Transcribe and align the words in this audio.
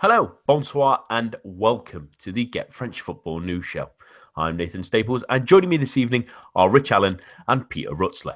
Hello, 0.00 0.34
bonsoir, 0.46 1.02
and 1.08 1.36
welcome 1.42 2.10
to 2.18 2.30
the 2.30 2.44
Get 2.44 2.70
French 2.70 3.00
Football 3.00 3.40
News 3.40 3.64
Show. 3.64 3.88
I'm 4.36 4.54
Nathan 4.54 4.84
Staples, 4.84 5.24
and 5.30 5.46
joining 5.46 5.70
me 5.70 5.78
this 5.78 5.96
evening 5.96 6.26
are 6.54 6.68
Rich 6.68 6.92
Allen 6.92 7.18
and 7.48 7.66
Peter 7.70 7.92
Rutzler. 7.92 8.34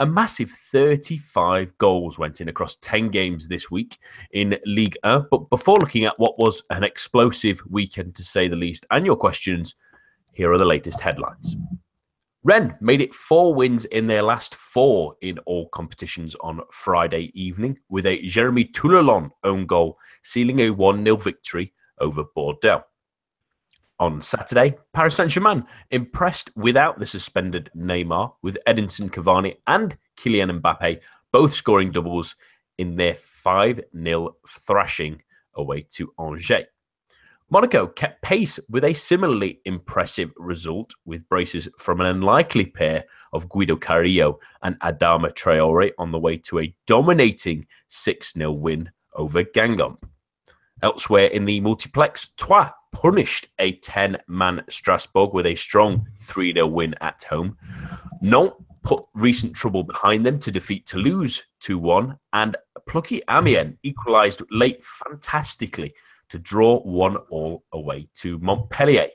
A 0.00 0.06
massive 0.06 0.50
35 0.50 1.78
goals 1.78 2.18
went 2.18 2.40
in 2.40 2.48
across 2.48 2.78
10 2.78 3.10
games 3.10 3.46
this 3.46 3.70
week 3.70 3.98
in 4.32 4.58
Ligue 4.66 4.96
1. 5.04 5.28
But 5.30 5.48
before 5.50 5.78
looking 5.78 6.02
at 6.02 6.18
what 6.18 6.36
was 6.40 6.64
an 6.70 6.82
explosive 6.82 7.62
weekend 7.70 8.16
to 8.16 8.24
say 8.24 8.48
the 8.48 8.56
least, 8.56 8.84
and 8.90 9.06
your 9.06 9.14
questions, 9.14 9.76
here 10.32 10.50
are 10.52 10.58
the 10.58 10.64
latest 10.64 10.98
headlines. 10.98 11.54
Rennes 12.44 12.72
made 12.80 13.00
it 13.00 13.14
four 13.14 13.54
wins 13.54 13.84
in 13.84 14.08
their 14.08 14.22
last 14.22 14.56
four 14.56 15.14
in 15.20 15.38
all 15.40 15.68
competitions 15.68 16.34
on 16.40 16.60
Friday 16.72 17.30
evening, 17.34 17.78
with 17.88 18.04
a 18.04 18.20
Jeremy 18.22 18.64
Toulalan 18.64 19.30
own 19.44 19.64
goal 19.66 19.96
sealing 20.22 20.60
a 20.60 20.70
1 20.70 21.04
0 21.04 21.16
victory 21.16 21.72
over 22.00 22.24
Bordeaux. 22.34 22.82
On 24.00 24.20
Saturday, 24.20 24.76
Paris 24.92 25.14
Saint 25.14 25.30
Germain 25.30 25.64
impressed 25.92 26.50
without 26.56 26.98
the 26.98 27.06
suspended 27.06 27.70
Neymar, 27.76 28.32
with 28.42 28.58
Edinson 28.66 29.08
Cavani 29.08 29.54
and 29.68 29.96
Kylian 30.16 30.60
Mbappe 30.60 31.00
both 31.30 31.54
scoring 31.54 31.92
doubles 31.92 32.34
in 32.78 32.96
their 32.96 33.14
5 33.14 33.80
0 33.96 34.36
thrashing 34.48 35.22
away 35.54 35.82
to 35.90 36.12
Angers. 36.18 36.66
Monaco 37.52 37.86
kept 37.86 38.22
pace 38.22 38.58
with 38.70 38.82
a 38.82 38.94
similarly 38.94 39.60
impressive 39.66 40.30
result 40.38 40.94
with 41.04 41.28
braces 41.28 41.68
from 41.76 42.00
an 42.00 42.06
unlikely 42.06 42.64
pair 42.64 43.04
of 43.34 43.46
Guido 43.50 43.76
Carrillo 43.76 44.40
and 44.62 44.80
Adama 44.80 45.30
Traore 45.34 45.90
on 45.98 46.12
the 46.12 46.18
way 46.18 46.38
to 46.38 46.60
a 46.60 46.74
dominating 46.86 47.66
6 47.88 48.32
0 48.32 48.52
win 48.52 48.90
over 49.16 49.44
Guingamp. 49.44 49.98
Elsewhere 50.82 51.26
in 51.26 51.44
the 51.44 51.60
multiplex, 51.60 52.30
Troyes 52.38 52.70
punished 52.90 53.48
a 53.58 53.72
10 53.72 54.16
man 54.28 54.64
Strasbourg 54.70 55.34
with 55.34 55.44
a 55.44 55.54
strong 55.54 56.06
3 56.20 56.54
0 56.54 56.66
win 56.68 56.94
at 57.02 57.22
home. 57.24 57.58
Nantes 58.22 58.56
put 58.82 59.04
recent 59.12 59.54
trouble 59.54 59.84
behind 59.84 60.24
them 60.24 60.38
to 60.38 60.50
defeat 60.50 60.86
Toulouse 60.86 61.42
2 61.60 61.78
1, 61.78 62.18
and 62.32 62.56
plucky 62.88 63.20
Amiens 63.28 63.76
equalised 63.82 64.40
late 64.50 64.82
fantastically 64.82 65.92
to 66.32 66.38
draw 66.38 66.80
one 66.80 67.16
all 67.28 67.62
away 67.72 68.08
to 68.14 68.38
Montpellier. 68.38 69.08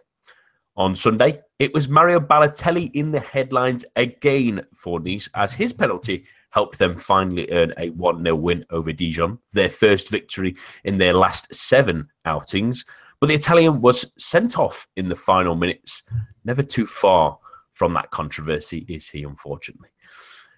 On 0.75 0.95
Sunday, 0.95 1.41
it 1.57 1.73
was 1.73 1.89
Mario 1.89 2.19
Balotelli 2.19 2.91
in 2.93 3.09
the 3.09 3.19
headlines 3.19 3.83
again 3.95 4.63
for 4.75 4.99
Nice 4.99 5.27
as 5.33 5.51
his 5.51 5.73
penalty 5.73 6.25
helped 6.51 6.77
them 6.77 6.95
finally 6.95 7.51
earn 7.51 7.73
a 7.79 7.89
1 7.89 8.23
0 8.23 8.35
win 8.35 8.63
over 8.69 8.93
Dijon, 8.93 9.39
their 9.51 9.69
first 9.69 10.09
victory 10.09 10.55
in 10.83 10.99
their 10.99 11.13
last 11.13 11.51
seven 11.55 12.07
outings. 12.25 12.85
But 13.19 13.27
the 13.27 13.33
Italian 13.33 13.81
was 13.81 14.13
sent 14.19 14.59
off 14.59 14.87
in 14.95 15.09
the 15.09 15.15
final 15.15 15.55
minutes, 15.55 16.03
never 16.45 16.61
too 16.61 16.85
far 16.85 17.39
from 17.71 17.95
that 17.95 18.11
controversy, 18.11 18.85
is 18.87 19.09
he, 19.09 19.23
unfortunately. 19.23 19.89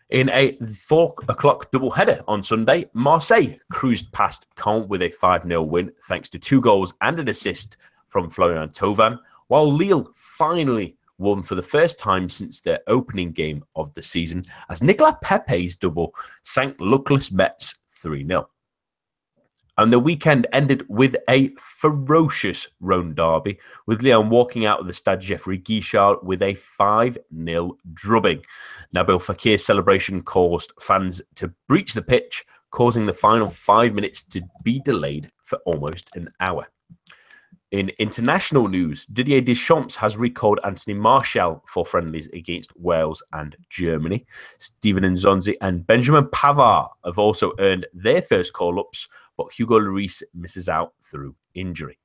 In 0.10 0.32
a 0.32 0.58
four 0.88 1.14
o'clock 1.28 1.72
doubleheader 1.72 2.24
on 2.28 2.42
Sunday, 2.42 2.90
Marseille 2.94 3.58
cruised 3.72 4.12
past 4.12 4.48
Caen 4.56 4.88
with 4.88 5.04
a 5.04 5.10
5 5.10 5.44
0 5.44 5.62
win 5.62 5.92
thanks 6.08 6.30
to 6.30 6.40
two 6.40 6.60
goals 6.60 6.96
and 7.02 7.20
an 7.20 7.30
assist 7.30 7.78
from 8.08 8.28
Florian 8.28 8.70
Thauvin, 8.70 9.20
while 9.50 9.72
Lille 9.72 10.12
finally 10.16 10.98
won 11.20 11.44
for 11.44 11.54
the 11.54 11.62
first 11.62 12.00
time 12.00 12.28
since 12.28 12.60
their 12.60 12.80
opening 12.88 13.32
game 13.32 13.64
of 13.76 13.94
the 13.94 14.02
season 14.02 14.46
as 14.70 14.82
Nicolas 14.82 15.14
Pepe's 15.22 15.76
double 15.76 16.16
sank 16.42 16.76
luckless 16.80 17.32
Metz 17.32 17.76
3 17.90 18.26
0. 18.26 18.50
And 19.80 19.94
the 19.94 20.00
weekend 20.00 20.46
ended 20.52 20.84
with 20.90 21.16
a 21.30 21.56
ferocious 21.58 22.68
Rhone 22.82 23.16
derby, 23.16 23.60
with 23.86 24.02
Lyon 24.02 24.30
walking 24.30 24.66
out 24.66 24.82
of 24.82 24.88
the 24.88 24.94
Stade 24.94 25.22
Geoffroy 25.22 25.58
Guichard 25.58 26.22
with 26.22 26.44
a 26.44 26.56
5 26.56 27.18
0 27.46 27.78
drubbing. 27.94 28.44
Nabil 28.94 29.22
Fekir's 29.22 29.66
celebration 29.66 30.22
caused 30.22 30.74
fans 30.82 31.22
to 31.36 31.54
breach 31.70 31.94
the 31.94 32.02
pitch, 32.02 32.44
causing 32.72 33.06
the 33.06 33.14
final 33.14 33.48
five 33.48 33.94
minutes 33.94 34.22
to 34.24 34.42
be 34.64 34.82
delayed 34.82 35.32
for 35.44 35.60
almost 35.60 36.14
an 36.14 36.30
hour. 36.42 36.68
In 37.72 37.90
international 38.00 38.68
news, 38.68 39.06
Didier 39.06 39.40
Deschamps 39.42 39.96
has 39.96 40.18
recalled 40.18 40.60
Anthony 40.66 40.96
Martial 40.96 41.64
for 41.68 41.86
friendlies 41.86 42.28
against 42.34 42.76
Wales 42.76 43.24
and 43.32 43.56
Germany. 43.70 44.26
Steven 44.58 45.04
Nzonzi 45.04 45.54
and 45.62 45.88
Benjamin 45.88 46.26
Pavard 46.26 46.90
have 47.06 47.18
also 47.18 47.54
earned 47.60 47.86
their 47.94 48.22
first 48.24 48.52
call 48.52 48.78
ups, 48.80 49.08
but 49.40 49.52
Hugo 49.54 49.80
Lloris 49.80 50.22
misses 50.34 50.68
out 50.68 50.92
through 51.02 51.34
injury. 51.56 51.98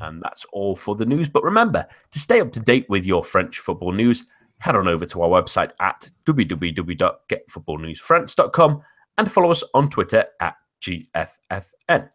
And 0.00 0.20
that's 0.20 0.44
all 0.52 0.74
for 0.74 0.96
the 0.96 1.06
news. 1.06 1.28
But 1.28 1.44
remember, 1.44 1.86
to 2.10 2.18
stay 2.18 2.40
up 2.40 2.50
to 2.50 2.58
date 2.58 2.86
with 2.88 3.06
your 3.06 3.22
French 3.22 3.60
football 3.60 3.92
news, 3.92 4.26
head 4.58 4.74
on 4.74 4.88
over 4.88 5.06
to 5.06 5.22
our 5.22 5.28
website 5.28 5.70
at 5.78 6.08
www.getfootballnewsfrance.com 6.26 8.82
and 9.18 9.30
follow 9.30 9.52
us 9.52 9.62
on 9.72 9.88
Twitter 9.88 10.24
at 10.40 10.56
GFFN. 10.82 12.10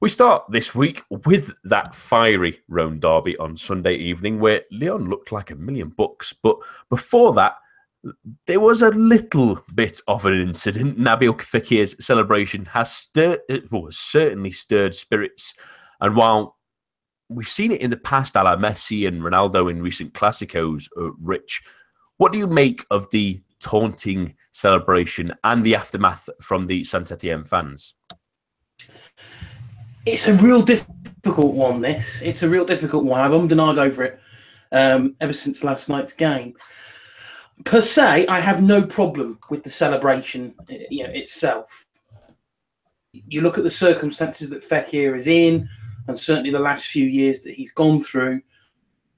We 0.00 0.08
start 0.08 0.42
this 0.50 0.74
week 0.74 1.04
with 1.08 1.52
that 1.62 1.94
fiery 1.94 2.58
Rhone 2.66 2.98
derby 2.98 3.36
on 3.36 3.56
Sunday 3.56 3.94
evening 3.94 4.40
where 4.40 4.62
Lyon 4.72 5.08
looked 5.08 5.30
like 5.30 5.52
a 5.52 5.54
million 5.54 5.90
bucks. 5.90 6.32
But 6.32 6.56
before 6.90 7.32
that, 7.34 7.52
there 8.46 8.60
was 8.60 8.82
a 8.82 8.90
little 8.90 9.62
bit 9.74 10.00
of 10.06 10.24
an 10.24 10.40
incident. 10.40 10.98
Nabil 10.98 11.34
Fekir's 11.34 12.04
celebration 12.04 12.64
has 12.66 12.92
stirred, 12.92 13.40
well, 13.70 13.88
certainly 13.90 14.50
stirred 14.50 14.94
spirits. 14.94 15.54
And 16.00 16.16
while 16.16 16.56
we've 17.28 17.48
seen 17.48 17.72
it 17.72 17.80
in 17.80 17.90
the 17.90 17.96
past, 17.96 18.36
a 18.36 18.42
la 18.42 18.56
Messi 18.56 19.06
and 19.06 19.22
Ronaldo 19.22 19.70
in 19.70 19.82
recent 19.82 20.14
Clásicos, 20.14 20.88
uh, 20.96 21.10
Rich, 21.20 21.62
what 22.18 22.32
do 22.32 22.38
you 22.38 22.46
make 22.46 22.84
of 22.90 23.10
the 23.10 23.42
taunting 23.60 24.34
celebration 24.52 25.30
and 25.44 25.64
the 25.64 25.74
aftermath 25.74 26.28
from 26.40 26.66
the 26.66 26.84
Saint 26.84 27.10
Etienne 27.10 27.44
fans? 27.44 27.94
It's 30.06 30.28
a 30.28 30.34
real 30.34 30.62
difficult 30.62 31.54
one. 31.54 31.80
This 31.80 32.22
it's 32.22 32.42
a 32.42 32.48
real 32.48 32.64
difficult 32.64 33.04
one. 33.04 33.20
I've 33.20 33.32
ummed 33.32 33.52
and 33.52 33.60
over 33.60 34.04
it 34.04 34.20
um, 34.72 35.16
ever 35.20 35.32
since 35.32 35.64
last 35.64 35.88
night's 35.88 36.12
game. 36.12 36.54
Per 37.64 37.80
se, 37.80 38.26
I 38.26 38.40
have 38.40 38.62
no 38.62 38.82
problem 38.82 39.38
with 39.50 39.62
the 39.62 39.70
celebration, 39.70 40.54
you 40.90 41.04
know, 41.04 41.10
itself. 41.10 41.86
You 43.12 43.40
look 43.40 43.58
at 43.58 43.64
the 43.64 43.70
circumstances 43.70 44.50
that 44.50 44.62
Fekir 44.62 45.16
is 45.16 45.26
in, 45.26 45.68
and 46.06 46.18
certainly 46.18 46.50
the 46.50 46.58
last 46.58 46.86
few 46.86 47.04
years 47.04 47.42
that 47.42 47.54
he's 47.54 47.72
gone 47.72 48.00
through. 48.00 48.42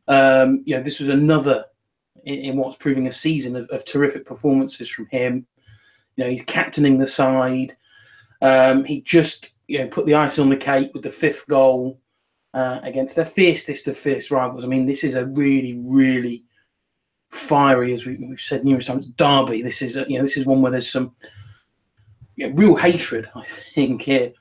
Um, 0.09 0.63
you 0.65 0.75
know, 0.75 0.83
this 0.83 0.99
was 1.01 1.09
another 1.09 1.65
in, 2.25 2.39
in 2.41 2.57
what's 2.57 2.77
proving 2.77 3.07
a 3.07 3.13
season 3.13 3.57
of, 3.57 3.69
of, 3.69 3.85
terrific 3.85 4.27
performances 4.27 4.89
from 4.89 5.07
him. 5.07 5.47
You 6.17 6.25
know, 6.25 6.31
he's 6.31 6.43
captaining 6.43 6.99
the 6.99 7.07
side. 7.07 7.77
Um, 8.43 8.85
he 8.85 9.03
just 9.03 9.51
you 9.69 9.79
know, 9.79 9.89
put 9.89 10.07
the 10.07 10.17
icing 10.17 10.43
on 10.43 10.51
the 10.51 10.57
cake 10.57 10.91
with 10.95 11.05
the 11.05 11.11
fifth 11.11 11.47
goal 11.47 12.01
uh, 12.55 12.81
against 12.83 13.15
their 13.15 13.25
fiercest 13.25 13.87
of 13.87 13.97
fierce 13.97 14.31
rivals. 14.31 14.65
I 14.65 14.67
mean, 14.67 14.87
this 14.87 15.05
is 15.05 15.15
a 15.15 15.27
really, 15.27 15.79
really 15.79 16.45
fiery, 17.31 17.93
as 17.93 18.05
we, 18.05 18.19
have 18.29 18.41
said 18.41 18.65
numerous 18.65 18.87
times, 18.87 19.07
derby. 19.07 19.63
This 19.63 19.83
is, 19.83 19.97
you 20.09 20.19
know, 20.19 20.23
this 20.23 20.37
is 20.37 20.47
one 20.47 20.63
where 20.63 20.73
there's 20.73 20.91
some 20.91 21.15
you 22.37 22.49
know, 22.49 22.55
real 22.55 22.77
hatred, 22.77 23.29
I 23.35 23.45
think, 23.75 24.03
here. 24.03 24.33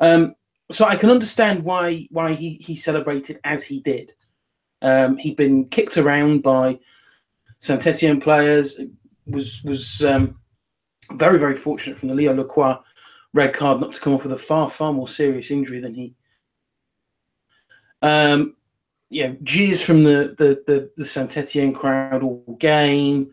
Um, 0.00 0.34
so 0.70 0.84
I 0.84 0.96
can 0.96 1.10
understand 1.10 1.64
why 1.64 2.06
why 2.10 2.34
he 2.34 2.58
he 2.60 2.76
celebrated 2.76 3.40
as 3.44 3.64
he 3.64 3.80
did. 3.80 4.12
Um, 4.82 5.16
he'd 5.16 5.36
been 5.36 5.66
kicked 5.68 5.96
around 5.96 6.42
by 6.42 6.78
Saint 7.58 7.86
Etienne 7.86 8.20
players. 8.20 8.80
Was 9.26 9.62
was 9.64 10.04
um, 10.04 10.38
very 11.12 11.38
very 11.38 11.56
fortunate 11.56 11.98
from 11.98 12.08
the 12.08 12.14
Leo 12.14 12.34
Lacroix 12.34 12.76
red 13.34 13.54
card 13.54 13.80
not 13.80 13.94
to 13.94 14.00
come 14.00 14.14
off 14.14 14.24
with 14.24 14.32
a 14.32 14.38
far, 14.38 14.70
far 14.70 14.92
more 14.92 15.08
serious 15.08 15.50
injury 15.50 15.80
than 15.80 15.94
he. 15.94 16.14
Um, 18.02 18.56
yeah, 19.10 19.32
jeers 19.42 19.82
from 19.82 20.04
the 20.04 20.34
the 20.36 20.62
the, 20.66 20.90
the 20.96 21.04
Saint 21.04 21.36
Etienne 21.36 21.72
crowd 21.72 22.22
all 22.22 22.56
game. 22.58 23.32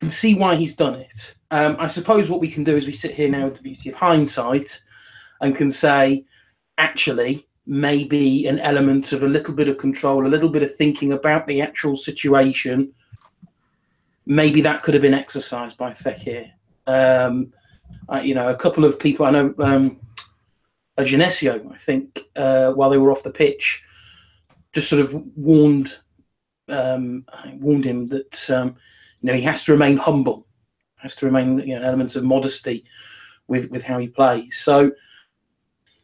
can 0.00 0.10
see 0.10 0.34
why 0.34 0.56
he's 0.56 0.76
done 0.76 0.94
it. 0.94 1.36
Um, 1.50 1.76
I 1.78 1.88
suppose 1.88 2.28
what 2.28 2.40
we 2.40 2.50
can 2.50 2.64
do 2.64 2.76
is 2.76 2.86
we 2.86 2.92
sit 2.92 3.12
here 3.12 3.28
now 3.28 3.46
with 3.46 3.56
the 3.56 3.62
beauty 3.62 3.88
of 3.88 3.94
hindsight 3.94 4.82
and 5.40 5.56
can 5.56 5.70
say, 5.70 6.24
actually, 6.76 7.46
maybe 7.66 8.46
an 8.46 8.58
element 8.58 9.12
of 9.12 9.22
a 9.22 9.28
little 9.28 9.54
bit 9.54 9.68
of 9.68 9.78
control, 9.78 10.26
a 10.26 10.28
little 10.28 10.48
bit 10.48 10.62
of 10.62 10.74
thinking 10.74 11.12
about 11.12 11.46
the 11.46 11.60
actual 11.60 11.96
situation. 11.96 12.92
Maybe 14.26 14.60
that 14.62 14.82
could 14.82 14.94
have 14.94 15.02
been 15.02 15.14
exercised 15.14 15.76
by 15.78 15.92
Fekir. 15.92 16.50
Um, 16.86 17.52
you 18.22 18.34
know, 18.34 18.48
a 18.48 18.56
couple 18.56 18.84
of 18.84 18.98
people 18.98 19.26
I 19.26 19.30
know, 19.30 19.54
um, 19.58 20.00
Genesio, 20.98 21.72
I 21.72 21.76
think, 21.76 22.24
uh, 22.36 22.72
while 22.72 22.90
they 22.90 22.98
were 22.98 23.12
off 23.12 23.22
the 23.22 23.30
pitch, 23.30 23.84
just 24.74 24.88
sort 24.88 25.02
of 25.02 25.14
warned 25.36 25.98
um, 26.68 27.24
warned 27.54 27.84
him 27.84 28.08
that 28.08 28.50
um, 28.50 28.76
you 29.20 29.28
know 29.28 29.34
he 29.34 29.42
has 29.42 29.64
to 29.64 29.72
remain 29.72 29.96
humble, 29.96 30.46
has 30.96 31.16
to 31.16 31.26
remain 31.26 31.58
you 31.60 31.74
know, 31.74 31.80
an 31.80 31.84
element 31.84 32.16
of 32.16 32.24
modesty 32.24 32.84
with 33.46 33.70
with 33.70 33.82
how 33.82 33.98
he 33.98 34.08
plays. 34.08 34.58
So 34.58 34.92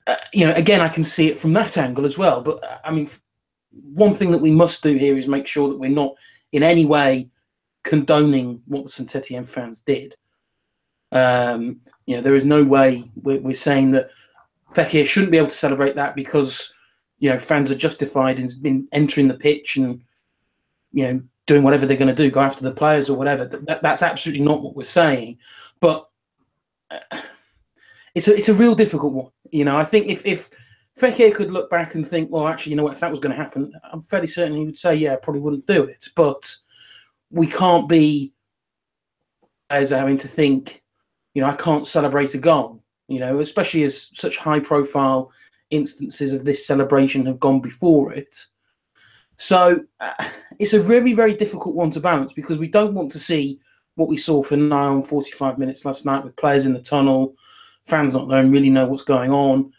uh, 0.07 0.17
you 0.33 0.47
know, 0.47 0.55
again, 0.55 0.81
I 0.81 0.89
can 0.89 1.05
see 1.05 1.29
it 1.29 1.39
from 1.39 1.53
that 1.55 1.79
angle 1.79 2.05
as 2.05 2.19
well. 2.19 2.41
But 2.41 2.63
I 2.85 2.91
mean, 2.91 3.09
one 3.71 4.15
thing 4.15 4.31
that 4.33 4.41
we 4.41 4.53
must 4.53 4.83
do 4.83 4.97
here 4.97 5.17
is 5.17 5.27
make 5.27 5.47
sure 5.47 5.69
that 5.69 5.79
we're 5.79 5.91
not 5.91 6.15
in 6.53 6.63
any 6.63 6.85
way 6.85 7.31
condoning 7.85 8.63
what 8.67 8.85
the 8.85 8.91
Saint 8.91 9.15
Etienne 9.17 9.45
fans 9.45 9.81
did. 9.81 10.15
Um, 11.13 11.81
you 12.07 12.17
know, 12.17 12.23
there 12.23 12.35
is 12.35 12.45
no 12.45 12.63
way 12.65 13.11
we're, 13.17 13.41
we're 13.41 13.55
saying 13.55 13.93
that 13.93 14.11
Fekir 14.75 15.07
shouldn't 15.07 15.33
be 15.33 15.39
able 15.39 15.49
to 15.49 15.55
celebrate 15.55 15.97
that 15.97 16.17
because 16.17 16.74
you 17.19 17.31
know 17.31 17.39
fans 17.39 17.71
are 17.71 17.77
justified 17.77 18.39
in, 18.39 18.49
in 18.65 18.89
entering 18.93 19.29
the 19.29 19.35
pitch 19.35 19.77
and 19.77 20.03
you 20.93 21.05
know 21.05 21.23
doing 21.47 21.63
whatever 21.63 21.87
they're 21.87 21.97
going 21.97 22.15
to 22.15 22.23
do, 22.23 22.31
go 22.31 22.41
after 22.41 22.63
the 22.65 22.73
players 22.73 23.11
or 23.11 23.17
whatever. 23.17 23.45
That, 23.45 23.83
that's 23.83 24.03
absolutely 24.03 24.45
not 24.45 24.63
what 24.63 24.77
we're 24.77 24.85
saying. 24.85 25.39
But 25.81 26.09
uh, 26.91 27.21
it's 28.15 28.29
a 28.29 28.35
it's 28.35 28.49
a 28.49 28.55
real 28.55 28.75
difficult 28.75 29.13
one. 29.13 29.31
You 29.51 29.65
know, 29.65 29.77
I 29.77 29.85
think 29.85 30.07
if 30.07 30.25
if 30.25 30.51
Fekir 30.99 31.35
could 31.35 31.51
look 31.51 31.71
back 31.71 31.95
and 31.95 32.07
think, 32.07 32.31
well, 32.31 32.47
actually, 32.47 32.71
you 32.71 32.77
know 32.77 32.85
what, 32.85 32.95
if 32.95 33.01
that 33.01 33.11
was 33.11 33.21
going 33.21 33.37
to 33.37 33.43
happen, 33.43 33.73
I'm 33.93 34.01
fairly 34.01 34.29
certain 34.29 34.57
he 34.57 34.65
would 34.65 34.79
say, 34.79 34.95
yeah, 34.95 35.15
I 35.15 35.17
probably 35.17 35.41
wouldn't 35.41 35.67
do 35.67 35.85
it. 35.85 36.09
But 36.15 36.55
we 37.31 37.47
can't 37.47 37.89
be 37.89 38.33
as 39.71 39.91
having 39.91 40.19
to 40.19 40.29
think, 40.29 40.83
you 41.35 41.43
know, 41.43 41.49
I 41.49 41.57
can't 41.57 41.87
celebrate 41.87 42.35
a 42.35 42.39
goal. 42.39 42.83
You 43.09 43.21
know, 43.21 43.41
especially 43.41 43.83
as 43.83 44.09
such 44.15 44.39
high 44.39 44.61
profile 44.61 45.31
instances 45.75 46.33
of 46.33 46.45
this 46.45 46.67
celebration 46.67 47.27
have 47.27 47.41
gone 47.41 47.61
before 47.61 48.13
it. 48.13 48.47
So 49.37 49.85
uh, 50.01 50.13
it's 50.59 50.75
a 50.75 50.81
very, 50.81 51.13
very 51.13 51.35
difficult 51.35 51.75
one 51.75 51.91
to 51.93 52.01
balance 52.01 52.33
because 52.33 52.59
we 52.59 52.69
don't 52.69 52.95
want 52.95 53.11
to 53.13 53.19
see 53.19 53.61
what 53.97 54.09
we 54.09 54.17
saw 54.17 54.43
for 54.43 54.57
nine 54.57 54.93
on 54.93 55.03
45 55.03 55.59
minutes 55.59 55.85
last 55.85 56.05
night 56.07 56.25
with 56.25 56.37
players 56.37 56.67
in 56.67 56.73
the 56.73 56.83
tunnel, 56.83 57.35
fans 57.87 58.15
not 58.15 58.29
knowing 58.29 58.51
really 58.51 58.71
know 58.71 58.87
what's 58.87 59.03
going 59.03 59.31
on, 59.31 59.73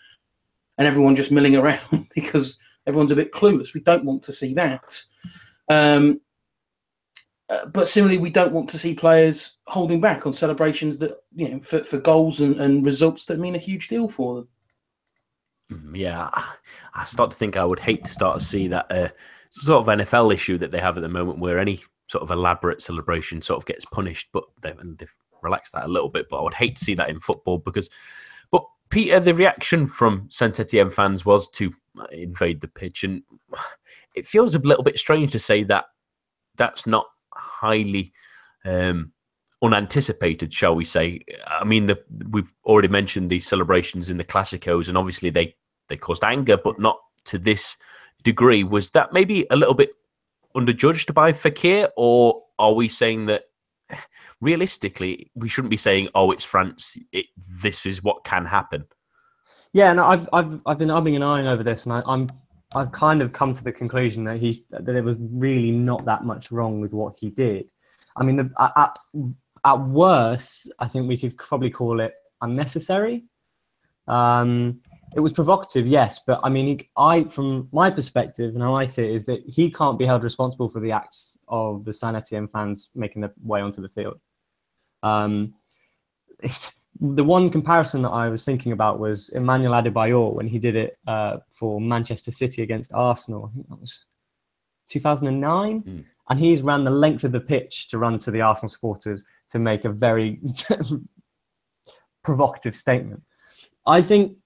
and 0.77 0.87
everyone 0.87 1.15
just 1.15 1.31
milling 1.31 1.55
around 1.57 2.07
because 2.13 2.59
everyone's 2.87 3.11
a 3.11 3.15
bit 3.15 3.33
clueless. 3.33 3.73
We 3.73 3.81
don't 3.81 4.05
want 4.05 4.23
to 4.23 4.33
see 4.33 4.53
that. 4.53 5.01
Um, 5.69 6.21
uh, 7.49 7.65
but 7.67 7.87
similarly, 7.87 8.17
we 8.17 8.31
don't 8.31 8.53
want 8.53 8.69
to 8.69 8.79
see 8.79 8.95
players 8.95 9.57
holding 9.67 10.01
back 10.01 10.25
on 10.25 10.33
celebrations 10.33 10.97
that 10.97 11.19
you 11.35 11.47
know 11.49 11.59
for, 11.59 11.79
for 11.79 11.99
goals 11.99 12.41
and, 12.41 12.59
and 12.59 12.85
results 12.85 13.25
that 13.25 13.39
mean 13.39 13.55
a 13.55 13.59
huge 13.59 13.87
deal 13.87 14.07
for 14.07 14.35
them. 14.35 14.47
Mm, 15.71 15.97
yeah, 15.97 16.29
I 16.93 17.03
start 17.05 17.31
to 17.31 17.37
think 17.37 17.57
I 17.57 17.65
would 17.65 17.79
hate 17.79 18.03
to 18.05 18.13
start 18.13 18.39
to 18.39 18.45
see 18.45 18.67
that 18.67 18.91
uh, 18.91 19.09
sort 19.51 19.87
of 19.87 19.99
NFL 19.99 20.33
issue 20.33 20.57
that 20.59 20.71
they 20.71 20.79
have 20.79 20.97
at 20.97 21.01
the 21.01 21.09
moment, 21.09 21.39
where 21.39 21.59
any 21.59 21.79
sort 22.07 22.23
of 22.23 22.31
elaborate 22.31 22.81
celebration 22.81 23.41
sort 23.41 23.57
of 23.57 23.65
gets 23.65 23.85
punished. 23.85 24.29
But 24.31 24.43
they've, 24.61 24.77
they've 24.97 25.15
relaxed 25.41 25.73
that 25.73 25.85
a 25.85 25.89
little 25.89 26.09
bit. 26.09 26.27
But 26.29 26.39
I 26.39 26.43
would 26.43 26.53
hate 26.53 26.75
to 26.77 26.85
see 26.85 26.95
that 26.95 27.09
in 27.09 27.19
football 27.19 27.57
because. 27.57 27.89
But 28.51 28.63
Peter, 28.89 29.19
the 29.19 29.33
reaction 29.33 29.87
from 29.87 30.27
Saint 30.29 30.59
Etienne 30.59 30.91
fans 30.91 31.25
was 31.25 31.49
to 31.51 31.73
invade 32.11 32.61
the 32.61 32.67
pitch, 32.67 33.03
and 33.03 33.23
it 34.15 34.27
feels 34.27 34.55
a 34.55 34.59
little 34.59 34.83
bit 34.83 34.99
strange 34.99 35.31
to 35.31 35.39
say 35.39 35.63
that 35.63 35.85
that's 36.57 36.85
not 36.85 37.07
highly 37.33 38.13
um, 38.65 39.11
unanticipated, 39.65 40.53
shall 40.53 40.75
we 40.75 40.85
say? 40.85 41.21
I 41.47 41.63
mean, 41.63 41.85
the, 41.87 41.99
we've 42.29 42.51
already 42.65 42.87
mentioned 42.87 43.29
the 43.29 43.39
celebrations 43.39 44.09
in 44.09 44.17
the 44.17 44.23
Classicos, 44.23 44.87
and 44.87 44.97
obviously 44.97 45.29
they 45.29 45.55
they 45.87 45.97
caused 45.97 46.23
anger, 46.23 46.57
but 46.57 46.79
not 46.79 46.99
to 47.25 47.37
this 47.37 47.77
degree. 48.23 48.63
Was 48.63 48.91
that 48.91 49.13
maybe 49.13 49.45
a 49.49 49.55
little 49.55 49.73
bit 49.73 49.91
underjudged 50.55 51.13
by 51.13 51.31
Fekir, 51.31 51.89
or 51.97 52.43
are 52.59 52.73
we 52.73 52.87
saying 52.87 53.25
that 53.27 53.43
realistically 54.41 55.31
we 55.35 55.49
shouldn't 55.49 55.71
be 55.71 55.77
saying, 55.77 56.09
"Oh, 56.15 56.31
it's 56.31 56.45
France. 56.45 56.97
It, 57.11 57.27
this 57.61 57.85
is 57.85 58.03
what 58.03 58.23
can 58.23 58.45
happen." 58.45 58.85
Yeah, 59.73 59.93
no, 59.93 60.05
I've 60.05 60.29
I've 60.31 60.59
I've 60.65 60.77
been 60.77 60.89
umming 60.89 61.15
and 61.15 61.23
ahhing 61.23 61.47
over 61.47 61.63
this, 61.63 61.85
and 61.85 61.93
I, 61.93 62.01
I'm 62.07 62.31
I've 62.73 62.91
kind 62.91 63.21
of 63.21 63.33
come 63.33 63.53
to 63.53 63.63
the 63.63 63.71
conclusion 63.71 64.23
that 64.25 64.37
he 64.37 64.65
that 64.69 64.85
there 64.85 65.03
was 65.03 65.15
really 65.19 65.71
not 65.71 66.05
that 66.05 66.23
much 66.23 66.51
wrong 66.51 66.81
with 66.81 66.93
what 66.93 67.15
he 67.17 67.29
did. 67.29 67.69
I 68.17 68.23
mean, 68.23 68.37
the, 68.37 68.49
at 68.77 68.97
at 69.65 69.79
worst, 69.79 70.71
I 70.79 70.87
think 70.87 71.07
we 71.07 71.17
could 71.17 71.37
probably 71.37 71.71
call 71.71 71.99
it 71.99 72.13
unnecessary. 72.41 73.25
Um, 74.07 74.81
it 75.15 75.19
was 75.19 75.33
provocative, 75.33 75.87
yes, 75.87 76.19
but 76.25 76.39
I 76.43 76.49
mean, 76.49 76.85
I, 76.95 77.23
from 77.23 77.67
my 77.71 77.89
perspective 77.89 78.53
and 78.53 78.61
how 78.61 78.75
I 78.75 78.85
see 78.85 79.03
it, 79.03 79.15
is 79.15 79.25
that 79.25 79.41
he 79.47 79.71
can't 79.71 79.97
be 79.97 80.05
held 80.05 80.23
responsible 80.23 80.69
for 80.69 80.79
the 80.79 80.91
acts 80.91 81.39
of 81.47 81.85
the 81.85 81.93
Saint 81.93 82.15
Etienne 82.15 82.47
fans 82.47 82.89
making 82.93 83.21
their 83.21 83.33
way 83.43 83.61
onto 83.61 83.81
the 83.81 83.89
field. 83.89 84.19
Um, 85.01 85.55
the 87.01 87.23
one 87.23 87.49
comparison 87.49 88.01
that 88.03 88.09
I 88.09 88.29
was 88.29 88.43
thinking 88.43 88.71
about 88.71 88.99
was 88.99 89.29
Emmanuel 89.29 89.73
Adebayor 89.73 90.33
when 90.33 90.47
he 90.47 90.59
did 90.59 90.75
it 90.75 90.97
uh, 91.07 91.37
for 91.49 91.81
Manchester 91.81 92.31
City 92.31 92.61
against 92.61 92.93
Arsenal. 92.93 93.49
I 93.51 93.55
think 93.55 93.69
that 93.69 93.81
was 93.81 93.99
2009. 94.89 95.81
Mm. 95.81 96.05
And 96.29 96.39
he's 96.39 96.61
ran 96.61 96.83
the 96.83 96.91
length 96.91 97.23
of 97.23 97.31
the 97.31 97.39
pitch 97.39 97.89
to 97.89 97.97
run 97.99 98.17
to 98.19 98.31
the 98.31 98.41
Arsenal 98.41 98.69
supporters 98.69 99.23
to 99.49 99.59
make 99.59 99.85
a 99.85 99.89
very 99.89 100.39
provocative 102.23 102.75
statement. 102.75 103.21
I 103.85 104.01
think 104.01 104.37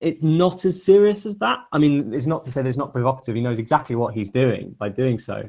it's 0.00 0.22
not 0.22 0.64
as 0.64 0.82
serious 0.82 1.26
as 1.26 1.36
that. 1.38 1.58
I 1.72 1.78
mean, 1.78 2.14
it's 2.14 2.26
not 2.26 2.44
to 2.44 2.52
say 2.52 2.62
that 2.62 2.68
it's 2.68 2.78
not 2.78 2.92
provocative. 2.92 3.34
He 3.34 3.42
knows 3.42 3.58
exactly 3.58 3.96
what 3.96 4.14
he's 4.14 4.30
doing 4.30 4.74
by 4.78 4.88
doing 4.88 5.18
so. 5.18 5.48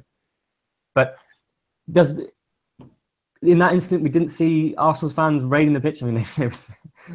But 0.94 1.18
does 1.92 2.20
in 3.42 3.58
that 3.60 3.74
instant 3.74 4.04
we 4.04 4.10
didn't 4.10 4.30
see 4.30 4.76
Arsenal 4.78 5.14
fans 5.14 5.44
raiding 5.44 5.74
the 5.74 5.80
pitch. 5.80 6.04
I 6.04 6.08
mean, 6.08 6.28
they, 6.38 6.50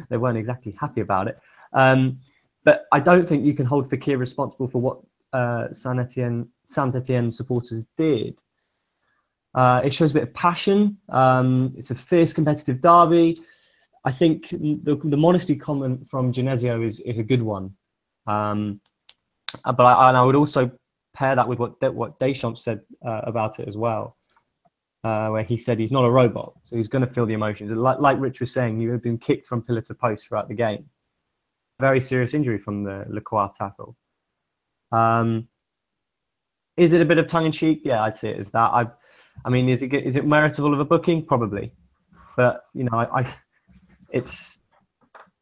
they 0.09 0.17
weren't 0.17 0.37
exactly 0.37 0.75
happy 0.79 1.01
about 1.01 1.27
it. 1.27 1.39
Um, 1.73 2.19
but 2.63 2.85
I 2.91 2.99
don't 2.99 3.27
think 3.27 3.45
you 3.45 3.53
can 3.53 3.65
hold 3.65 3.89
Fekir 3.89 4.17
responsible 4.17 4.67
for 4.67 4.81
what 4.81 4.99
uh, 5.31 5.73
Saint 5.73 5.99
Etienne 5.99 7.31
supporters 7.31 7.85
did. 7.97 8.41
Uh, 9.57 9.81
it 9.83 9.91
shows 9.91 10.11
a 10.11 10.13
bit 10.13 10.23
of 10.23 10.33
passion. 10.35 10.95
Um, 11.09 11.73
it's 11.75 11.89
a 11.89 11.95
fierce 11.95 12.31
competitive 12.31 12.79
derby. 12.79 13.35
I 14.05 14.11
think 14.11 14.49
the, 14.51 15.01
the 15.03 15.17
modesty 15.17 15.55
comment 15.55 16.07
from 16.07 16.31
Genesio 16.31 16.85
is, 16.85 16.99
is 16.99 17.17
a 17.17 17.23
good 17.23 17.41
one. 17.41 17.73
Um, 18.27 18.79
uh, 19.65 19.71
but 19.71 19.83
I, 19.83 20.09
and 20.09 20.17
I 20.17 20.23
would 20.23 20.35
also 20.35 20.69
pair 21.15 21.35
that 21.35 21.47
with 21.47 21.57
what 21.57 21.81
what 21.95 22.19
Deschamps 22.19 22.63
said 22.63 22.81
uh, 23.03 23.21
about 23.23 23.59
it 23.59 23.67
as 23.67 23.75
well, 23.75 24.15
uh, 25.03 25.29
where 25.29 25.41
he 25.41 25.57
said 25.57 25.79
he's 25.79 25.91
not 25.91 26.05
a 26.05 26.11
robot, 26.11 26.53
so 26.63 26.75
he's 26.75 26.87
going 26.87 27.05
to 27.05 27.11
feel 27.11 27.25
the 27.25 27.33
emotions. 27.33 27.71
Like, 27.71 27.99
like 27.99 28.19
Rich 28.19 28.41
was 28.41 28.53
saying, 28.53 28.79
you 28.79 28.91
have 28.91 29.01
been 29.01 29.17
kicked 29.17 29.47
from 29.47 29.63
pillar 29.63 29.81
to 29.81 29.95
post 29.95 30.27
throughout 30.27 30.49
the 30.49 30.53
game. 30.53 30.85
Very 31.79 32.01
serious 32.01 32.35
injury 32.35 32.59
from 32.59 32.83
the 32.83 33.05
Lacroix 33.09 33.49
tackle. 33.57 33.95
Um, 34.91 35.47
is 36.75 36.93
it 36.93 37.01
a 37.01 37.05
bit 37.05 37.17
of 37.17 37.25
tongue 37.25 37.47
in 37.47 37.51
cheek? 37.51 37.81
Yeah, 37.83 38.03
I'd 38.03 38.15
say 38.15 38.29
it 38.29 38.39
as 38.39 38.51
that. 38.51 38.69
I, 38.71 38.85
I 39.45 39.49
mean, 39.49 39.69
is 39.69 39.83
it 39.83 39.93
is 39.93 40.15
it 40.15 40.25
meritable 40.25 40.73
of 40.73 40.79
a 40.79 40.85
booking? 40.85 41.25
Probably, 41.25 41.71
but 42.35 42.65
you 42.73 42.83
know, 42.83 42.97
I, 42.97 43.21
I 43.21 43.33
it's 44.11 44.59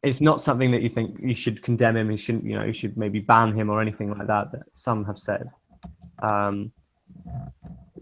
it's 0.02 0.20
not 0.20 0.40
something 0.40 0.70
that 0.70 0.82
you 0.82 0.88
think 0.88 1.16
you 1.20 1.34
should 1.34 1.62
condemn 1.62 1.96
him. 1.96 2.10
You 2.10 2.18
shouldn't, 2.18 2.44
you 2.44 2.56
know, 2.56 2.64
you 2.64 2.72
should 2.72 2.96
maybe 2.96 3.20
ban 3.20 3.52
him 3.54 3.70
or 3.70 3.80
anything 3.80 4.10
like 4.10 4.26
that. 4.26 4.52
That 4.52 4.62
some 4.74 5.04
have 5.04 5.18
said. 5.18 5.50
Um, 6.22 6.72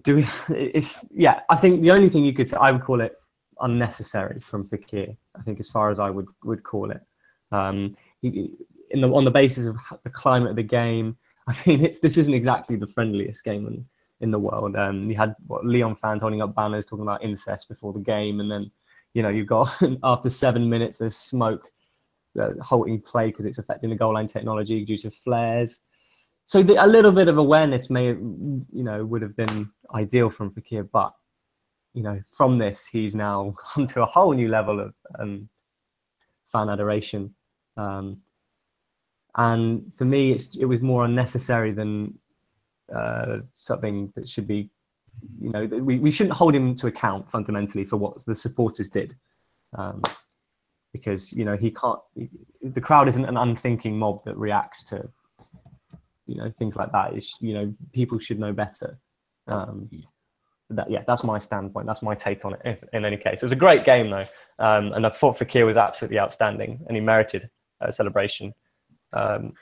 do 0.03 0.17
we? 0.17 0.29
It's 0.49 1.07
yeah. 1.15 1.41
I 1.49 1.57
think 1.57 1.83
the 1.83 1.91
only 1.91 2.09
thing 2.09 2.25
you 2.25 2.35
could 2.35 2.49
say, 2.49 2.57
I 2.61 2.71
would 2.71 2.85
call 2.85 3.01
it 3.01 3.17
unnecessary 3.61 4.41
from 4.41 4.69
Fekir. 4.69 5.17
I 5.39 5.43
think 5.43 5.61
as 5.61 5.71
far 5.71 5.91
as 5.91 5.99
I 5.99 6.11
would 6.11 6.27
would 6.45 6.63
call 6.63 6.91
it. 6.91 7.01
Um, 7.53 7.97
in 8.23 9.01
the 9.01 9.09
on 9.09 9.25
the 9.25 9.31
basis 9.31 9.67
of 9.67 9.77
the 10.05 10.11
climate 10.11 10.51
of 10.51 10.57
the 10.57 10.63
game. 10.63 11.17
I 11.47 11.55
mean, 11.67 11.85
it's 11.85 12.01
this 12.01 12.17
isn't 12.17 12.33
exactly 12.35 12.77
the 12.77 12.87
friendliest 12.87 13.45
game 13.45 13.87
in, 14.25 14.31
the 14.31 14.39
world. 14.39 14.77
Um, 14.77 15.11
you 15.11 15.17
had 15.17 15.35
what 15.47 15.65
Lyon 15.65 15.95
fans 15.95 16.23
holding 16.23 16.43
up 16.43 16.55
banners 16.55 16.87
talking 16.87 17.05
about 17.05 17.23
incest 17.23 17.69
before 17.69 17.93
the 17.93 18.01
game, 18.01 18.41
and 18.41 18.51
then 18.51 18.71
you 19.15 19.23
know, 19.23 19.29
you've 19.29 19.47
got 19.47 19.75
after 20.03 20.29
seven 20.29 20.69
minutes, 20.69 20.99
there's 20.99 21.17
smoke 21.17 21.71
uh, 22.41 22.51
halting 22.61 23.01
play 23.01 23.27
because 23.27 23.45
it's 23.45 23.59
affecting 23.59 23.91
the 23.91 23.97
goal 23.97 24.15
line 24.15 24.27
technology 24.27 24.85
due 24.85 24.99
to 24.99 25.11
flares. 25.11 25.81
So 26.47 26.63
the, 26.63 26.85
a 26.85 26.87
little 26.87 27.13
bit 27.13 27.29
of 27.29 27.39
awareness 27.39 27.89
may, 27.89 28.09
you 28.09 28.67
know, 28.73 29.05
would 29.05 29.23
have 29.23 29.37
been 29.37 29.71
ideal 29.95 30.29
from 30.29 30.51
Fekir, 30.51 30.89
but 30.93 31.13
you 31.95 32.03
know, 32.03 32.21
from 32.37 32.59
this, 32.59 32.87
he's 32.87 33.15
now 33.15 33.55
gone 33.77 33.87
to 33.87 34.03
a 34.03 34.07
whole 34.07 34.33
new 34.33 34.49
level 34.49 34.81
of 34.81 34.95
um, 35.19 35.49
fan 36.53 36.69
adoration. 36.69 37.35
Um, 37.77 38.21
and 39.37 39.93
for 39.97 40.05
me, 40.05 40.33
it 40.33 40.67
was 40.67 40.81
more 40.81 41.05
unnecessary 41.05 41.73
than 41.73 42.19
uh, 42.95 43.39
something 43.57 44.13
that 44.15 44.29
should 44.29 44.47
be 44.47 44.71
you 45.41 45.51
know, 45.51 45.65
we, 45.65 45.99
we 45.99 46.11
shouldn't 46.11 46.37
hold 46.37 46.55
him 46.55 46.75
to 46.77 46.87
account 46.87 47.31
fundamentally 47.31 47.85
for 47.85 47.97
what 47.97 48.25
the 48.25 48.35
supporters 48.35 48.89
did. 48.89 49.15
Um, 49.77 50.03
because, 50.93 51.33
you 51.33 51.45
know, 51.45 51.57
he 51.57 51.71
can't, 51.71 51.99
the 52.63 52.81
crowd 52.81 53.09
isn't 53.09 53.25
an 53.25 53.37
unthinking 53.37 53.99
mob 53.99 54.25
that 54.25 54.37
reacts 54.37 54.83
to, 54.85 55.09
you 56.27 56.37
know, 56.37 56.53
things 56.59 56.77
like 56.77 56.93
that. 56.93 57.15
It's, 57.15 57.35
you 57.41 57.55
know, 57.55 57.75
people 57.93 58.19
should 58.19 58.39
know 58.39 58.53
better. 58.53 58.99
Um, 59.47 59.91
that, 60.71 60.91
yeah, 60.91 61.03
that's 61.07 61.25
my 61.25 61.39
standpoint. 61.39 61.87
That's 61.87 62.03
my 62.03 62.15
take 62.15 62.45
on 62.45 62.55
it. 62.55 62.83
In 62.93 63.05
any 63.05 63.17
case, 63.17 63.43
it 63.43 63.43
was 63.43 63.53
a 63.53 63.57
great 63.57 63.85
game 63.85 64.11
though, 64.11 64.27
um, 64.59 64.93
and 64.93 65.05
I 65.07 65.11
thought 65.11 65.39
Fekir 65.39 65.67
was 65.67 65.77
absolutely 65.77 66.19
outstanding, 66.19 66.81
and 66.87 66.97
he 66.97 67.01
merited 67.01 67.51
a 67.81 67.93
celebration. 67.93 68.55
um, 69.15 69.55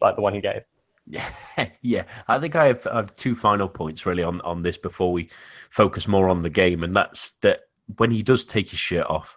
like 0.00 0.14
the 0.14 0.22
one 0.22 0.34
he 0.34 0.40
gave. 0.40 0.62
Yeah, 1.06 1.28
yeah. 1.82 2.04
I 2.28 2.38
think 2.38 2.56
I 2.56 2.66
have, 2.66 2.86
I 2.86 2.96
have 2.96 3.14
two 3.14 3.34
final 3.34 3.68
points 3.68 4.06
really 4.06 4.22
on, 4.22 4.40
on 4.42 4.62
this 4.62 4.76
before 4.76 5.12
we 5.12 5.30
focus 5.70 6.08
more 6.08 6.28
on 6.28 6.42
the 6.42 6.50
game, 6.50 6.82
and 6.82 6.94
that's 6.94 7.32
that 7.42 7.60
when 7.96 8.10
he 8.10 8.22
does 8.22 8.44
take 8.44 8.70
his 8.70 8.80
shirt 8.80 9.06
off, 9.08 9.36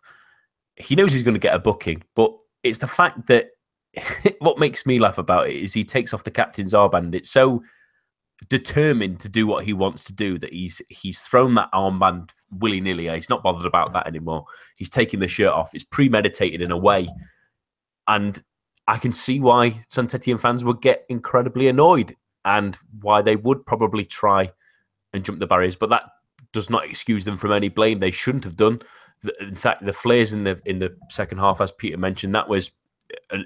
he 0.76 0.96
knows 0.96 1.14
he's 1.14 1.24
going 1.24 1.36
to 1.36 1.40
get 1.40 1.54
a 1.54 1.60
booking, 1.60 2.04
but 2.16 2.34
it's 2.64 2.80
the 2.80 2.88
fact 2.88 3.28
that 3.28 3.50
what 4.40 4.60
makes 4.60 4.86
me 4.86 5.00
laugh 5.00 5.18
about 5.18 5.50
it 5.50 5.56
is 5.56 5.74
he 5.74 5.84
takes 5.84 6.14
off 6.14 6.24
the 6.24 6.32
captain's 6.32 6.74
armband. 6.74 7.16
It's 7.16 7.30
so 7.30 7.64
determined 8.48 9.20
to 9.20 9.30
do 9.30 9.46
what 9.46 9.66
he 9.66 9.74
wants 9.74 10.06
to 10.06 10.14
do 10.14 10.38
that 10.38 10.54
he's 10.54 10.82
he's 10.88 11.20
thrown 11.20 11.56
that 11.56 11.72
armband 11.74 12.30
willy 12.52 12.82
nilly. 12.82 13.10
He's 13.10 13.30
not 13.30 13.44
bothered 13.44 13.66
about 13.66 13.94
that 13.94 14.08
anymore. 14.08 14.46
He's 14.76 14.90
taking 14.90 15.20
the 15.20 15.28
shirt 15.28 15.54
off. 15.54 15.74
It's 15.74 15.84
premeditated 15.84 16.62
in 16.62 16.72
a 16.72 16.78
way, 16.78 17.08
and 18.08 18.42
I 18.90 18.98
can 18.98 19.14
see 19.14 19.40
why 19.40 19.86
Saint 19.88 20.16
Etienne 20.16 20.40
fans 20.40 20.64
would 20.64 20.82
get 20.82 21.06
incredibly 21.10 21.68
annoyed 21.68 22.16
and 22.44 22.76
why 23.02 23.22
they 23.22 23.36
would 23.36 23.64
probably 23.68 24.04
try 24.04 24.50
and 25.14 25.24
jump 25.24 25.38
the 25.38 25.46
barriers. 25.46 25.76
But 25.76 25.92
that 25.92 26.04
does 26.54 26.72
not 26.72 26.86
excuse 26.86 27.24
them 27.24 27.38
from 27.38 27.52
any 27.52 27.70
blame. 27.70 28.00
They 28.00 28.10
shouldn't 28.10 28.46
have 28.46 28.56
done. 28.56 28.82
In 29.42 29.54
fact, 29.54 29.86
the 29.86 29.94
flares 29.94 30.34
in 30.34 30.44
the 30.44 30.60
in 30.66 30.80
the 30.80 30.98
second 31.12 31.38
half, 31.38 31.62
as 31.62 31.72
Peter 31.72 31.98
mentioned, 31.98 32.34
that 32.34 32.50
was 32.50 32.72
uh, 33.30 33.38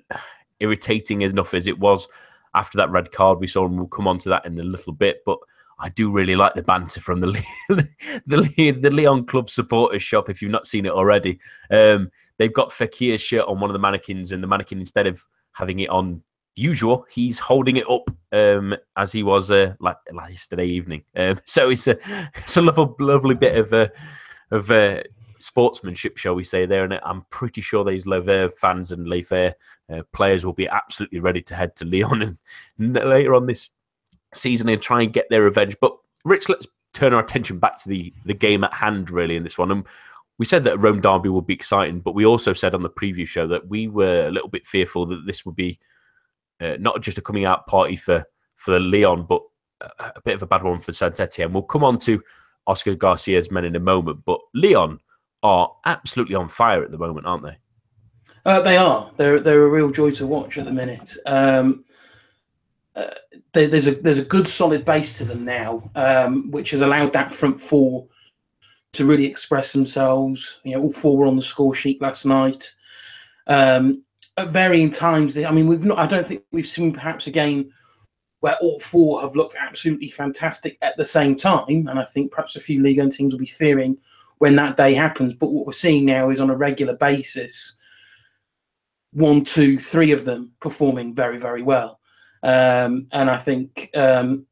irritating 0.61 1.23
enough 1.23 1.53
as 1.53 1.67
it 1.67 1.77
was 1.77 2.07
after 2.55 2.77
that 2.77 2.91
red 2.91 3.11
card 3.11 3.39
we 3.39 3.47
saw, 3.47 3.65
and 3.65 3.75
we'll 3.75 3.87
come 3.87 4.07
on 4.07 4.19
to 4.19 4.29
that 4.29 4.45
in 4.45 4.57
a 4.57 4.63
little 4.63 4.93
bit. 4.93 5.23
But 5.25 5.39
I 5.77 5.89
do 5.89 6.09
really 6.09 6.37
like 6.37 6.53
the 6.53 6.63
banter 6.63 7.01
from 7.01 7.19
the 7.19 7.37
the, 7.67 8.77
the 8.79 8.91
Lyon 8.91 9.25
Club 9.25 9.49
supporters 9.49 10.03
shop. 10.03 10.29
If 10.29 10.41
you've 10.41 10.51
not 10.51 10.67
seen 10.67 10.85
it 10.85 10.93
already, 10.93 11.41
um, 11.69 12.11
they've 12.37 12.53
got 12.53 12.69
Fekir's 12.69 13.19
shirt 13.19 13.45
on 13.45 13.59
one 13.59 13.69
of 13.69 13.73
the 13.73 13.79
mannequins, 13.79 14.31
and 14.31 14.41
the 14.41 14.47
mannequin 14.47 14.79
instead 14.79 15.05
of 15.05 15.25
having 15.53 15.79
it 15.79 15.89
on 15.89 16.21
usual, 16.55 17.05
he's 17.09 17.39
holding 17.39 17.77
it 17.77 17.89
up 17.89 18.09
um, 18.31 18.75
as 18.97 19.11
he 19.11 19.23
was 19.23 19.51
uh, 19.51 19.73
like, 19.79 19.97
yesterday 20.29 20.65
evening. 20.65 21.03
Um, 21.15 21.39
so 21.45 21.69
it's 21.69 21.87
a 21.87 21.97
it's 22.37 22.57
a 22.57 22.61
lovely, 22.61 22.93
lovely 22.99 23.35
bit 23.35 23.57
of 23.57 23.73
uh, 23.73 23.87
of 24.51 24.69
uh, 24.71 25.01
sportsmanship, 25.39 26.17
shall 26.17 26.35
we 26.35 26.43
say 26.43 26.65
there. 26.65 26.83
And 26.83 26.99
I'm 27.03 27.25
pretty 27.29 27.61
sure 27.61 27.83
these 27.83 28.05
Les 28.05 28.19
Verts 28.19 28.59
fans 28.59 28.91
and 28.91 29.07
Les 29.07 29.21
Verts 29.21 29.55
uh, 29.91 30.03
players 30.13 30.45
will 30.45 30.53
be 30.53 30.67
absolutely 30.67 31.19
ready 31.19 31.41
to 31.43 31.55
head 31.55 31.75
to 31.77 31.85
Lyon 31.85 32.37
and 32.79 32.93
later 32.93 33.35
on 33.35 33.45
this 33.45 33.69
season 34.33 34.69
and 34.69 34.81
try 34.81 35.01
and 35.01 35.13
get 35.13 35.29
their 35.29 35.43
revenge. 35.43 35.75
But 35.79 35.95
Rich, 36.25 36.49
let's 36.49 36.67
turn 36.93 37.13
our 37.13 37.21
attention 37.21 37.59
back 37.59 37.77
to 37.79 37.89
the 37.89 38.13
the 38.25 38.33
game 38.33 38.63
at 38.63 38.73
hand, 38.73 39.09
really, 39.09 39.35
in 39.35 39.43
this 39.43 39.57
one. 39.57 39.71
And 39.71 39.85
we 40.37 40.45
said 40.45 40.63
that 40.63 40.79
Rhone 40.79 41.01
Derby 41.01 41.29
would 41.29 41.45
be 41.45 41.53
exciting, 41.53 41.99
but 41.99 42.15
we 42.15 42.25
also 42.25 42.53
said 42.53 42.73
on 42.73 42.81
the 42.81 42.89
preview 42.89 43.27
show 43.27 43.47
that 43.47 43.67
we 43.67 43.87
were 43.87 44.27
a 44.27 44.31
little 44.31 44.49
bit 44.49 44.65
fearful 44.65 45.05
that 45.07 45.25
this 45.25 45.45
would 45.45 45.55
be 45.55 45.79
uh, 46.59 46.77
not 46.79 47.01
just 47.01 47.17
a 47.17 47.21
coming 47.21 47.45
out 47.45 47.67
party 47.67 47.95
for 47.95 48.25
for 48.55 48.79
Lyon, 48.79 49.25
but 49.27 49.41
a, 49.99 50.21
bit 50.23 50.35
of 50.35 50.41
a 50.41 50.47
bad 50.47 50.63
one 50.63 50.79
for 50.79 50.93
Saint 50.93 51.19
Etienne. 51.19 51.53
We'll 51.53 51.63
come 51.63 51.83
on 51.83 51.97
to 51.99 52.21
Oscar 52.67 52.95
Garcia's 52.95 53.51
men 53.51 53.65
in 53.65 53.75
a 53.75 53.79
moment, 53.79 54.23
but 54.25 54.39
Lyon 54.53 54.99
are 55.41 55.71
absolutely 55.85 56.35
on 56.35 56.47
fire 56.47 56.83
at 56.83 56.91
the 56.91 56.97
moment, 56.97 57.27
aren't 57.27 57.43
they? 57.43 57.57
Uh, 58.45 58.61
they 58.61 58.77
are. 58.77 59.11
They're 59.17 59.39
they're 59.39 59.65
a 59.65 59.69
real 59.69 59.91
joy 59.91 60.11
to 60.11 60.27
watch 60.27 60.57
at 60.57 60.65
the 60.65 60.71
minute. 60.71 61.15
Um, 61.25 61.81
uh, 62.95 63.07
there, 63.53 63.67
there's 63.67 63.87
a 63.87 63.95
there's 63.95 64.19
a 64.19 64.25
good 64.25 64.47
solid 64.47 64.85
base 64.85 65.17
to 65.17 65.25
them 65.25 65.43
now, 65.43 65.91
um, 65.95 66.51
which 66.51 66.71
has 66.71 66.81
allowed 66.81 67.13
that 67.13 67.31
front 67.31 67.59
four 67.59 68.07
to 68.93 69.05
really 69.05 69.25
express 69.25 69.73
themselves. 69.73 70.59
You 70.63 70.75
know, 70.75 70.83
all 70.83 70.93
four 70.93 71.17
were 71.17 71.27
on 71.27 71.35
the 71.35 71.41
score 71.41 71.75
sheet 71.75 72.01
last 72.01 72.25
night. 72.25 72.73
Um, 73.47 74.03
at 74.37 74.49
varying 74.49 74.89
times, 74.89 75.37
I 75.37 75.51
mean, 75.51 75.67
we've 75.67 75.83
not. 75.83 75.99
I 75.99 76.07
don't 76.07 76.25
think 76.25 76.43
we've 76.51 76.65
seen 76.65 76.93
perhaps 76.93 77.27
a 77.27 77.31
game 77.31 77.71
where 78.39 78.57
all 78.57 78.79
four 78.79 79.21
have 79.21 79.35
looked 79.35 79.55
absolutely 79.59 80.09
fantastic 80.09 80.77
at 80.81 80.97
the 80.97 81.05
same 81.05 81.35
time. 81.35 81.87
And 81.87 81.99
I 81.99 82.05
think 82.05 82.31
perhaps 82.31 82.55
a 82.55 82.61
few 82.61 82.81
league 82.81 82.99
and 82.99 83.11
teams 83.11 83.33
will 83.33 83.39
be 83.39 83.45
fearing 83.45 83.97
when 84.39 84.55
that 84.57 84.75
day 84.75 84.93
happens. 84.93 85.33
But 85.33 85.51
what 85.51 85.65
we're 85.65 85.71
seeing 85.71 86.05
now 86.05 86.29
is 86.29 86.39
on 86.39 86.49
a 86.49 86.57
regular 86.57 86.95
basis, 86.95 87.77
one, 89.13 89.45
two, 89.45 89.77
three 89.79 90.11
of 90.11 90.25
them 90.25 90.51
performing 90.59 91.15
very, 91.15 91.37
very 91.37 91.63
well. 91.63 91.99
Um, 92.41 93.07
and 93.13 93.29
I 93.29 93.37
think 93.37 93.89
um, 93.95 94.45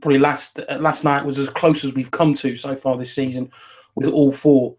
probably 0.00 0.18
last 0.18 0.60
last 0.78 1.04
night 1.04 1.24
was 1.24 1.38
as 1.38 1.50
close 1.50 1.84
as 1.84 1.94
we've 1.94 2.10
come 2.10 2.34
to 2.36 2.54
so 2.54 2.74
far 2.74 2.96
this 2.96 3.12
season 3.12 3.50
with 3.96 4.08
all 4.08 4.30
four 4.30 4.76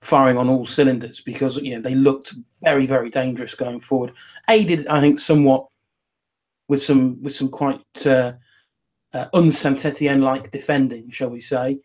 firing 0.00 0.36
on 0.36 0.48
all 0.48 0.66
cylinders 0.66 1.20
because 1.20 1.56
you 1.58 1.74
know 1.74 1.80
they 1.80 1.94
looked 1.94 2.34
very 2.62 2.86
very 2.86 3.10
dangerous 3.10 3.54
going 3.54 3.80
forward. 3.80 4.12
Aided 4.48 4.86
i 4.88 5.00
think 5.00 5.18
somewhat 5.18 5.66
with 6.68 6.82
some 6.82 7.22
with 7.22 7.34
some 7.34 7.48
quite 7.48 7.80
uh, 8.06 8.32
uh, 9.12 9.26
like 9.32 10.50
defending 10.50 11.10
shall 11.10 11.30
we 11.30 11.40
say. 11.40 11.78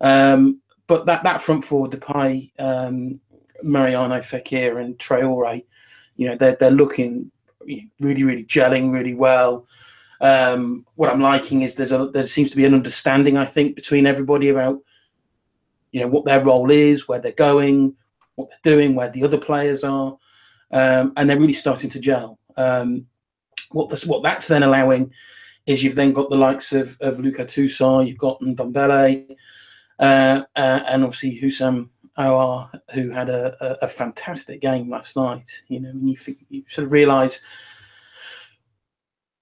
Um, 0.00 0.60
but 0.86 1.06
that 1.06 1.22
that 1.24 1.42
front 1.42 1.64
four 1.64 1.88
Depay 1.88 2.52
um, 2.58 3.20
Mariano 3.62 4.20
Fekir 4.20 4.82
and 4.82 4.98
Traore 4.98 5.64
you 6.16 6.26
know 6.26 6.36
they're, 6.36 6.56
they're 6.56 6.70
looking 6.70 7.30
really 8.00 8.24
really 8.24 8.44
gelling 8.44 8.92
really 8.92 9.14
well. 9.14 9.66
Um, 10.20 10.84
what 10.96 11.10
i'm 11.10 11.20
liking 11.20 11.62
is 11.62 11.76
there's 11.76 11.92
a 11.92 12.08
there 12.08 12.24
seems 12.24 12.50
to 12.50 12.56
be 12.56 12.64
an 12.64 12.74
understanding 12.74 13.36
i 13.36 13.46
think 13.46 13.76
between 13.76 14.04
everybody 14.04 14.48
about 14.48 14.80
you 15.92 16.00
know 16.00 16.08
what 16.08 16.24
their 16.24 16.42
role 16.42 16.70
is, 16.70 17.08
where 17.08 17.20
they're 17.20 17.32
going, 17.32 17.94
what 18.36 18.50
they're 18.50 18.74
doing, 18.74 18.94
where 18.94 19.10
the 19.10 19.24
other 19.24 19.38
players 19.38 19.84
are, 19.84 20.16
um, 20.70 21.12
and 21.16 21.28
they're 21.28 21.38
really 21.38 21.52
starting 21.52 21.90
to 21.90 22.00
gel. 22.00 22.38
Um, 22.56 23.06
what 23.72 23.90
this, 23.90 24.06
what 24.06 24.22
that's 24.22 24.48
then 24.48 24.62
allowing 24.62 25.12
is 25.66 25.82
you've 25.82 25.94
then 25.94 26.12
got 26.12 26.30
the 26.30 26.36
likes 26.36 26.72
of, 26.72 26.96
of 27.00 27.20
Lucas 27.20 27.54
Tousart, 27.54 28.08
you've 28.08 28.18
got 28.18 28.40
Ndombele, 28.40 29.36
uh, 29.98 30.42
uh, 30.56 30.80
and 30.86 31.04
obviously 31.04 31.38
Houssem 31.40 31.90
Aouar, 32.16 32.80
who 32.94 33.10
had 33.10 33.28
a, 33.28 33.54
a, 33.60 33.84
a, 33.84 33.88
fantastic 33.88 34.60
game 34.60 34.88
last 34.88 35.14
night. 35.14 35.62
You 35.68 35.80
know, 35.80 35.92
you, 35.94 36.16
you 36.48 36.64
sort 36.66 36.86
of 36.86 36.92
realise 36.92 37.42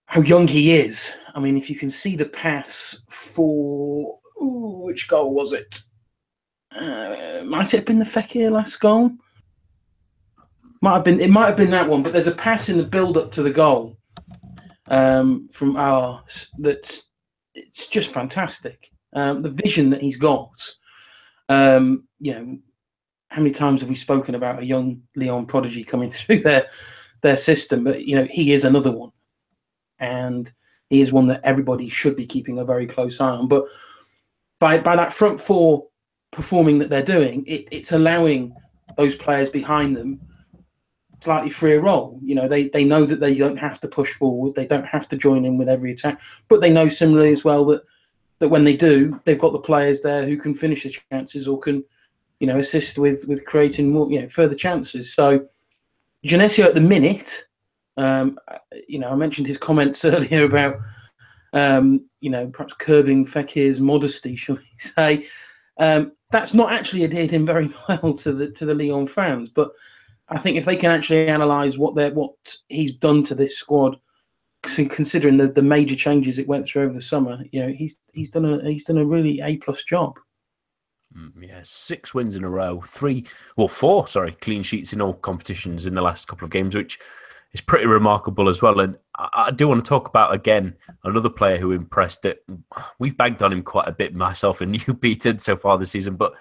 how 0.07 0.21
young 0.21 0.49
he 0.49 0.73
is. 0.73 1.13
I 1.35 1.41
mean, 1.41 1.57
if 1.57 1.71
you 1.71 1.77
can 1.77 1.91
see 1.91 2.17
the 2.17 2.27
pass 2.27 2.99
for 3.09 4.19
ooh, 4.43 4.83
which 4.85 5.09
goal 5.09 5.33
was 5.33 5.53
it? 5.53 5.81
Uh, 6.75 7.43
might 7.45 7.73
it 7.73 7.79
have 7.79 7.85
been 7.85 7.99
the 7.99 8.05
Fekir 8.05 8.51
last 8.51 8.79
goal? 8.81 9.11
Might 10.83 10.95
have 10.95 11.05
been. 11.05 11.21
It 11.21 11.31
might 11.31 11.47
have 11.47 11.57
been 11.57 11.71
that 11.71 11.89
one. 11.89 12.03
But 12.03 12.13
there's 12.13 12.27
a 12.27 12.35
pass 12.35 12.69
in 12.69 12.79
the 12.79 12.85
build-up 12.85 13.33
to 13.33 13.43
the 13.43 13.51
goal 13.51 13.99
um, 14.89 15.49
from 15.53 15.75
Aouar 15.75 16.49
that's 16.59 17.05
it's 17.55 17.89
just 17.89 18.13
fantastic. 18.13 18.91
Um, 19.13 19.43
the 19.43 19.51
vision 19.51 19.91
that 19.91 20.03
he's 20.03 20.19
got. 20.19 20.61
Um, 21.49 22.07
you 22.19 22.35
know, 22.35 22.59
how 23.29 23.41
many 23.41 23.53
times 23.53 23.81
have 23.81 23.89
we 23.89 23.95
spoken 23.95 24.35
about 24.35 24.63
a 24.63 24.67
young 24.67 25.03
Lyon 25.15 25.47
prodigy 25.47 25.85
coming 25.85 26.11
through 26.13 26.41
their 26.41 26.69
their 27.23 27.37
system? 27.37 27.85
But 27.85 28.05
you 28.05 28.17
know, 28.17 28.29
he 28.31 28.53
is 28.53 28.65
another 28.65 28.93
one, 28.93 29.11
and 29.99 30.53
he 30.91 31.01
is 31.01 31.13
one 31.13 31.29
that 31.29 31.41
everybody 31.45 31.89
should 31.89 32.17
be 32.17 32.27
keeping 32.27 32.59
a 32.59 32.65
very 32.65 32.87
close 32.87 33.21
eye 33.21 33.31
on. 33.31 33.49
But 33.49 33.65
by 34.61 34.79
by 34.79 34.97
that 34.97 35.13
front 35.13 35.41
four 35.41 35.87
performing 36.37 36.79
that 36.79 36.91
they're 36.91 37.03
doing, 37.03 37.43
it, 37.47 37.67
it's 37.73 37.93
allowing 37.93 38.55
those 38.97 39.17
players 39.17 39.49
behind 39.49 39.97
them 39.97 40.21
slightly 41.21 41.49
freer 41.49 41.81
role. 41.81 42.21
You 42.23 42.35
know, 42.35 42.47
they 42.47 42.69
they 42.69 42.85
know 42.85 43.05
that 43.07 43.21
they 43.21 43.35
don't 43.35 43.57
have 43.57 43.81
to 43.81 43.89
push 43.89 44.13
forward, 44.13 44.55
they 44.55 44.67
don't 44.67 44.87
have 44.87 45.09
to 45.09 45.17
join 45.17 45.47
in 45.47 45.57
with 45.57 45.69
every 45.69 45.93
attack, 45.93 46.21
but 46.49 46.61
they 46.61 46.73
know 46.73 46.89
similarly 46.89 47.33
as 47.33 47.43
well 47.43 47.65
that 47.67 47.83
that 48.39 48.51
when 48.51 48.65
they 48.65 48.77
do, 48.77 49.19
they've 49.25 49.39
got 49.39 49.53
the 49.55 49.59
players 49.59 50.03
there 50.03 50.27
who 50.27 50.37
can 50.37 50.55
finish 50.55 50.83
the 50.83 50.95
chances 51.11 51.49
or 51.49 51.59
can, 51.59 51.83
you 52.39 52.47
know, 52.47 52.59
assist 52.59 52.99
with 52.99 53.27
with 53.27 53.47
creating 53.47 53.91
more, 53.91 54.11
you 54.11 54.21
know, 54.21 54.29
further 54.29 54.55
chances. 54.55 55.15
So 55.15 55.49
Genesio 56.27 56.67
at 56.67 56.75
the 56.75 56.81
minute, 56.83 57.47
um, 57.97 58.39
you 58.87 58.99
know, 58.99 59.09
I 59.09 59.17
mentioned 59.17 59.47
his 59.47 59.59
comments 59.59 60.05
earlier 60.15 60.45
about, 60.45 60.77
um, 61.55 62.05
you 62.21 62.29
know, 62.29 62.49
perhaps 62.49 62.75
curbing 62.75 63.27
Fekir's 63.27 63.81
modesty, 63.81 64.37
shall 64.37 64.57
we 64.57 64.63
say. 64.79 65.27
Um, 65.79 66.13
that's 66.31 66.55
not 66.55 66.73
actually 66.73 67.05
adhered 67.05 67.31
him 67.31 67.47
very 67.47 67.71
well 67.89 68.15
to 68.15 68.33
the 68.33 68.51
to 68.53 68.65
the 68.65 68.75
Lyon 68.75 69.07
fans. 69.07 69.51
But 69.51 69.73
I 70.29 70.39
think 70.39 70.57
if 70.57 70.65
they 70.65 70.77
can 70.77 70.91
actually 70.91 71.29
analyse 71.29 71.79
what 71.79 71.95
they 71.95 72.11
what 72.11 72.35
he's 72.69 72.93
done 72.93 73.23
to 73.25 73.35
this 73.35 73.57
squad, 73.57 73.99
considering 74.63 75.37
the, 75.37 75.49
the 75.49 75.63
major 75.63 75.97
changes 75.97 76.39
it 76.39 76.49
went 76.49 76.67
through 76.67 76.83
over 76.83 76.95
the 76.95 77.03
summer, 77.03 77.43
you 77.53 77.61
know, 77.61 77.73
he's 77.73 77.97
he's 78.13 78.31
done 78.31 78.45
a 78.45 78.63
he's 78.65 78.85
done 78.85 78.99
a 78.99 79.05
really 79.05 79.41
a 79.41 79.57
plus 79.59 79.85
job. 79.85 80.19
Mm, 81.17 81.33
yeah, 81.49 81.61
six 81.63 82.13
wins 82.13 82.37
in 82.37 82.45
a 82.45 82.51
row, 82.51 82.83
three, 82.87 83.25
well, 83.57 83.69
four, 83.69 84.07
sorry, 84.09 84.33
clean 84.33 84.63
sheets 84.63 84.93
in 84.93 85.01
all 85.01 85.15
competitions 85.15 85.87
in 85.87 85.95
the 85.95 86.03
last 86.03 86.29
couple 86.29 86.45
of 86.45 86.51
games, 86.51 86.75
which 86.75 86.99
is 87.53 87.61
pretty 87.61 87.87
remarkable 87.87 88.49
as 88.49 88.63
well. 88.63 88.81
And 88.81 88.97
I, 89.17 89.51
do 89.51 89.69
want 89.69 89.85
to 89.85 89.89
talk 89.89 90.09
about 90.09 90.35
again 90.35 90.77
another 91.05 91.31
player 91.31 91.59
who 91.59 91.73
impressed 91.73 92.23
that 92.23 92.39
we've 92.99 93.17
bagged 93.17 93.43
on 93.43 93.53
him 93.53 93.63
quite 93.63 93.89
a 93.89 93.93
bit, 93.93 94.15
myself 94.15 94.61
and 94.61 94.75
you, 94.87 94.95
Peter, 94.95 95.39
so 95.39 95.57
far 95.57 95.79
this 95.79 95.91
season. 95.91 96.17
But 96.17 96.35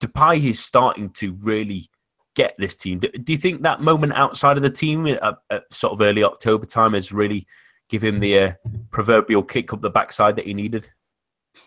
Depay 0.00 0.50
is 0.50 0.58
starting 0.58 1.10
to 1.10 1.32
really 1.34 1.88
get 2.34 2.54
this 2.58 2.76
team. 2.76 2.98
Do, 3.00 3.08
do 3.08 3.32
you 3.32 3.38
think 3.38 3.62
that 3.62 3.80
moment 3.80 4.14
outside 4.14 4.56
of 4.56 4.62
the 4.62 4.70
team 4.70 5.06
at, 5.06 5.20
at, 5.50 5.62
sort 5.72 5.92
of 5.92 6.00
early 6.00 6.24
October 6.24 6.66
time 6.66 6.94
has 6.94 7.12
really 7.12 7.46
given 7.88 8.14
him 8.14 8.20
the 8.20 8.38
uh, 8.38 8.52
proverbial 8.90 9.42
kick 9.42 9.72
up 9.72 9.82
the 9.82 9.90
backside 9.90 10.36
that 10.36 10.46
he 10.46 10.54
needed? 10.54 10.88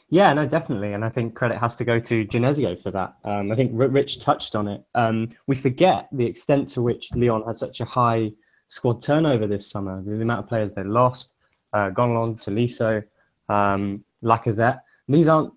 Yeah, 0.10 0.32
no, 0.34 0.46
definitely, 0.46 0.94
and 0.94 1.04
I 1.04 1.10
think 1.10 1.36
credit 1.36 1.58
has 1.58 1.76
to 1.78 1.86
go 1.86 2.00
to 2.00 2.26
Genesio 2.26 2.80
for 2.80 2.92
that. 2.92 3.16
Um, 3.24 3.52
I 3.52 3.56
think 3.56 3.72
Rich 3.74 4.20
touched 4.20 4.56
on 4.56 4.68
it. 4.68 4.84
Um, 4.96 5.30
we 5.48 5.56
forget 5.56 6.08
the 6.12 6.26
extent 6.26 6.68
to 6.70 6.82
which 6.82 7.10
Lyon 7.16 7.44
had 7.46 7.58
such 7.58 7.82
a 7.82 7.86
high 7.86 8.32
squad 8.74 9.04
turnover 9.04 9.46
this 9.46 9.70
summer. 9.70 10.02
The 10.04 10.20
amount 10.20 10.40
of 10.40 10.48
players 10.48 10.74
they 10.74 10.84
lost, 10.84 11.36
uh, 11.74 11.92
Gonalons, 11.92 12.44
Tolisso, 12.44 13.04
um, 13.48 14.04
Lacazette. 14.24 14.80
These 15.08 15.28
aren't 15.28 15.54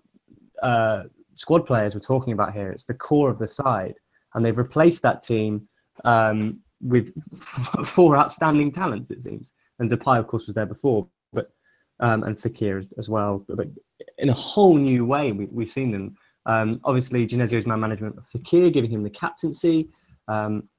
uh, 0.61 1.03
squad 1.35 1.65
players 1.65 1.95
we're 1.95 2.01
talking 2.01 2.33
about 2.33 2.53
here. 2.53 2.69
It's 2.69 2.83
the 2.83 2.93
core 2.93 3.31
of 3.31 3.39
the 3.39 3.47
side, 3.47 3.95
and 4.33 4.45
they've 4.45 4.57
replaced 4.57 5.01
that 5.01 5.23
team 5.23 5.67
um, 6.05 6.59
with 6.79 7.11
four 7.85 8.15
outstanding 8.15 8.71
talents. 8.71 9.09
It 9.09 9.23
seems, 9.23 9.51
and 9.79 9.89
Depay, 9.89 10.19
of 10.19 10.27
course, 10.27 10.45
was 10.45 10.53
there 10.53 10.67
before, 10.67 11.07
but 11.33 11.49
um, 11.99 12.23
and 12.23 12.37
Fekir 12.37 12.85
as, 12.99 13.09
well. 13.09 13.43
But, 13.47 13.67
in 14.19 14.29
a 14.29 14.33
whole 14.33 14.75
new 14.75 15.05
way, 15.05 15.31
we, 15.31 15.63
have 15.63 15.71
seen 15.71 15.91
them. 15.91 16.15
Um, 16.45 16.79
obviously, 16.83 17.25
Genesio's 17.25 17.65
man 17.65 17.79
management 17.79 18.15
of 18.15 18.27
Fekir, 18.29 18.71
giving 18.71 18.91
him 18.91 19.01
the 19.01 19.09
captaincy, 19.09 19.89
um, 20.27 20.69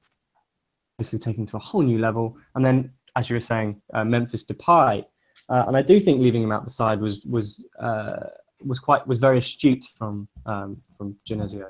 obviously 0.99 1.17
taking 1.17 1.45
to 1.45 1.55
a 1.55 1.59
whole 1.59 1.81
new 1.81 1.97
level. 1.97 2.35
And 2.55 2.65
then, 2.65 2.91
as 3.15 3.29
you 3.29 3.37
were 3.37 3.41
saying, 3.41 3.81
uh, 3.93 4.03
Memphis 4.03 4.43
Depay, 4.43 5.05
uh, 5.47 5.63
and 5.67 5.77
I 5.77 5.81
do 5.81 5.97
think 5.97 6.19
leaving 6.19 6.43
him 6.43 6.51
out 6.51 6.65
the 6.65 6.69
side 6.69 6.99
was 6.99 7.23
was 7.23 7.65
uh, 7.79 8.27
was 8.65 8.79
quite 8.79 9.07
was 9.07 9.17
very 9.17 9.39
astute 9.39 9.85
from 9.97 10.27
um, 10.45 10.81
from 10.97 11.15
Genesio. 11.27 11.69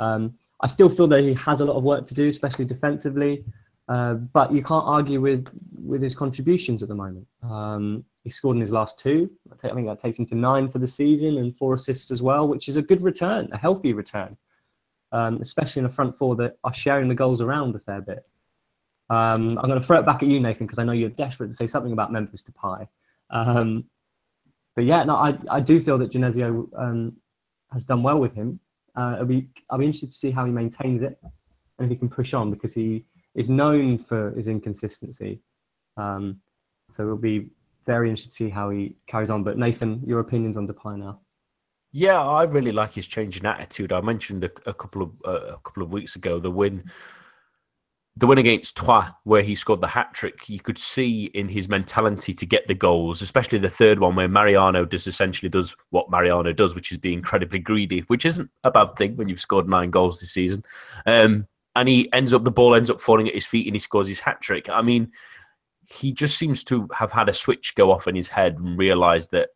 Um, 0.00 0.34
I 0.60 0.66
still 0.66 0.88
feel 0.88 1.06
that 1.08 1.20
he 1.20 1.34
has 1.34 1.60
a 1.60 1.64
lot 1.64 1.76
of 1.76 1.84
work 1.84 2.04
to 2.06 2.14
do, 2.14 2.28
especially 2.28 2.64
defensively. 2.64 3.44
Uh, 3.88 4.14
but 4.14 4.52
you 4.52 4.62
can't 4.62 4.86
argue 4.86 5.20
with 5.20 5.46
with 5.72 6.02
his 6.02 6.16
contributions 6.16 6.82
at 6.82 6.88
the 6.88 6.94
moment. 6.94 7.26
Um, 7.44 8.04
he 8.24 8.30
scored 8.30 8.56
in 8.56 8.60
his 8.60 8.72
last 8.72 8.98
two. 8.98 9.30
I 9.52 9.56
think 9.56 9.86
that 9.86 10.00
takes 10.00 10.18
him 10.18 10.26
to 10.26 10.34
nine 10.34 10.68
for 10.68 10.80
the 10.80 10.86
season 10.86 11.38
and 11.38 11.56
four 11.56 11.74
assists 11.74 12.10
as 12.10 12.22
well, 12.22 12.48
which 12.48 12.68
is 12.68 12.76
a 12.76 12.82
good 12.82 13.02
return, 13.02 13.48
a 13.52 13.58
healthy 13.58 13.92
return, 13.92 14.36
um, 15.12 15.40
especially 15.40 15.80
in 15.80 15.86
a 15.86 15.90
front 15.90 16.16
four 16.16 16.34
that 16.36 16.56
are 16.64 16.74
sharing 16.74 17.08
the 17.08 17.14
goals 17.14 17.40
around 17.40 17.74
a 17.76 17.80
fair 17.80 18.00
bit. 18.00 18.24
Um, 19.12 19.58
I'm 19.58 19.68
going 19.68 19.78
to 19.78 19.86
throw 19.86 20.00
it 20.00 20.06
back 20.06 20.22
at 20.22 20.28
you, 20.28 20.40
Nathan, 20.40 20.66
because 20.66 20.78
I 20.78 20.84
know 20.84 20.92
you're 20.92 21.10
desperate 21.10 21.48
to 21.48 21.54
say 21.54 21.66
something 21.66 21.92
about 21.92 22.10
Memphis 22.10 22.42
Depay. 22.42 22.88
Um, 23.28 23.84
but 24.74 24.84
yeah, 24.84 25.04
no, 25.04 25.16
I, 25.16 25.36
I 25.50 25.60
do 25.60 25.82
feel 25.82 25.98
that 25.98 26.10
Genesio 26.10 26.66
um, 26.78 27.18
has 27.72 27.84
done 27.84 28.02
well 28.02 28.18
with 28.18 28.34
him. 28.34 28.58
Uh, 28.96 29.16
I'll 29.18 29.26
be 29.26 29.48
I'll 29.68 29.78
be 29.78 29.84
interested 29.84 30.06
to 30.06 30.14
see 30.14 30.30
how 30.30 30.46
he 30.46 30.50
maintains 30.50 31.02
it 31.02 31.18
and 31.22 31.84
if 31.84 31.90
he 31.90 31.96
can 31.96 32.08
push 32.08 32.32
on 32.32 32.50
because 32.50 32.72
he 32.72 33.04
is 33.34 33.50
known 33.50 33.98
for 33.98 34.30
his 34.30 34.48
inconsistency. 34.48 35.42
Um, 35.98 36.40
so 36.90 37.02
it'll 37.02 37.16
be 37.16 37.50
very 37.84 38.08
interesting 38.08 38.30
to 38.30 38.36
see 38.36 38.48
how 38.48 38.70
he 38.70 38.96
carries 39.06 39.28
on. 39.28 39.44
But 39.44 39.58
Nathan, 39.58 40.02
your 40.06 40.20
opinions 40.20 40.56
on 40.56 40.66
Depay 40.66 40.98
now? 40.98 41.20
Yeah, 41.90 42.18
I 42.18 42.44
really 42.44 42.72
like 42.72 42.94
his 42.94 43.06
change 43.06 43.36
in 43.36 43.44
attitude. 43.44 43.92
I 43.92 44.00
mentioned 44.00 44.44
a, 44.44 44.50
a 44.64 44.72
couple 44.72 45.02
of 45.02 45.10
uh, 45.26 45.52
a 45.52 45.58
couple 45.58 45.82
of 45.82 45.90
weeks 45.90 46.16
ago 46.16 46.40
the 46.40 46.50
win 46.50 46.90
the 48.16 48.26
win 48.26 48.38
against 48.38 48.76
Troyes, 48.76 49.10
where 49.24 49.42
he 49.42 49.54
scored 49.54 49.80
the 49.80 49.86
hat 49.86 50.12
trick, 50.12 50.48
you 50.48 50.60
could 50.60 50.76
see 50.76 51.24
in 51.34 51.48
his 51.48 51.68
mentality 51.68 52.34
to 52.34 52.44
get 52.44 52.68
the 52.68 52.74
goals, 52.74 53.22
especially 53.22 53.58
the 53.58 53.70
third 53.70 54.00
one, 54.00 54.14
where 54.14 54.28
Mariano 54.28 54.84
does 54.84 55.06
essentially 55.06 55.48
does 55.48 55.74
what 55.90 56.10
Mariano 56.10 56.52
does, 56.52 56.74
which 56.74 56.92
is 56.92 56.98
be 56.98 57.14
incredibly 57.14 57.58
greedy, 57.58 58.00
which 58.08 58.26
isn't 58.26 58.50
a 58.64 58.70
bad 58.70 58.96
thing 58.96 59.16
when 59.16 59.28
you've 59.28 59.40
scored 59.40 59.68
nine 59.68 59.90
goals 59.90 60.20
this 60.20 60.32
season. 60.32 60.62
Um, 61.06 61.46
and 61.74 61.88
he 61.88 62.12
ends 62.12 62.34
up 62.34 62.44
the 62.44 62.50
ball 62.50 62.74
ends 62.74 62.90
up 62.90 63.00
falling 63.00 63.28
at 63.28 63.34
his 63.34 63.46
feet, 63.46 63.66
and 63.66 63.74
he 63.74 63.80
scores 63.80 64.08
his 64.08 64.20
hat 64.20 64.42
trick. 64.42 64.68
I 64.68 64.82
mean, 64.82 65.10
he 65.86 66.12
just 66.12 66.36
seems 66.36 66.62
to 66.64 66.88
have 66.94 67.12
had 67.12 67.30
a 67.30 67.34
switch 67.34 67.74
go 67.74 67.90
off 67.90 68.06
in 68.06 68.14
his 68.14 68.28
head 68.28 68.58
and 68.58 68.78
realised 68.78 69.30
that 69.30 69.50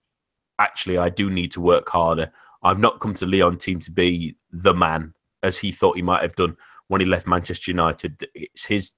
actually 0.58 0.96
I 0.96 1.10
do 1.10 1.28
need 1.28 1.52
to 1.52 1.60
work 1.60 1.90
harder. 1.90 2.32
I've 2.62 2.78
not 2.78 3.00
come 3.00 3.12
to 3.14 3.26
Lyon 3.26 3.58
team 3.58 3.80
to 3.80 3.90
be 3.90 4.36
the 4.50 4.72
man 4.74 5.12
as 5.42 5.58
he 5.58 5.70
thought 5.70 5.96
he 5.96 6.02
might 6.02 6.22
have 6.22 6.36
done 6.36 6.56
when 6.88 7.00
he 7.00 7.06
left 7.06 7.26
Manchester 7.26 7.70
United. 7.70 8.28
It's 8.34 8.64
his 8.64 8.94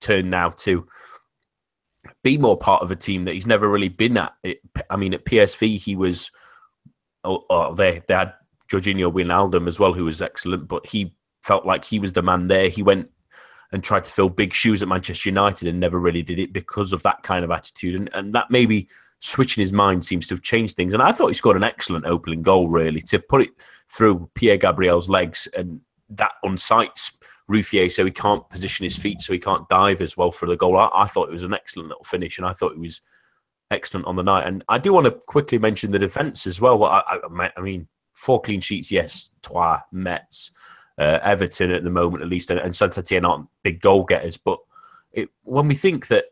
turn 0.00 0.30
now 0.30 0.50
to 0.50 0.86
be 2.22 2.38
more 2.38 2.58
part 2.58 2.82
of 2.82 2.90
a 2.90 2.96
team 2.96 3.24
that 3.24 3.34
he's 3.34 3.46
never 3.46 3.68
really 3.68 3.88
been 3.88 4.16
at. 4.16 4.34
I 4.90 4.96
mean, 4.96 5.14
at 5.14 5.24
PSV, 5.24 5.78
he 5.78 5.96
was. 5.96 6.30
Oh, 7.26 7.44
oh, 7.48 7.74
they 7.74 8.02
they 8.06 8.14
had 8.14 8.34
Georginio 8.70 9.12
Wijnaldum 9.12 9.66
as 9.66 9.78
well, 9.78 9.94
who 9.94 10.04
was 10.04 10.20
excellent, 10.20 10.68
but 10.68 10.86
he 10.86 11.14
felt 11.42 11.64
like 11.64 11.84
he 11.84 11.98
was 11.98 12.12
the 12.12 12.22
man 12.22 12.48
there. 12.48 12.68
He 12.68 12.82
went 12.82 13.08
and 13.72 13.82
tried 13.82 14.04
to 14.04 14.12
fill 14.12 14.28
big 14.28 14.52
shoes 14.52 14.82
at 14.82 14.88
Manchester 14.88 15.28
United 15.28 15.68
and 15.68 15.80
never 15.80 15.98
really 15.98 16.22
did 16.22 16.38
it 16.38 16.52
because 16.52 16.92
of 16.92 17.02
that 17.02 17.22
kind 17.22 17.44
of 17.44 17.50
attitude. 17.50 17.96
And, 17.96 18.10
and 18.14 18.34
that 18.34 18.50
maybe 18.50 18.88
switching 19.20 19.62
his 19.62 19.72
mind 19.72 20.04
seems 20.04 20.26
to 20.28 20.34
have 20.34 20.42
changed 20.42 20.76
things. 20.76 20.94
And 20.94 21.02
I 21.02 21.12
thought 21.12 21.28
he 21.28 21.34
scored 21.34 21.56
an 21.56 21.64
excellent 21.64 22.06
opening 22.06 22.42
goal, 22.42 22.68
really, 22.68 23.00
to 23.02 23.18
put 23.18 23.42
it 23.42 23.50
through 23.88 24.30
Pierre 24.34 24.58
Gabriel's 24.58 25.08
legs 25.08 25.48
and 25.56 25.80
that 26.10 26.32
unsights 26.44 27.12
Ruffier, 27.48 27.90
so 27.90 28.04
he 28.04 28.10
can't 28.10 28.48
position 28.48 28.84
his 28.84 28.96
feet, 28.96 29.20
so 29.20 29.32
he 29.32 29.38
can't 29.38 29.68
dive 29.68 30.00
as 30.00 30.16
well 30.16 30.30
for 30.30 30.46
the 30.46 30.56
goal. 30.56 30.76
I, 30.76 30.88
I, 30.94 31.06
thought 31.06 31.28
it 31.28 31.32
was 31.32 31.42
an 31.42 31.54
excellent 31.54 31.88
little 31.88 32.04
finish, 32.04 32.38
and 32.38 32.46
I 32.46 32.52
thought 32.52 32.72
it 32.72 32.78
was 32.78 33.00
excellent 33.70 34.06
on 34.06 34.16
the 34.16 34.22
night. 34.22 34.46
And 34.46 34.64
I 34.68 34.78
do 34.78 34.92
want 34.92 35.04
to 35.04 35.10
quickly 35.10 35.58
mention 35.58 35.90
the 35.90 35.98
defence 35.98 36.46
as 36.46 36.60
well. 36.60 36.82
I, 36.84 37.02
I, 37.06 37.50
I, 37.56 37.60
mean, 37.60 37.86
four 38.12 38.40
clean 38.40 38.60
sheets, 38.60 38.90
yes, 38.90 39.30
Troyes, 39.42 39.80
Metz, 39.92 40.52
uh, 40.98 41.18
Everton 41.22 41.70
at 41.70 41.84
the 41.84 41.90
moment 41.90 42.22
at 42.22 42.30
least, 42.30 42.50
and, 42.50 42.60
and 42.60 42.74
Saint 42.74 42.96
Etienne 42.96 43.24
aren't 43.24 43.48
big 43.62 43.80
goal 43.80 44.04
getters. 44.04 44.38
But 44.38 44.58
it, 45.12 45.28
when 45.42 45.68
we 45.68 45.74
think 45.74 46.06
that 46.08 46.24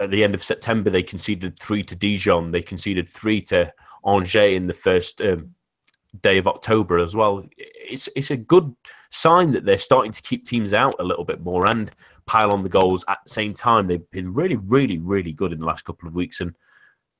at 0.00 0.10
the 0.10 0.24
end 0.24 0.34
of 0.34 0.42
September 0.42 0.90
they 0.90 1.02
conceded 1.02 1.58
three 1.58 1.82
to 1.84 1.94
Dijon, 1.94 2.50
they 2.50 2.62
conceded 2.62 3.08
three 3.08 3.42
to 3.42 3.72
Angers 4.04 4.34
in 4.56 4.66
the 4.66 4.74
first 4.74 5.20
um, 5.20 5.54
day 6.20 6.38
of 6.38 6.46
October 6.46 6.98
as 6.98 7.16
well. 7.16 7.44
It's 7.56 8.08
it's 8.14 8.30
a 8.30 8.36
good 8.36 8.74
sign 9.10 9.52
that 9.52 9.64
they're 9.64 9.78
starting 9.78 10.12
to 10.12 10.22
keep 10.22 10.44
teams 10.44 10.72
out 10.72 10.94
a 10.98 11.04
little 11.04 11.24
bit 11.24 11.40
more 11.40 11.68
and 11.70 11.90
pile 12.26 12.52
on 12.52 12.62
the 12.62 12.68
goals 12.68 13.04
at 13.08 13.18
the 13.24 13.30
same 13.30 13.54
time. 13.54 13.86
They've 13.86 14.10
been 14.10 14.32
really, 14.32 14.56
really, 14.56 14.98
really 14.98 15.32
good 15.32 15.52
in 15.52 15.60
the 15.60 15.66
last 15.66 15.84
couple 15.84 16.08
of 16.08 16.14
weeks, 16.14 16.40
and 16.40 16.54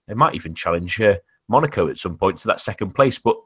they 0.07 0.15
might 0.15 0.35
even 0.35 0.55
challenge 0.55 1.01
uh, 1.01 1.17
Monaco 1.49 1.89
at 1.89 1.99
some 1.99 2.17
point 2.17 2.39
to 2.39 2.49
that 2.49 2.61
second 2.61 2.95
place. 2.95 3.19
But 3.19 3.37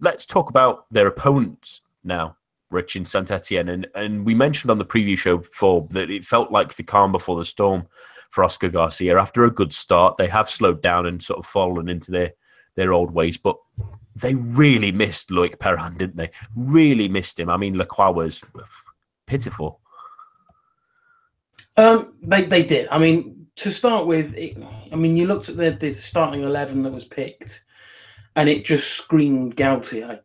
let's 0.00 0.26
talk 0.26 0.50
about 0.50 0.86
their 0.90 1.06
opponents 1.06 1.82
now. 2.04 2.36
Rich 2.70 2.96
in 2.96 3.04
Saint 3.06 3.30
Etienne, 3.30 3.70
and 3.70 3.86
and 3.94 4.26
we 4.26 4.34
mentioned 4.34 4.70
on 4.70 4.76
the 4.76 4.84
preview 4.84 5.16
show 5.16 5.38
before 5.38 5.86
that 5.90 6.10
it 6.10 6.24
felt 6.24 6.52
like 6.52 6.74
the 6.74 6.82
calm 6.82 7.12
before 7.12 7.38
the 7.38 7.44
storm 7.44 7.86
for 8.30 8.44
Oscar 8.44 8.68
Garcia. 8.68 9.18
After 9.18 9.44
a 9.44 9.50
good 9.50 9.72
start, 9.72 10.18
they 10.18 10.26
have 10.26 10.50
slowed 10.50 10.82
down 10.82 11.06
and 11.06 11.22
sort 11.22 11.38
of 11.38 11.46
fallen 11.46 11.88
into 11.88 12.10
their 12.10 12.32
their 12.78 12.92
old 12.92 13.10
ways, 13.10 13.36
but 13.36 13.56
they 14.14 14.34
really 14.34 14.92
missed 14.92 15.30
Loic 15.30 15.58
Perrin, 15.58 15.96
didn't 15.96 16.16
they? 16.16 16.30
Really 16.56 17.08
missed 17.08 17.38
him. 17.38 17.50
I 17.50 17.56
mean, 17.56 17.74
Lacroix 17.74 18.12
was 18.12 18.40
pitiful. 19.26 19.80
Um, 21.76 22.14
they 22.22 22.44
they 22.44 22.62
did. 22.62 22.88
I 22.90 22.98
mean, 22.98 23.46
to 23.56 23.70
start 23.70 24.06
with, 24.06 24.36
it, 24.36 24.56
I 24.92 24.96
mean, 24.96 25.16
you 25.16 25.26
looked 25.26 25.48
at 25.48 25.56
the, 25.56 25.70
the 25.70 25.92
starting 25.92 26.42
eleven 26.42 26.82
that 26.84 26.92
was 26.92 27.04
picked, 27.04 27.64
and 28.36 28.48
it 28.48 28.64
just 28.64 28.92
screamed 28.92 29.56
Galtier. 29.56 30.20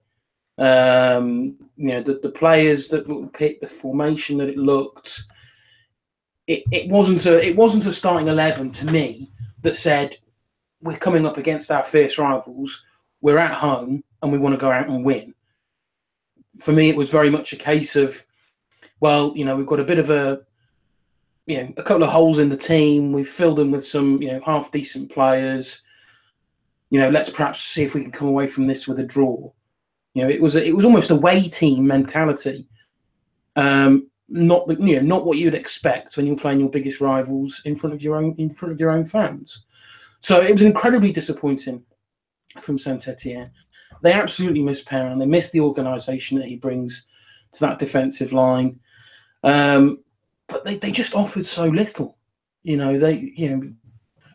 Um, 0.57 1.57
you 1.75 1.89
know, 1.89 2.01
the, 2.01 2.19
the 2.21 2.29
players 2.29 2.89
that 2.89 3.07
were 3.07 3.27
picked, 3.27 3.61
the 3.61 3.67
formation 3.67 4.37
that 4.37 4.49
it 4.49 4.57
looked. 4.57 5.23
It, 6.45 6.63
it 6.71 6.89
wasn't 6.89 7.25
a 7.25 7.43
it 7.43 7.55
wasn't 7.55 7.85
a 7.85 7.91
starting 7.91 8.27
eleven 8.27 8.69
to 8.71 8.85
me 8.85 9.31
that 9.61 9.75
said 9.75 10.17
we're 10.83 10.97
coming 10.97 11.25
up 11.25 11.37
against 11.37 11.71
our 11.71 11.83
fierce 11.83 12.17
rivals 12.17 12.83
we're 13.23 13.37
at 13.37 13.53
home 13.53 14.03
and 14.21 14.31
we 14.31 14.37
want 14.37 14.53
to 14.53 14.59
go 14.59 14.69
out 14.69 14.89
and 14.89 15.03
win. 15.03 15.33
For 16.59 16.73
me, 16.73 16.89
it 16.89 16.95
was 16.95 17.09
very 17.09 17.29
much 17.29 17.53
a 17.53 17.55
case 17.55 17.95
of, 17.95 18.21
well, 18.99 19.31
you 19.35 19.45
know, 19.45 19.55
we've 19.55 19.65
got 19.65 19.79
a 19.79 19.85
bit 19.85 19.97
of 19.97 20.09
a, 20.09 20.41
you 21.47 21.57
know, 21.57 21.73
a 21.77 21.83
couple 21.83 22.03
of 22.03 22.09
holes 22.09 22.37
in 22.37 22.49
the 22.49 22.57
team. 22.57 23.13
We've 23.13 23.27
filled 23.27 23.57
them 23.57 23.71
with 23.71 23.85
some, 23.85 24.21
you 24.21 24.27
know, 24.27 24.41
half 24.45 24.71
decent 24.71 25.09
players. 25.09 25.81
You 26.89 26.99
know, 26.99 27.09
let's 27.09 27.29
perhaps 27.29 27.61
see 27.61 27.83
if 27.83 27.95
we 27.95 28.01
can 28.01 28.11
come 28.11 28.27
away 28.27 28.45
from 28.45 28.67
this 28.67 28.87
with 28.87 28.99
a 28.99 29.03
draw. 29.03 29.51
You 30.13 30.23
know, 30.23 30.29
it 30.29 30.41
was 30.41 30.55
a, 30.57 30.67
it 30.67 30.75
was 30.75 30.85
almost 30.85 31.09
a 31.09 31.15
away 31.15 31.43
team 31.43 31.87
mentality. 31.87 32.67
Um, 33.55 34.09
not 34.27 34.67
the, 34.67 34.75
you 34.75 34.97
know, 34.97 35.01
not 35.01 35.25
what 35.25 35.37
you'd 35.37 35.55
expect 35.55 36.17
when 36.17 36.25
you're 36.25 36.35
playing 36.35 36.59
your 36.59 36.69
biggest 36.69 36.99
rivals 36.99 37.61
in 37.63 37.75
front 37.75 37.93
of 37.93 38.03
your 38.03 38.17
own 38.17 38.35
in 38.37 38.53
front 38.53 38.73
of 38.73 38.81
your 38.81 38.91
own 38.91 39.05
fans. 39.05 39.65
So 40.23 40.39
it 40.39 40.53
was 40.53 40.61
incredibly 40.61 41.11
disappointing 41.11 41.83
from 42.61 42.77
Saint 42.77 43.09
Etienne. 43.09 43.51
They 44.01 44.13
absolutely 44.13 44.63
miss 44.63 44.81
Perrin. 44.81 45.19
They 45.19 45.25
miss 45.25 45.49
the 45.49 45.59
organisation 45.59 46.39
that 46.39 46.47
he 46.47 46.55
brings 46.55 47.05
to 47.51 47.59
that 47.59 47.77
defensive 47.77 48.31
line. 48.31 48.79
Um, 49.43 50.01
but 50.47 50.63
they, 50.63 50.77
they 50.77 50.91
just 50.91 51.13
offered 51.13 51.45
so 51.45 51.65
little. 51.65 52.17
You 52.63 52.77
know, 52.77 52.97
they 52.97 53.33
you 53.35 53.49
know 53.49 53.73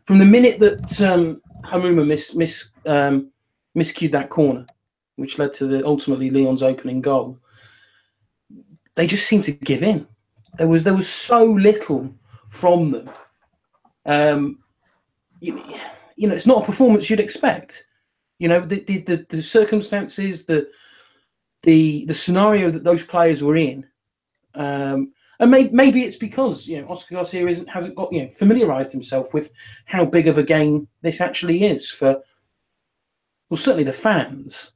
from 0.05 0.18
the 0.18 0.27
minute 0.27 0.59
that 0.59 1.01
um, 1.01 1.40
Hamouma 1.64 2.07
miss 2.07 2.35
miss 2.35 2.68
um, 2.85 3.31
miscued 3.74 4.12
that 4.12 4.29
corner, 4.29 4.66
which 5.16 5.38
led 5.38 5.55
to 5.55 5.66
the 5.66 5.87
ultimately 5.87 6.29
Lyon's 6.29 6.62
opening 6.62 7.01
goal. 7.01 7.38
they 8.94 9.07
just 9.07 9.27
seemed 9.27 9.44
to 9.44 9.53
give 9.53 9.83
in. 9.83 10.07
There 10.59 10.68
was 10.68 10.85
there 10.85 10.94
was 10.94 11.09
so 11.09 11.44
little 11.44 12.14
from 12.51 12.90
them. 12.90 13.11
Um, 14.05 14.59
you, 15.40 15.62
you 16.16 16.29
know, 16.29 16.35
it's 16.35 16.46
not 16.46 16.62
a 16.62 16.66
performance 16.66 17.09
you'd 17.09 17.20
expect. 17.20 17.87
You 18.38 18.48
know, 18.48 18.61
the 18.61 18.83
the, 18.85 18.98
the, 19.03 19.27
the 19.29 19.42
circumstances, 19.42 20.44
the 20.44 20.68
the 21.62 22.05
the 22.07 22.14
scenario 22.14 22.70
that 22.70 22.85
those 22.85 23.05
players 23.05 23.42
were 23.42 23.57
in, 23.57 23.87
um, 24.55 25.12
and 25.40 25.51
maybe 25.51 25.70
maybe 25.72 26.03
it's 26.03 26.16
because 26.16 26.66
you 26.66 26.81
know 26.81 26.88
Oscar 26.88 27.16
Garcia 27.16 27.46
isn't 27.46 27.68
hasn't 27.68 27.96
got 27.96 28.12
you 28.12 28.22
know 28.22 28.31
familiarized 28.31 28.92
himself 28.92 29.35
with 29.35 29.51
how 29.87 30.05
big 30.05 30.29
of 30.29 30.38
a 30.38 30.42
game 30.42 30.88
this 31.03 31.20
actually 31.20 31.64
is 31.64 31.90
for 31.90 32.20
well 33.51 33.57
certainly 33.57 33.85
the 33.85 33.92
fans, 33.92 34.72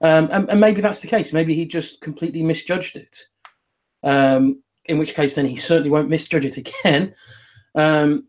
um, 0.00 0.28
and, 0.32 0.48
and 0.48 0.60
maybe 0.60 0.80
that's 0.80 1.00
the 1.00 1.08
case. 1.08 1.32
Maybe 1.32 1.54
he 1.54 1.66
just 1.66 2.00
completely 2.00 2.42
misjudged 2.42 2.96
it. 2.96 3.20
Um, 4.02 4.62
in 4.86 4.98
which 4.98 5.14
case, 5.14 5.34
then 5.34 5.46
he 5.46 5.56
certainly 5.56 5.90
won't 5.90 6.08
misjudge 6.08 6.44
it 6.44 6.56
again. 6.56 7.14
Um, 7.74 8.26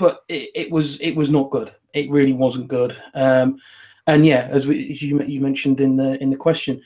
but 0.00 0.24
it, 0.28 0.50
it, 0.54 0.70
was 0.72 0.98
it 1.00 1.14
was 1.14 1.28
not 1.30 1.50
good. 1.50 1.72
It 1.92 2.10
really 2.10 2.32
wasn't 2.32 2.68
good. 2.68 2.96
Um, 3.14 3.58
and 4.06 4.24
yeah, 4.24 4.48
as, 4.50 4.66
we, 4.66 4.90
as 4.90 5.02
you 5.02 5.22
you 5.22 5.40
mentioned 5.40 5.78
in 5.78 5.96
the 5.96 6.20
in 6.22 6.30
the 6.30 6.36
question, 6.36 6.80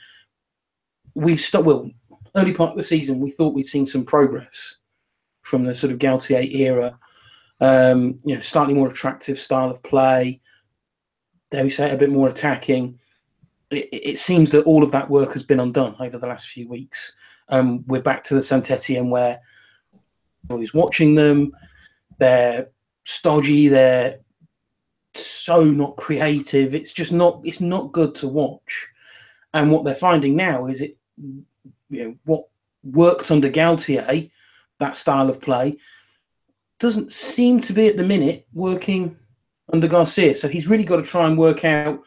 we 1.15 1.37
stopped. 1.37 1.65
Well, 1.65 1.89
early 2.35 2.53
part 2.53 2.71
of 2.71 2.77
the 2.77 2.83
season, 2.83 3.21
we 3.21 3.31
thought 3.31 3.53
we'd 3.53 3.65
seen 3.65 3.85
some 3.85 4.05
progress 4.05 4.77
from 5.43 5.63
the 5.63 5.73
sort 5.73 5.93
of 5.93 5.99
Galtier 5.99 6.53
era. 6.53 6.99
Um, 7.61 8.19
you 8.25 8.35
know, 8.35 8.41
slightly 8.41 8.73
more 8.73 8.89
attractive 8.89 9.39
style 9.39 9.71
of 9.71 9.81
play. 9.81 10.41
Dare 11.51 11.63
we 11.63 11.69
say, 11.69 11.89
a 11.89 11.97
bit 11.97 12.09
more 12.09 12.27
attacking. 12.27 12.99
It, 13.71 13.87
it, 13.91 14.19
seems 14.19 14.51
that 14.51 14.65
all 14.65 14.83
of 14.83 14.91
that 14.91 15.09
work 15.09 15.31
has 15.33 15.43
been 15.43 15.61
undone 15.61 15.95
over 15.99 16.17
the 16.17 16.27
last 16.27 16.49
few 16.49 16.67
weeks. 16.67 17.13
Um, 17.47 17.85
we're 17.87 18.01
back 18.01 18.25
to 18.25 18.35
the 18.35 18.41
Saint 18.41 18.69
Etienne 18.69 19.09
where 19.09 19.39
everybody's 20.43 20.73
watching 20.73 21.15
them. 21.15 21.51
They're 22.19 22.67
stodgy. 23.05 23.69
They're 23.69 24.19
so 25.13 25.63
not 25.63 25.95
creative. 25.95 26.75
It's 26.75 26.91
just 26.91 27.13
not. 27.13 27.41
It's 27.45 27.61
not 27.61 27.93
good 27.93 28.13
to 28.15 28.27
watch. 28.27 28.89
And 29.53 29.71
what 29.71 29.85
they're 29.85 29.95
finding 29.95 30.35
now 30.35 30.67
is 30.67 30.81
it 30.81 30.97
you 31.89 32.03
know 32.03 32.15
what 32.25 32.45
worked 32.83 33.31
under 33.31 33.49
Galtier, 33.49 34.29
that 34.79 34.95
style 34.95 35.29
of 35.29 35.41
play, 35.41 35.77
doesn't 36.79 37.11
seem 37.11 37.61
to 37.61 37.73
be 37.73 37.87
at 37.87 37.97
the 37.97 38.03
minute 38.03 38.45
working 38.53 39.17
under 39.71 39.87
Garcia. 39.87 40.35
So 40.35 40.47
he's 40.47 40.67
really 40.67 40.83
got 40.83 40.97
to 40.97 41.03
try 41.03 41.27
and 41.27 41.37
work 41.37 41.65
out, 41.65 42.01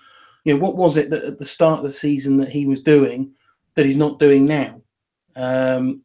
you 0.45 0.55
know, 0.55 0.61
what 0.61 0.77
was 0.77 0.97
it 0.97 1.11
that 1.11 1.25
at 1.25 1.39
the 1.39 1.45
start 1.45 1.79
of 1.79 1.85
the 1.85 1.93
season 1.93 2.37
that 2.39 2.49
he 2.49 2.67
was 2.67 2.83
doing 2.83 3.33
that 3.75 3.87
he's 3.87 3.97
not 3.97 4.19
doing 4.19 4.45
now. 4.45 4.83
Um, 5.37 6.03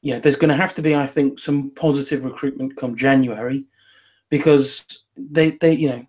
you 0.00 0.14
know, 0.14 0.20
there's 0.20 0.36
going 0.36 0.48
to 0.48 0.56
have 0.56 0.74
to 0.74 0.82
be, 0.82 0.94
I 0.94 1.06
think, 1.06 1.38
some 1.38 1.70
positive 1.72 2.24
recruitment 2.24 2.76
come 2.76 2.96
January, 2.96 3.66
because 4.30 5.04
they, 5.16 5.52
they, 5.52 5.72
you 5.72 5.88
know, 5.88 6.06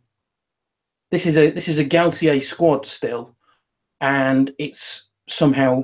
this 1.12 1.26
is 1.26 1.38
a 1.38 1.50
this 1.50 1.68
is 1.68 1.80
a 1.80 1.86
Galtier 1.86 2.42
squad 2.42 2.86
still, 2.86 3.36
and 4.00 4.54
it's 4.60 5.10
somehow 5.28 5.84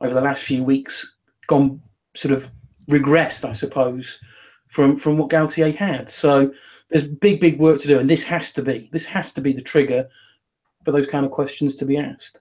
over 0.00 0.14
the 0.14 0.20
last 0.20 0.42
few 0.42 0.64
weeks 0.64 1.16
gone 1.46 1.80
sort 2.14 2.32
of 2.32 2.50
regressed, 2.90 3.48
I 3.48 3.52
suppose, 3.52 4.18
from 4.68 4.96
from 4.96 5.18
what 5.18 5.30
Galtier 5.30 5.74
had. 5.74 6.08
So 6.08 6.52
there's 6.88 7.06
big, 7.06 7.40
big 7.40 7.58
work 7.58 7.80
to 7.82 7.88
do, 7.88 7.98
and 7.98 8.08
this 8.08 8.22
has 8.24 8.52
to 8.52 8.62
be 8.62 8.88
this 8.92 9.04
has 9.04 9.32
to 9.34 9.40
be 9.40 9.52
the 9.52 9.62
trigger 9.62 10.08
for 10.84 10.92
those 10.92 11.06
kind 11.06 11.24
of 11.24 11.32
questions 11.32 11.76
to 11.76 11.84
be 11.84 11.96
asked. 11.96 12.40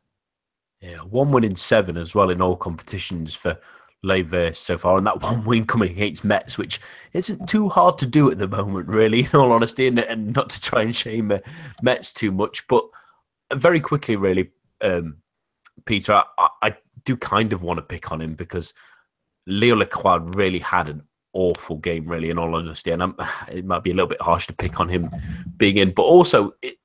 Yeah, 0.82 0.98
one 0.98 1.32
win 1.32 1.46
in 1.46 1.56
seven 1.56 1.98
as 1.98 2.14
well 2.14 2.30
in 2.30 2.42
all 2.42 2.58
competitions 2.58 3.36
for 3.36 3.58
Les 4.04 4.22
Verts 4.22 4.60
so 4.60 4.78
far, 4.78 4.98
and 4.98 5.08
that 5.08 5.22
one 5.24 5.44
win 5.44 5.66
coming 5.66 5.92
against 5.92 6.24
Metz, 6.24 6.58
which 6.58 6.80
isn't 7.14 7.48
too 7.48 7.70
hard 7.70 7.98
to 8.00 8.06
do 8.06 8.30
at 8.30 8.38
the 8.38 8.48
moment, 8.48 8.88
really, 8.88 9.22
in 9.22 9.30
all 9.34 9.52
honesty, 9.52 9.88
and, 9.88 10.00
and 10.00 10.36
not 10.36 10.50
to 10.52 10.62
try 10.62 10.82
and 10.82 10.96
shame 10.96 11.32
uh, 11.32 11.40
Metz 11.82 12.14
too 12.14 12.32
much, 12.32 12.68
but 12.68 12.84
very 13.54 13.80
quickly, 13.80 14.16
really, 14.16 14.52
um, 14.82 15.18
Peter, 15.86 16.24
I, 16.38 16.50
I, 16.62 16.76
do 17.06 17.18
kind 17.18 17.52
of 17.52 17.64
want 17.64 17.78
to 17.80 17.82
pick 17.82 18.14
on 18.14 18.22
him 18.22 18.34
because 18.34 18.74
Leo 19.46 19.76
Lacroix 19.76 20.20
really 20.20 20.60
had 20.60 20.88
an 20.88 21.04
awful 21.34 21.76
game, 21.76 22.08
really, 22.08 22.30
in 22.30 22.40
all 22.40 22.56
honesty. 22.56 22.92
And 22.92 23.04
I'm, 23.04 23.16
it 23.52 23.66
might 23.66 23.84
be 23.84 23.92
a 23.92 23.94
little 23.94 24.08
bit 24.08 24.22
harsh 24.22 24.48
to 24.48 24.54
pick 24.54 24.80
on 24.80 24.88
him 24.88 25.10
being 25.58 25.78
in, 25.78 25.94
but 25.94 26.04
also, 26.04 26.54
it, 26.62 26.78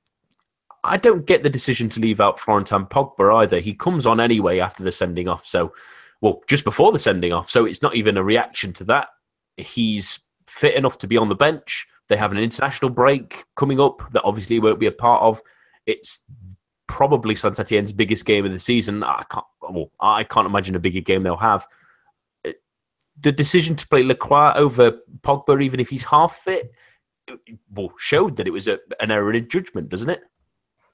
I 0.85 0.97
don't 0.97 1.27
get 1.27 1.43
the 1.43 1.51
decision 1.51 1.89
to 1.91 2.01
leave 2.01 2.21
out 2.21 2.41
Florentin 2.41 2.87
Pogba 2.87 3.43
either. 3.43 3.61
He 3.61 3.75
comes 3.75 4.07
on 4.07 4.21
anyway 4.21 4.59
after 4.59 4.83
the 4.83 4.93
sending 4.93 5.29
off. 5.29 5.47
So, 5.47 5.73
well, 6.21 6.41
just 6.49 6.65
before 6.65 6.93
the 6.93 6.99
sending 6.99 7.33
off. 7.33 7.51
So 7.51 7.65
it's 7.65 7.83
not 7.83 7.95
even 7.95 8.17
a 8.17 8.25
reaction 8.25 8.73
to 8.75 8.85
that. 8.85 9.09
He's 9.57 10.21
fit 10.47 10.75
enough 10.75 10.99
to 10.99 11.07
be 11.07 11.17
on 11.17 11.29
the 11.29 11.35
bench. 11.35 11.87
They 12.09 12.17
have 12.17 12.33
an 12.33 12.39
international 12.39 12.91
break 12.91 13.45
coming 13.57 13.81
up 13.81 14.03
that 14.13 14.23
obviously 14.25 14.59
won't 14.59 14.81
be 14.81 14.87
a 14.87 14.93
part 14.93 15.23
of. 15.23 15.43
It's 15.87 16.25
probably 16.87 17.37
Saint 17.37 17.61
Etienne's 17.61 17.93
biggest 17.93 18.25
game 18.25 18.47
of 18.47 18.53
the 18.53 18.59
season. 18.59 19.03
I 19.05 19.25
can't, 19.31 19.45
well, 19.61 19.91
I 20.01 20.25
can't 20.25 20.47
imagine 20.47 20.75
a 20.75 20.81
bigger 20.81 21.01
game 21.01 21.23
they'll 21.23 21.37
have. 21.37 21.67
Uh, 22.47 22.53
the 23.21 23.31
decision 23.31 23.77
to 23.77 23.87
play 23.89 24.03
Lacroix 24.03 24.53
over 24.55 24.99
Pogba, 25.21 25.63
even 25.63 25.81
if 25.81 25.91
he's 25.91 26.05
half 26.05 26.37
fit, 26.37 26.73
well, 27.71 27.93
showed 27.99 28.37
that 28.37 28.47
it 28.47 28.53
was 28.53 28.69
a, 28.69 28.79
an 29.01 29.11
error 29.11 29.33
in 29.33 29.49
judgment, 29.49 29.91
doesn't 29.91 30.11
it? 30.11 30.23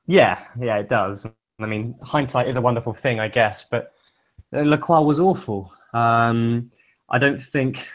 Yeah, 0.07 0.45
yeah, 0.61 0.79
it 0.79 0.89
does. 0.89 1.27
I 1.61 1.67
mean, 1.67 1.95
hindsight 2.03 2.49
is 2.49 2.57
a 2.57 2.61
wonderful 2.61 2.93
thing, 2.93 3.21
I 3.21 3.29
guess, 3.29 3.65
but 3.71 3.94
Lacroix 4.63 5.03
was 5.03 5.21
awful. 5.21 5.73
Um, 5.93 6.71
I 7.09 7.19
don't 7.19 7.43
think. 7.43 7.87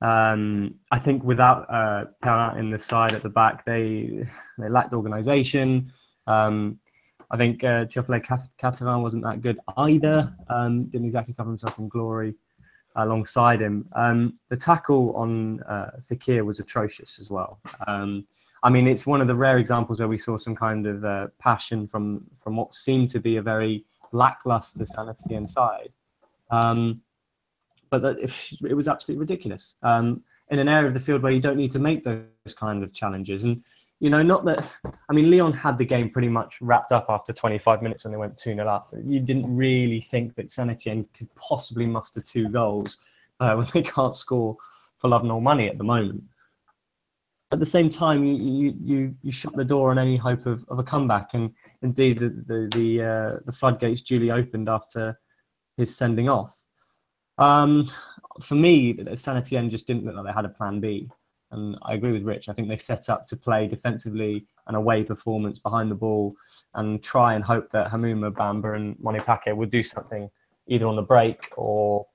Um, 0.00 0.76
I 0.92 1.00
think 1.00 1.24
without 1.24 1.68
uh, 1.68 2.04
Perrin 2.22 2.58
in 2.58 2.70
the 2.70 2.78
side 2.78 3.14
at 3.14 3.22
the 3.22 3.28
back, 3.28 3.64
they 3.64 4.26
they 4.58 4.68
lacked 4.68 4.92
organisation. 4.92 5.92
Um, 6.26 6.78
I 7.30 7.36
think 7.36 7.62
uh, 7.62 7.84
Théophile 7.84 8.46
Catherine 8.58 9.02
wasn't 9.02 9.24
that 9.24 9.42
good 9.42 9.58
either. 9.76 10.32
Um, 10.48 10.84
didn't 10.84 11.06
exactly 11.06 11.34
cover 11.34 11.50
himself 11.50 11.78
in 11.78 11.88
glory 11.88 12.34
alongside 12.96 13.60
him. 13.60 13.88
Um, 13.94 14.38
the 14.48 14.56
tackle 14.56 15.14
on 15.14 15.60
uh, 15.62 15.90
Fekir 16.10 16.44
was 16.44 16.60
atrocious 16.60 17.18
as 17.20 17.28
well. 17.30 17.60
Um, 17.86 18.26
I 18.62 18.70
mean, 18.70 18.88
it's 18.88 19.06
one 19.06 19.20
of 19.20 19.28
the 19.28 19.34
rare 19.34 19.58
examples 19.58 20.00
where 20.00 20.08
we 20.08 20.18
saw 20.18 20.36
some 20.36 20.56
kind 20.56 20.86
of 20.86 21.04
uh, 21.04 21.26
passion 21.38 21.86
from 21.86 22.24
from 22.40 22.56
what 22.56 22.74
seemed 22.74 23.10
to 23.10 23.20
be 23.20 23.36
a 23.36 23.42
very 23.42 23.84
lackluster 24.12 24.86
Saint 24.86 25.08
Etienne 25.08 25.46
side. 25.46 25.92
Um, 26.50 27.02
but 27.90 28.02
that, 28.02 28.18
if, 28.18 28.52
it 28.62 28.74
was 28.74 28.88
absolutely 28.88 29.20
ridiculous 29.20 29.74
um, 29.82 30.22
in 30.50 30.58
an 30.58 30.68
area 30.68 30.88
of 30.88 30.94
the 30.94 31.00
field 31.00 31.22
where 31.22 31.32
you 31.32 31.40
don't 31.40 31.56
need 31.56 31.72
to 31.72 31.78
make 31.78 32.04
those 32.04 32.54
kind 32.56 32.82
of 32.82 32.92
challenges. 32.92 33.44
And 33.44 33.62
you 34.00 34.10
know, 34.10 34.22
not 34.22 34.44
that, 34.44 34.64
I 35.08 35.12
mean, 35.12 35.30
Lyon 35.30 35.52
had 35.52 35.76
the 35.76 35.84
game 35.84 36.10
pretty 36.10 36.28
much 36.28 36.60
wrapped 36.60 36.92
up 36.92 37.06
after 37.08 37.32
25 37.32 37.82
minutes 37.82 38.04
when 38.04 38.12
they 38.12 38.18
went 38.18 38.36
2 38.36 38.54
0 38.54 38.68
up. 38.68 38.94
You 39.04 39.18
didn't 39.20 39.54
really 39.54 40.00
think 40.00 40.36
that 40.36 40.56
Etienne 40.56 41.06
could 41.16 41.32
possibly 41.34 41.86
muster 41.86 42.20
two 42.20 42.48
goals 42.48 42.98
uh, 43.40 43.54
when 43.56 43.66
they 43.74 43.82
can't 43.82 44.16
score 44.16 44.56
for 44.98 45.08
love 45.08 45.24
nor 45.24 45.42
money 45.42 45.68
at 45.68 45.78
the 45.78 45.84
moment. 45.84 46.22
At 47.50 47.60
the 47.60 47.66
same 47.66 47.88
time, 47.88 48.24
you, 48.24 48.74
you, 48.84 49.14
you 49.22 49.32
shut 49.32 49.56
the 49.56 49.64
door 49.64 49.90
on 49.90 49.98
any 49.98 50.16
hope 50.16 50.46
of, 50.46 50.64
of 50.68 50.78
a 50.78 50.82
comeback. 50.82 51.30
And 51.32 51.52
indeed, 51.82 52.18
the, 52.18 52.28
the, 52.28 52.70
the, 52.74 53.02
uh, 53.02 53.38
the 53.46 53.52
floodgates 53.52 54.02
duly 54.02 54.30
opened 54.30 54.68
after 54.68 55.18
his 55.76 55.96
sending 55.96 56.28
off. 56.28 56.54
Um, 57.38 57.86
for 58.42 58.56
me, 58.56 58.98
Saint 59.14 59.38
Etienne 59.38 59.70
just 59.70 59.86
didn't 59.86 60.04
look 60.04 60.16
like 60.16 60.26
they 60.26 60.32
had 60.32 60.44
a 60.44 60.50
plan 60.50 60.80
B. 60.80 61.08
And 61.50 61.76
I 61.82 61.94
agree 61.94 62.12
with 62.12 62.24
Rich. 62.24 62.48
I 62.48 62.52
think 62.52 62.68
they 62.68 62.76
set 62.76 63.08
up 63.08 63.26
to 63.28 63.36
play 63.36 63.66
defensively 63.66 64.46
and 64.66 64.76
away 64.76 65.02
performance 65.02 65.58
behind 65.58 65.90
the 65.90 65.94
ball 65.94 66.34
and 66.74 67.02
try 67.02 67.34
and 67.34 67.42
hope 67.42 67.70
that 67.72 67.90
Hamouma, 67.90 68.32
Bamba, 68.32 68.76
and 68.76 68.96
Monnet-Paquet 68.98 69.54
would 69.54 69.70
do 69.70 69.82
something 69.82 70.28
either 70.66 70.86
on 70.86 70.96
the 70.96 71.02
break 71.02 71.38
or 71.56 72.06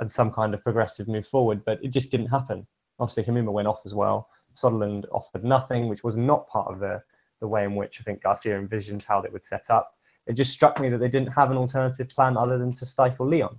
in 0.00 0.08
some 0.08 0.32
kind 0.32 0.54
of 0.54 0.62
progressive 0.62 1.06
move 1.06 1.26
forward. 1.26 1.64
But 1.66 1.84
it 1.84 1.90
just 1.90 2.10
didn't 2.10 2.28
happen. 2.28 2.66
Obviously, 2.98 3.24
Hamouma 3.24 3.52
went 3.52 3.68
off 3.68 3.82
as 3.84 3.94
well. 3.94 4.28
Sutherland 4.54 5.06
offered 5.12 5.44
nothing, 5.44 5.88
which 5.88 6.02
was 6.02 6.16
not 6.16 6.48
part 6.48 6.72
of 6.72 6.80
the, 6.80 7.02
the 7.40 7.48
way 7.48 7.64
in 7.64 7.74
which 7.74 8.00
I 8.00 8.02
think 8.02 8.22
Garcia 8.22 8.58
envisioned 8.58 9.02
how 9.02 9.20
they 9.20 9.28
would 9.28 9.44
set 9.44 9.70
up. 9.70 9.94
It 10.26 10.34
just 10.34 10.52
struck 10.52 10.80
me 10.80 10.88
that 10.90 10.98
they 10.98 11.08
didn't 11.08 11.32
have 11.32 11.50
an 11.50 11.56
alternative 11.56 12.08
plan 12.08 12.36
other 12.36 12.58
than 12.58 12.74
to 12.74 12.86
stifle 12.86 13.28
Lyon. 13.28 13.56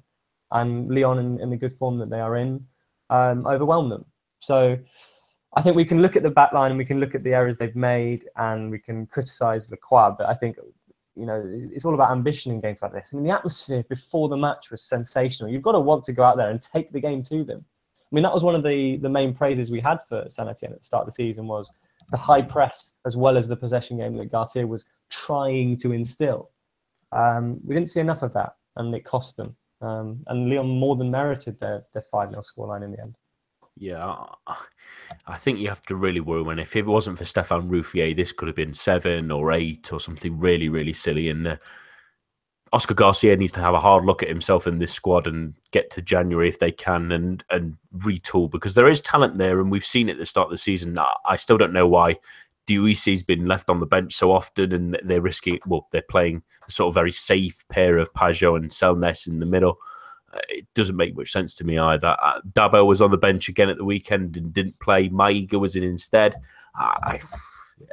And 0.52 0.90
Lyon, 0.90 1.20
in, 1.20 1.40
in 1.42 1.50
the 1.50 1.58
good 1.58 1.74
form 1.74 1.98
that 2.00 2.10
they 2.10 2.20
are 2.20 2.38
in, 2.38 2.66
um, 3.10 3.46
overwhelmed 3.48 3.92
them. 3.92 4.06
So 4.40 4.78
I 5.56 5.62
think 5.62 5.76
we 5.76 5.86
can 5.86 6.02
look 6.02 6.16
at 6.16 6.24
the 6.24 6.30
back 6.30 6.54
line 6.54 6.72
and 6.72 6.78
we 6.78 6.86
can 6.86 7.00
look 7.00 7.16
at 7.16 7.24
the 7.24 7.34
errors 7.34 7.58
they've 7.58 7.76
made 7.76 8.26
and 8.36 8.70
we 8.70 8.80
can 8.80 9.08
criticise 9.08 9.68
the 9.68 9.78
quad, 9.78 10.18
but 10.18 10.28
I 10.28 10.36
think 10.36 10.58
you 11.16 11.26
know 11.26 11.44
it's 11.74 11.86
all 11.86 11.96
about 11.96 12.12
ambition 12.12 12.52
in 12.52 12.62
games 12.62 12.80
like 12.82 12.94
this. 12.94 13.10
I 13.12 13.16
mean, 13.16 13.26
the 13.26 13.34
atmosphere 13.34 13.84
before 13.90 14.30
the 14.30 14.38
match 14.38 14.70
was 14.70 14.84
sensational. 14.84 15.52
You've 15.52 15.64
got 15.64 15.72
to 15.74 15.80
want 15.80 16.04
to 16.06 16.14
go 16.14 16.24
out 16.24 16.38
there 16.38 16.50
and 16.50 16.62
take 16.62 16.92
the 16.92 17.00
game 17.00 17.24
to 17.26 17.44
them. 17.44 17.66
I 18.12 18.16
mean, 18.16 18.24
that 18.24 18.34
was 18.34 18.44
one 18.44 18.56
of 18.56 18.64
the 18.64 18.98
the 18.98 19.10
main 19.10 19.34
praises 19.34 19.72
we 19.72 19.82
had 19.82 20.00
for 20.08 20.26
Saint 20.30 20.50
Etienne 20.50 20.74
at 20.74 20.80
the 20.80 20.86
start 20.86 21.02
of 21.02 21.08
the 21.08 21.14
season 21.14 21.48
was 21.48 21.70
the 22.12 22.18
high 22.18 22.42
press 22.42 22.94
as 23.06 23.16
well 23.16 23.38
as 23.38 23.48
the 23.48 23.56
possession 23.56 23.98
game 23.98 24.18
that 24.18 24.32
Garcia 24.32 24.66
was 24.66 24.86
trying 25.10 25.78
to 25.78 25.92
instill. 25.92 26.52
Um, 27.12 27.60
we 27.66 27.76
didn't 27.76 27.90
see 27.90 28.00
enough 28.00 28.22
of 28.22 28.34
that, 28.34 28.56
and 28.76 28.94
it 28.94 29.06
cost 29.06 29.38
them. 29.38 29.56
Um, 29.82 30.24
and 30.28 30.50
Lyon 30.50 30.68
more 30.68 30.96
than 30.96 31.10
merited 31.10 31.60
their 31.60 31.84
five 32.12 32.30
0 32.30 32.42
scoreline 32.42 32.84
in 32.84 32.92
the 32.92 33.02
end. 33.02 33.16
Yeah, 33.78 34.26
I 35.26 35.38
think 35.38 35.60
you 35.60 35.70
have 35.70 35.84
to 35.84 35.96
really 35.96 36.20
worry 36.20 36.42
when 36.42 36.60
if 36.60 36.76
it 36.76 36.86
wasn't 36.86 37.18
for 37.18 37.24
Stephane 37.24 37.70
Ruffier, 37.70 38.14
this 38.14 38.34
could 38.34 38.50
have 38.50 38.56
been 38.56 38.74
seven 38.74 39.32
or 39.32 39.54
eight 39.54 39.94
or 39.94 40.02
something 40.02 40.38
really, 40.38 40.68
really 40.68 40.92
silly. 40.92 41.30
And 41.30 41.48
uh, 41.48 41.56
Oscar 42.72 42.94
Garcia 42.94 43.36
needs 43.36 43.54
to 43.54 43.62
have 43.62 43.74
a 43.74 43.80
hard 43.80 44.06
look 44.06 44.22
at 44.22 44.30
himself 44.30 44.68
in 44.68 44.80
this 44.80 44.94
squad 44.94 45.28
and 45.28 45.56
get 45.72 45.90
to 45.92 46.02
January 46.02 46.50
if 46.50 46.60
they 46.60 46.72
can 46.72 47.12
and 47.12 47.44
and 47.50 47.76
retool 47.98 48.50
because 48.50 48.76
there 48.76 48.88
is 48.90 49.02
talent 49.02 49.38
there 49.38 49.60
and 49.60 49.72
we've 49.72 49.86
seen 49.86 50.10
it 50.10 50.14
at 50.14 50.18
the 50.20 50.26
start 50.26 50.46
of 50.46 50.52
the 50.52 50.58
season. 50.58 50.98
I 51.26 51.36
still 51.36 51.58
don't 51.58 51.74
know 51.74 51.88
why 51.88 52.18
Diousse's 52.68 53.24
been 53.24 53.48
left 53.48 53.70
on 53.70 53.80
the 53.80 53.86
bench 53.86 54.14
so 54.14 54.32
often 54.32 54.72
and 54.72 55.00
they're 55.04 55.22
risking 55.22 55.60
well 55.66 55.88
they're 55.92 56.04
playing 56.10 56.44
the 56.68 56.72
sort 56.72 56.90
of 56.90 56.94
very 56.94 57.12
safe 57.12 57.66
pair 57.70 57.98
of 57.98 58.14
Pajot 58.14 58.58
and 58.58 58.70
Selnaes 58.70 59.28
in 59.28 59.40
the 59.40 59.46
middle. 59.46 59.80
Uh, 60.32 60.40
it 60.50 60.68
doesn't 60.76 60.96
make 60.96 61.18
much 61.18 61.32
sense 61.32 61.56
to 61.56 61.64
me 61.64 61.80
either. 61.80 62.16
Uh, 62.22 62.40
Dabo 62.52 62.86
was 62.86 63.02
on 63.02 63.10
the 63.10 63.18
bench 63.18 63.50
again 63.50 63.70
at 63.70 63.78
the 63.78 63.86
weekend 63.86 64.38
and 64.38 64.54
didn't 64.54 64.80
play. 64.80 65.10
Maiga 65.10 65.60
was 65.60 65.76
in 65.76 65.84
instead. 65.84 66.36
I 66.76 67.20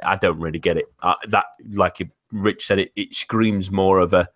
I 0.03 0.17
don't 0.17 0.39
really 0.39 0.59
get 0.59 0.77
it. 0.77 0.85
Uh, 1.01 1.15
that 1.29 1.45
like 1.71 1.99
Rich 2.31 2.67
said, 2.67 2.79
it, 2.79 2.91
it 2.95 3.15
screams 3.15 3.71
more 3.71 3.99
of 3.99 4.13
a 4.13 4.29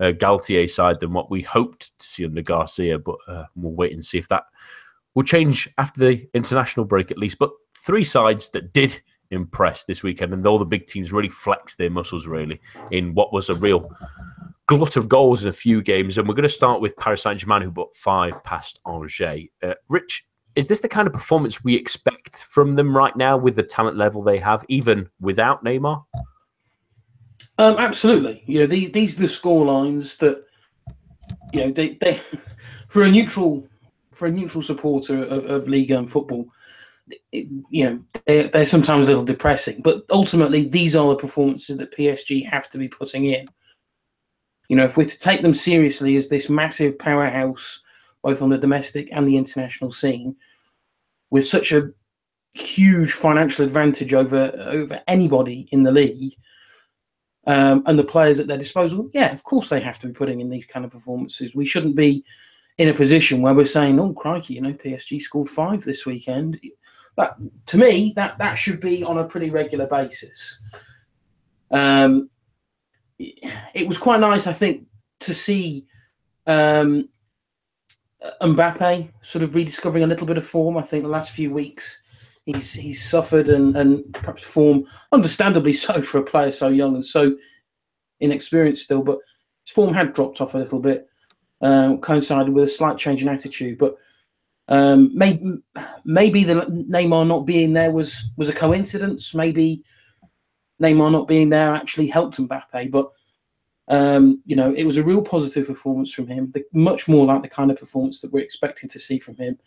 uh, 0.00 0.12
Galtier 0.12 0.70
side 0.70 1.00
than 1.00 1.12
what 1.12 1.30
we 1.30 1.42
hoped 1.42 1.98
to 1.98 2.06
see 2.06 2.24
under 2.24 2.42
Garcia. 2.42 2.98
But 2.98 3.16
uh, 3.26 3.44
we'll 3.56 3.72
wait 3.72 3.92
and 3.92 4.04
see 4.04 4.18
if 4.18 4.28
that 4.28 4.44
will 5.14 5.24
change 5.24 5.68
after 5.78 6.00
the 6.00 6.28
international 6.34 6.86
break 6.86 7.10
at 7.10 7.18
least. 7.18 7.38
But 7.38 7.50
three 7.76 8.04
sides 8.04 8.50
that 8.50 8.72
did 8.72 9.00
impress 9.30 9.84
this 9.84 10.02
weekend, 10.02 10.32
and 10.32 10.46
all 10.46 10.58
the 10.58 10.64
big 10.64 10.86
teams 10.86 11.12
really 11.12 11.28
flexed 11.28 11.78
their 11.78 11.90
muscles 11.90 12.26
really 12.26 12.60
in 12.90 13.14
what 13.14 13.32
was 13.32 13.50
a 13.50 13.54
real 13.54 13.90
glut 14.66 14.96
of 14.96 15.08
goals 15.08 15.42
in 15.42 15.48
a 15.48 15.52
few 15.52 15.82
games. 15.82 16.18
And 16.18 16.28
we're 16.28 16.34
going 16.34 16.42
to 16.44 16.48
start 16.48 16.80
with 16.80 16.96
Paris 16.96 17.22
Saint 17.22 17.40
Germain, 17.40 17.62
who 17.62 17.70
put 17.70 17.94
five 17.96 18.42
past 18.44 18.80
Angers. 18.86 19.48
Uh, 19.62 19.74
Rich, 19.88 20.24
is 20.54 20.68
this 20.68 20.80
the 20.80 20.88
kind 20.88 21.06
of 21.06 21.12
performance 21.12 21.64
we 21.64 21.74
expect 21.74 22.44
from 22.44 22.76
them 22.76 22.96
right 22.96 23.16
now 23.16 23.36
with 23.36 23.56
the 23.56 23.62
talent 23.62 23.96
level 23.96 24.22
they 24.22 24.38
have, 24.38 24.64
even 24.68 25.08
without 25.20 25.64
Neymar? 25.64 26.04
Um, 27.58 27.76
absolutely. 27.78 28.42
You 28.46 28.60
know, 28.60 28.66
these 28.66 28.90
these 28.92 29.18
are 29.18 29.22
the 29.22 29.28
score 29.28 29.66
lines 29.66 30.16
that 30.18 30.44
you 31.52 31.64
know 31.64 31.72
they 31.72 31.90
they 32.00 32.20
for 32.88 33.02
a 33.02 33.10
neutral 33.10 33.66
for 34.12 34.26
a 34.26 34.32
neutral 34.32 34.62
supporter 34.62 35.24
of, 35.24 35.44
of 35.46 35.68
Liga 35.68 35.98
and 35.98 36.10
football, 36.10 36.46
it, 37.32 37.48
you 37.68 37.84
know 37.84 38.04
they're, 38.26 38.48
they're 38.48 38.66
sometimes 38.66 39.04
a 39.04 39.08
little 39.08 39.24
depressing. 39.24 39.82
But 39.82 40.04
ultimately, 40.10 40.68
these 40.68 40.94
are 40.94 41.08
the 41.08 41.16
performances 41.16 41.76
that 41.78 41.96
PSG 41.96 42.46
have 42.46 42.68
to 42.70 42.78
be 42.78 42.88
putting 42.88 43.24
in. 43.24 43.48
You 44.68 44.76
know, 44.76 44.84
if 44.84 44.96
we're 44.96 45.06
to 45.06 45.18
take 45.18 45.42
them 45.42 45.54
seriously 45.54 46.16
as 46.16 46.28
this 46.28 46.48
massive 46.48 46.98
powerhouse, 46.98 47.80
both 48.22 48.40
on 48.40 48.50
the 48.50 48.58
domestic 48.58 49.08
and 49.10 49.26
the 49.26 49.36
international 49.36 49.90
scene, 49.90 50.36
with 51.30 51.46
such 51.46 51.72
a 51.72 51.90
huge 52.52 53.12
financial 53.12 53.64
advantage 53.64 54.14
over 54.14 54.52
over 54.68 55.00
anybody 55.08 55.68
in 55.72 55.82
the 55.82 55.92
league 55.92 56.34
um, 57.48 57.82
and 57.86 57.98
the 57.98 58.04
players 58.04 58.38
at 58.38 58.46
their 58.46 58.58
disposal, 58.58 59.08
yeah, 59.14 59.32
of 59.32 59.42
course 59.42 59.70
they 59.70 59.80
have 59.80 59.98
to 60.00 60.06
be 60.06 60.12
putting 60.12 60.40
in 60.40 60.50
these 60.50 60.66
kind 60.66 60.84
of 60.84 60.92
performances. 60.92 61.54
We 61.54 61.64
shouldn't 61.64 61.96
be 61.96 62.22
in 62.76 62.88
a 62.88 62.94
position 62.94 63.40
where 63.40 63.54
we're 63.54 63.64
saying, 63.64 63.98
"Oh, 63.98 64.12
crikey, 64.12 64.54
you 64.54 64.60
know, 64.60 64.74
PSG 64.74 65.18
scored 65.18 65.48
five 65.48 65.82
this 65.82 66.04
weekend." 66.04 66.60
That 67.16 67.36
to 67.66 67.78
me, 67.78 68.12
that 68.16 68.36
that 68.36 68.56
should 68.56 68.80
be 68.80 69.02
on 69.02 69.18
a 69.18 69.24
pretty 69.24 69.48
regular 69.48 69.86
basis. 69.86 70.60
Um, 71.70 72.28
it 73.18 73.88
was 73.88 73.96
quite 73.96 74.20
nice, 74.20 74.46
I 74.46 74.52
think, 74.52 74.86
to 75.20 75.32
see 75.32 75.86
um, 76.46 77.08
Mbappe 78.42 79.10
sort 79.22 79.42
of 79.42 79.54
rediscovering 79.54 80.04
a 80.04 80.06
little 80.06 80.26
bit 80.26 80.36
of 80.36 80.44
form. 80.44 80.76
I 80.76 80.82
think 80.82 81.02
the 81.02 81.08
last 81.08 81.30
few 81.30 81.50
weeks 81.50 82.02
he's 82.48 82.72
he's 82.72 83.04
suffered 83.06 83.48
and 83.48 83.76
and 83.76 84.12
perhaps 84.14 84.42
form, 84.42 84.84
understandably 85.12 85.72
so 85.72 86.00
for 86.00 86.18
a 86.18 86.24
player 86.24 86.50
so 86.50 86.68
young 86.68 86.94
and 86.94 87.04
so 87.04 87.36
inexperienced 88.20 88.84
still, 88.84 89.02
but 89.02 89.18
his 89.64 89.74
form 89.74 89.92
had 89.92 90.14
dropped 90.14 90.40
off 90.40 90.54
a 90.54 90.58
little 90.58 90.80
bit, 90.80 91.08
um, 91.60 92.00
coincided 92.00 92.52
with 92.52 92.64
a 92.64 92.68
slight 92.68 92.96
change 92.96 93.22
in 93.22 93.28
attitude. 93.28 93.78
But 93.78 93.96
um, 94.68 95.10
maybe 95.12 95.58
maybe 96.04 96.44
the 96.44 96.54
Neymar 96.90 97.26
not 97.26 97.44
being 97.44 97.74
there 97.74 97.92
was 97.92 98.30
was 98.36 98.48
a 98.48 98.54
coincidence. 98.54 99.34
Maybe 99.34 99.84
Neymar 100.82 101.12
not 101.12 101.28
being 101.28 101.50
there 101.50 101.74
actually 101.74 102.08
helped 102.08 102.38
Mbappe, 102.38 102.90
but. 102.90 103.10
Um, 103.90 104.42
you 104.44 104.54
know, 104.54 104.74
it 104.74 104.84
was 104.84 104.98
a 104.98 105.02
real 105.02 105.22
positive 105.22 105.66
performance 105.66 106.12
from 106.12 106.26
him. 106.26 106.50
The, 106.50 106.62
much 106.74 107.08
more 107.08 107.24
like 107.24 107.40
the 107.40 107.48
kind 107.48 107.70
of 107.70 107.80
performance 107.80 108.20
that 108.20 108.30
we're 108.30 108.44
expecting 108.44 108.86
to 108.90 108.98
see 108.98 109.18
from 109.18 109.34
him. 109.36 109.58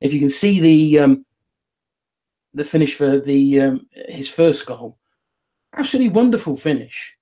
If 0.00 0.14
you 0.14 0.20
can 0.20 0.30
see 0.30 0.60
the 0.60 1.00
um, 1.00 1.26
the 2.56 2.64
finish 2.64 2.94
for 2.94 3.20
the 3.20 3.60
um, 3.60 3.86
his 4.08 4.28
first 4.28 4.66
goal. 4.66 4.98
Absolutely 5.76 6.10
wonderful 6.10 6.56
finish. 6.56 7.16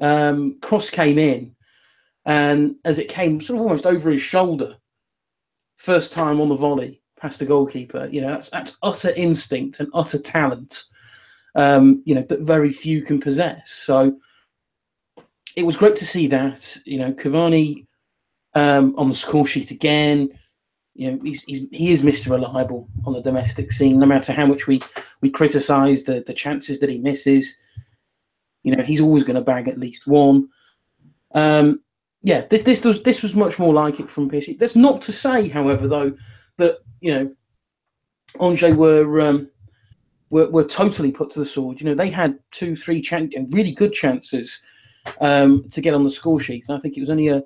Um, 0.00 0.58
cross 0.60 0.90
came 0.90 1.18
in, 1.18 1.54
and 2.24 2.76
as 2.84 2.98
it 2.98 3.08
came 3.08 3.40
sort 3.40 3.60
of 3.60 3.66
almost 3.66 3.86
over 3.86 4.10
his 4.10 4.22
shoulder, 4.22 4.76
first 5.76 6.12
time 6.12 6.40
on 6.40 6.48
the 6.48 6.56
volley 6.56 7.02
past 7.20 7.38
the 7.38 7.44
goalkeeper. 7.44 8.08
You 8.10 8.22
know 8.22 8.28
that's 8.28 8.48
that's 8.50 8.78
utter 8.82 9.10
instinct 9.10 9.78
and 9.80 9.90
utter 9.94 10.18
talent. 10.18 10.84
Um, 11.54 12.02
you 12.06 12.14
know 12.14 12.22
that 12.22 12.40
very 12.40 12.72
few 12.72 13.02
can 13.02 13.20
possess. 13.20 13.70
So 13.70 14.18
it 15.54 15.64
was 15.64 15.76
great 15.76 15.96
to 15.96 16.06
see 16.06 16.26
that. 16.28 16.76
You 16.86 16.98
know 16.98 17.12
Cavani 17.12 17.86
um, 18.54 18.94
on 18.96 19.10
the 19.10 19.14
score 19.14 19.46
sheet 19.46 19.70
again 19.70 20.30
you 20.94 21.10
know, 21.10 21.18
he's, 21.22 21.42
he's, 21.44 21.68
he 21.70 21.92
is 21.92 22.02
Mr. 22.02 22.30
Reliable 22.30 22.88
on 23.06 23.14
the 23.14 23.22
domestic 23.22 23.72
scene. 23.72 23.98
No 23.98 24.06
matter 24.06 24.32
how 24.32 24.46
much 24.46 24.66
we 24.66 24.80
we 25.20 25.30
criticise 25.30 26.04
the 26.04 26.22
the 26.26 26.34
chances 26.34 26.80
that 26.80 26.90
he 26.90 26.98
misses, 26.98 27.56
you 28.62 28.74
know, 28.76 28.82
he's 28.82 29.00
always 29.00 29.24
going 29.24 29.36
to 29.36 29.42
bag 29.42 29.68
at 29.68 29.78
least 29.78 30.06
one. 30.06 30.48
Um, 31.34 31.80
yeah, 32.22 32.42
this 32.50 32.62
this 32.62 32.84
was 32.84 33.02
this 33.02 33.22
was 33.22 33.34
much 33.34 33.58
more 33.58 33.72
like 33.72 34.00
it 34.00 34.10
from 34.10 34.30
PSG. 34.30 34.58
That's 34.58 34.76
not 34.76 35.02
to 35.02 35.12
say, 35.12 35.48
however, 35.48 35.88
though, 35.88 36.16
that 36.58 36.78
you 37.00 37.12
know, 37.12 37.34
Angers 38.40 38.74
were 38.74 39.20
um, 39.20 39.50
were 40.30 40.48
were 40.50 40.64
totally 40.64 41.10
put 41.10 41.30
to 41.30 41.38
the 41.38 41.46
sword. 41.46 41.80
You 41.80 41.86
know, 41.86 41.94
they 41.94 42.10
had 42.10 42.38
two, 42.50 42.76
three 42.76 43.00
chan- 43.00 43.30
really 43.50 43.72
good 43.72 43.92
chances 43.92 44.62
um, 45.20 45.68
to 45.70 45.80
get 45.80 45.94
on 45.94 46.04
the 46.04 46.10
score 46.10 46.38
sheet, 46.38 46.64
and 46.68 46.76
I 46.76 46.80
think 46.80 46.96
it 46.96 47.00
was 47.00 47.10
only 47.10 47.28
a 47.28 47.42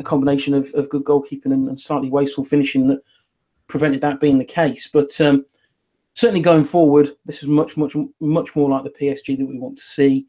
a 0.00 0.02
combination 0.02 0.54
of, 0.54 0.72
of 0.74 0.88
good 0.88 1.04
goalkeeping 1.04 1.52
and, 1.52 1.68
and 1.68 1.78
slightly 1.78 2.10
wasteful 2.10 2.42
finishing 2.44 2.88
that 2.88 3.02
prevented 3.68 4.00
that 4.00 4.18
being 4.18 4.38
the 4.38 4.44
case. 4.44 4.88
But 4.92 5.20
um, 5.20 5.44
certainly 6.14 6.40
going 6.40 6.64
forward, 6.64 7.10
this 7.26 7.42
is 7.42 7.48
much, 7.48 7.76
much, 7.76 7.94
much 8.20 8.56
more 8.56 8.70
like 8.70 8.82
the 8.82 8.90
PSG 8.90 9.38
that 9.38 9.46
we 9.46 9.58
want 9.58 9.76
to 9.76 9.84
see. 9.84 10.26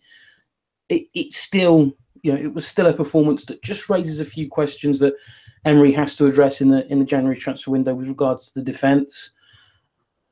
It, 0.90 1.08
it's 1.14 1.38
still, 1.38 1.96
you 2.22 2.34
know, 2.34 2.40
it 2.40 2.54
was 2.54 2.68
still 2.68 2.88
a 2.88 2.94
performance 2.94 3.46
that 3.46 3.64
just 3.64 3.90
raises 3.90 4.20
a 4.20 4.26
few 4.26 4.50
questions 4.50 5.00
that 5.00 5.16
Emery 5.64 5.94
has 5.94 6.18
to 6.18 6.26
address 6.26 6.60
in 6.60 6.70
the 6.70 6.92
in 6.92 7.00
the 7.00 7.06
January 7.06 7.38
transfer 7.38 7.72
window 7.72 7.94
with 7.94 8.10
regards 8.10 8.52
to 8.52 8.60
the 8.60 8.66
defence. 8.66 9.32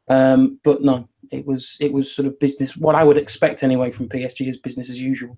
Um, 0.09 0.59
but 0.63 0.81
no, 0.81 1.07
it 1.31 1.45
was 1.45 1.77
it 1.79 1.93
was 1.93 2.13
sort 2.13 2.27
of 2.27 2.39
business. 2.39 2.75
What 2.75 2.95
I 2.95 3.03
would 3.03 3.17
expect 3.17 3.63
anyway 3.63 3.91
from 3.91 4.09
PSG 4.09 4.47
is 4.47 4.57
business 4.57 4.89
as 4.89 5.01
usual. 5.01 5.37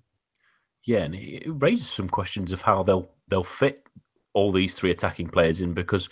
Yeah, 0.83 0.99
and 0.99 1.13
it 1.13 1.43
raises 1.45 1.89
some 1.89 2.09
questions 2.09 2.51
of 2.53 2.61
how 2.61 2.83
they'll 2.83 3.09
they'll 3.27 3.43
fit 3.43 3.80
all 4.33 4.51
these 4.51 4.73
three 4.73 4.91
attacking 4.91 5.27
players 5.27 5.61
in 5.61 5.73
because 5.73 6.09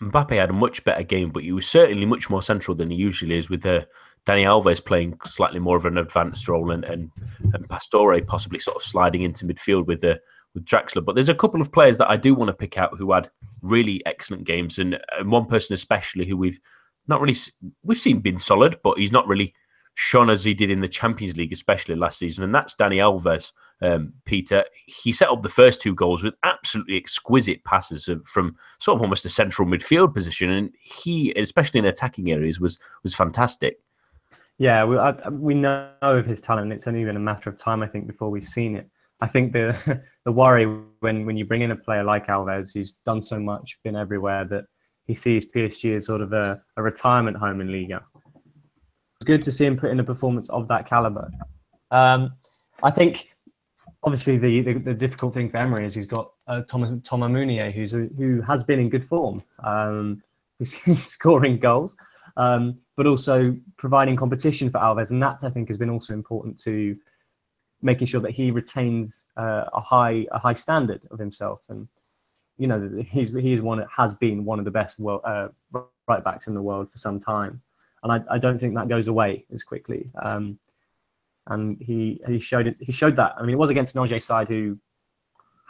Mbappe 0.00 0.36
had 0.36 0.50
a 0.50 0.54
much 0.54 0.84
better 0.84 1.02
game, 1.02 1.30
but 1.30 1.44
he 1.44 1.52
was 1.52 1.66
certainly 1.66 2.06
much 2.06 2.28
more 2.28 2.42
central 2.42 2.76
than 2.76 2.90
he 2.90 2.96
usually 2.96 3.36
is 3.36 3.48
with 3.48 3.62
the 3.62 3.82
uh, 3.82 3.84
Dani 4.26 4.42
Alves 4.42 4.84
playing 4.84 5.16
slightly 5.24 5.60
more 5.60 5.76
of 5.76 5.86
an 5.86 5.98
advanced 5.98 6.48
role 6.48 6.72
and, 6.72 6.84
and, 6.84 7.12
and 7.52 7.68
Pastore 7.68 8.20
possibly 8.22 8.58
sort 8.58 8.76
of 8.76 8.82
sliding 8.82 9.22
into 9.22 9.46
midfield 9.46 9.86
with 9.86 10.00
the 10.00 10.12
uh, 10.12 10.16
with 10.54 10.64
Draxler. 10.64 11.04
But 11.04 11.14
there's 11.14 11.28
a 11.28 11.34
couple 11.34 11.60
of 11.60 11.70
players 11.70 11.98
that 11.98 12.10
I 12.10 12.16
do 12.16 12.34
want 12.34 12.48
to 12.48 12.54
pick 12.54 12.76
out 12.78 12.98
who 12.98 13.12
had 13.12 13.30
really 13.62 14.04
excellent 14.06 14.44
games, 14.44 14.78
and, 14.78 14.98
and 15.16 15.30
one 15.30 15.46
person 15.46 15.74
especially 15.74 16.26
who 16.26 16.36
we've 16.36 16.58
not 17.06 17.20
really 17.20 17.36
we've 17.84 17.98
seen 17.98 18.20
been 18.20 18.40
solid, 18.40 18.78
but 18.82 18.98
he's 18.98 19.12
not 19.12 19.28
really 19.28 19.54
shone 19.94 20.28
as 20.28 20.42
he 20.42 20.54
did 20.54 20.70
in 20.70 20.80
the 20.80 20.88
Champions 20.88 21.36
League, 21.36 21.52
especially 21.52 21.94
last 21.94 22.18
season, 22.18 22.42
and 22.42 22.54
that's 22.54 22.74
Dani 22.74 22.96
Alves 22.96 23.52
um, 23.82 24.12
Peter. 24.24 24.64
He 24.86 25.12
set 25.12 25.28
up 25.28 25.42
the 25.42 25.48
first 25.48 25.80
two 25.80 25.94
goals 25.94 26.22
with 26.22 26.34
absolutely 26.42 26.96
exquisite 26.96 27.62
passes 27.64 28.08
from 28.24 28.56
sort 28.78 28.96
of 28.96 29.02
almost 29.02 29.24
a 29.24 29.28
central 29.28 29.68
midfield 29.68 30.14
position, 30.14 30.50
and 30.50 30.70
he, 30.80 31.32
especially 31.32 31.78
in 31.78 31.86
attacking 31.86 32.30
areas, 32.30 32.60
was 32.60 32.78
was 33.02 33.14
fantastic. 33.14 33.78
Yeah, 34.58 34.84
we, 34.84 34.96
I, 34.96 35.28
we 35.28 35.54
know 35.54 35.90
of 36.00 36.24
his 36.24 36.40
talent. 36.40 36.72
It's 36.72 36.86
only 36.86 37.04
been 37.04 37.16
a 37.16 37.20
matter 37.20 37.50
of 37.50 37.58
time, 37.58 37.82
I 37.82 37.86
think, 37.86 38.06
before 38.06 38.30
we've 38.30 38.48
seen 38.48 38.76
it. 38.76 38.88
I 39.20 39.28
think 39.28 39.52
the 39.52 40.02
the 40.24 40.32
worry 40.32 40.66
when 41.00 41.26
when 41.26 41.36
you 41.36 41.44
bring 41.44 41.62
in 41.62 41.70
a 41.70 41.76
player 41.76 42.04
like 42.04 42.28
Alves, 42.28 42.72
who's 42.72 42.92
done 43.04 43.22
so 43.22 43.38
much, 43.38 43.78
been 43.84 43.96
everywhere, 43.96 44.44
that 44.46 44.64
he 45.06 45.14
sees 45.14 45.46
PSG 45.50 45.96
as 45.96 46.06
sort 46.06 46.20
of 46.20 46.32
a, 46.32 46.60
a 46.76 46.82
retirement 46.82 47.36
home 47.36 47.60
in 47.60 47.70
Liga. 47.70 48.02
It's 49.20 49.26
good 49.26 49.44
to 49.44 49.52
see 49.52 49.64
him 49.64 49.76
put 49.76 49.90
in 49.90 50.00
a 50.00 50.04
performance 50.04 50.50
of 50.50 50.68
that 50.68 50.86
caliber. 50.86 51.30
Um, 51.90 52.32
I 52.82 52.90
think 52.90 53.28
obviously 54.06 54.38
the, 54.38 54.60
the, 54.62 54.74
the, 54.78 54.94
difficult 54.94 55.34
thing 55.34 55.50
for 55.50 55.56
Emery 55.56 55.84
is 55.84 55.94
he's 55.94 56.06
got 56.06 56.30
uh, 56.46 56.62
Thomas 56.62 56.90
Thomas 57.02 57.30
Meunier, 57.30 57.72
who's 57.72 57.92
a, 57.92 58.08
who 58.16 58.40
has 58.40 58.62
been 58.62 58.78
in 58.78 58.88
good 58.88 59.04
form, 59.04 59.42
um, 59.64 60.22
who's 60.58 61.02
scoring 61.02 61.58
goals, 61.58 61.96
um, 62.36 62.78
but 62.96 63.06
also 63.06 63.56
providing 63.76 64.16
competition 64.16 64.70
for 64.70 64.78
Alves, 64.78 65.10
and 65.10 65.22
that 65.22 65.40
I 65.42 65.50
think 65.50 65.68
has 65.68 65.76
been 65.76 65.90
also 65.90 66.14
important 66.14 66.58
to 66.60 66.96
making 67.82 68.06
sure 68.06 68.20
that 68.20 68.30
he 68.30 68.50
retains 68.50 69.26
uh, 69.36 69.64
a 69.74 69.80
high 69.80 70.26
a 70.30 70.38
high 70.38 70.54
standard 70.54 71.02
of 71.10 71.18
himself. 71.18 71.62
And 71.68 71.88
you 72.58 72.68
know 72.68 73.04
he's 73.10 73.34
he's 73.34 73.60
one 73.60 73.78
that 73.78 73.88
has 73.94 74.14
been 74.14 74.44
one 74.44 74.60
of 74.60 74.64
the 74.64 74.70
best 74.70 75.00
world, 75.00 75.22
uh, 75.24 75.48
right 76.06 76.22
backs 76.22 76.46
in 76.46 76.54
the 76.54 76.62
world 76.62 76.90
for 76.90 76.98
some 76.98 77.18
time, 77.18 77.60
and 78.04 78.12
I, 78.12 78.34
I 78.36 78.38
don't 78.38 78.58
think 78.58 78.76
that 78.76 78.88
goes 78.88 79.08
away 79.08 79.44
as 79.52 79.64
quickly. 79.64 80.08
Um, 80.22 80.60
and 81.48 81.80
he 81.80 82.20
he 82.26 82.38
showed 82.38 82.66
it. 82.66 82.76
He 82.80 82.92
showed 82.92 83.16
that. 83.16 83.34
I 83.38 83.42
mean, 83.42 83.50
it 83.50 83.58
was 83.58 83.70
against 83.70 83.96
Angers 83.96 84.24
side 84.24 84.48
who 84.48 84.78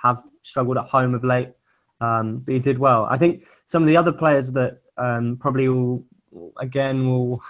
have 0.02 0.22
struggled 0.42 0.78
at 0.78 0.84
home 0.84 1.14
of 1.14 1.24
late, 1.24 1.50
um, 2.00 2.38
but 2.38 2.54
he 2.54 2.60
did 2.60 2.78
well. 2.78 3.06
I 3.06 3.18
think 3.18 3.46
some 3.66 3.82
of 3.82 3.88
the 3.88 3.96
other 3.96 4.12
players 4.12 4.52
that 4.52 4.80
um, 4.96 5.36
probably 5.40 5.68
will 5.68 6.04
again 6.58 7.08
will 7.08 7.42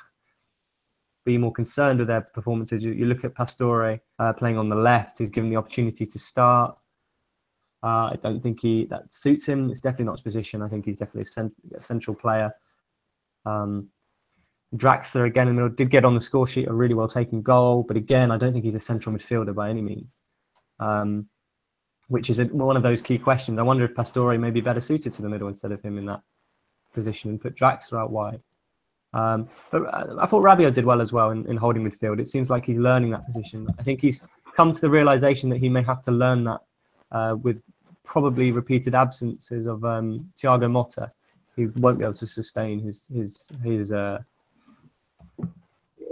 be 1.24 1.38
more 1.38 1.52
concerned 1.52 1.98
with 1.98 2.08
their 2.08 2.20
performances. 2.20 2.84
You, 2.84 2.92
you 2.92 3.06
look 3.06 3.24
at 3.24 3.34
Pastore 3.34 4.00
uh, 4.18 4.32
playing 4.32 4.58
on 4.58 4.68
the 4.68 4.76
left; 4.76 5.18
he's 5.18 5.30
given 5.30 5.50
the 5.50 5.56
opportunity 5.56 6.06
to 6.06 6.18
start. 6.18 6.76
Uh, 7.82 8.10
I 8.10 8.18
don't 8.22 8.42
think 8.42 8.60
he 8.60 8.86
that 8.86 9.12
suits 9.12 9.46
him. 9.46 9.70
It's 9.70 9.80
definitely 9.80 10.06
not 10.06 10.16
his 10.16 10.22
position. 10.22 10.62
I 10.62 10.68
think 10.68 10.84
he's 10.84 10.96
definitely 10.96 11.22
a, 11.22 11.26
cent- 11.26 11.54
a 11.76 11.82
central 11.82 12.16
player. 12.16 12.52
Um, 13.44 13.90
Draxler 14.74 15.26
again 15.26 15.48
in 15.48 15.54
the 15.54 15.62
middle 15.62 15.76
did 15.76 15.90
get 15.90 16.04
on 16.04 16.14
the 16.14 16.20
score 16.20 16.46
sheet 16.46 16.68
a 16.68 16.72
really 16.72 16.94
well 16.94 17.08
taken 17.08 17.42
goal, 17.42 17.84
but 17.86 17.96
again, 17.96 18.30
I 18.30 18.36
don't 18.36 18.52
think 18.52 18.64
he's 18.64 18.74
a 18.74 18.80
central 18.80 19.14
midfielder 19.14 19.54
by 19.54 19.70
any 19.70 19.80
means, 19.80 20.18
um, 20.80 21.28
which 22.08 22.30
is 22.30 22.38
a, 22.40 22.46
one 22.46 22.76
of 22.76 22.82
those 22.82 23.00
key 23.00 23.18
questions. 23.18 23.58
I 23.58 23.62
wonder 23.62 23.84
if 23.84 23.94
Pastore 23.94 24.36
may 24.38 24.50
be 24.50 24.60
better 24.60 24.80
suited 24.80 25.14
to 25.14 25.22
the 25.22 25.28
middle 25.28 25.48
instead 25.48 25.72
of 25.72 25.82
him 25.82 25.98
in 25.98 26.06
that 26.06 26.20
position 26.92 27.30
and 27.30 27.40
put 27.40 27.56
Draxler 27.56 28.00
out 28.00 28.10
wide. 28.10 28.40
Um, 29.12 29.48
but 29.70 29.82
uh, 29.82 30.16
I 30.20 30.26
thought 30.26 30.42
Rabiot 30.42 30.74
did 30.74 30.84
well 30.84 31.00
as 31.00 31.12
well 31.12 31.30
in, 31.30 31.46
in, 31.48 31.56
holding 31.56 31.88
midfield. 31.88 32.20
It 32.20 32.28
seems 32.28 32.50
like 32.50 32.66
he's 32.66 32.78
learning 32.78 33.10
that 33.10 33.24
position. 33.24 33.68
I 33.78 33.82
think 33.82 34.00
he's 34.00 34.22
come 34.54 34.72
to 34.72 34.80
the 34.80 34.90
realization 34.90 35.48
that 35.50 35.58
he 35.58 35.68
may 35.68 35.82
have 35.82 36.02
to 36.02 36.10
learn 36.10 36.44
that 36.44 36.60
uh, 37.12 37.36
with 37.40 37.62
probably 38.04 38.52
repeated 38.52 38.94
absences 38.94 39.66
of 39.66 39.84
um, 39.84 40.30
Thiago 40.36 40.70
Motta. 40.70 41.10
He 41.54 41.66
won't 41.66 41.98
be 41.98 42.04
able 42.04 42.14
to 42.14 42.26
sustain 42.26 42.80
his 42.80 43.06
his 43.12 43.48
his 43.64 43.92
uh, 43.92 44.18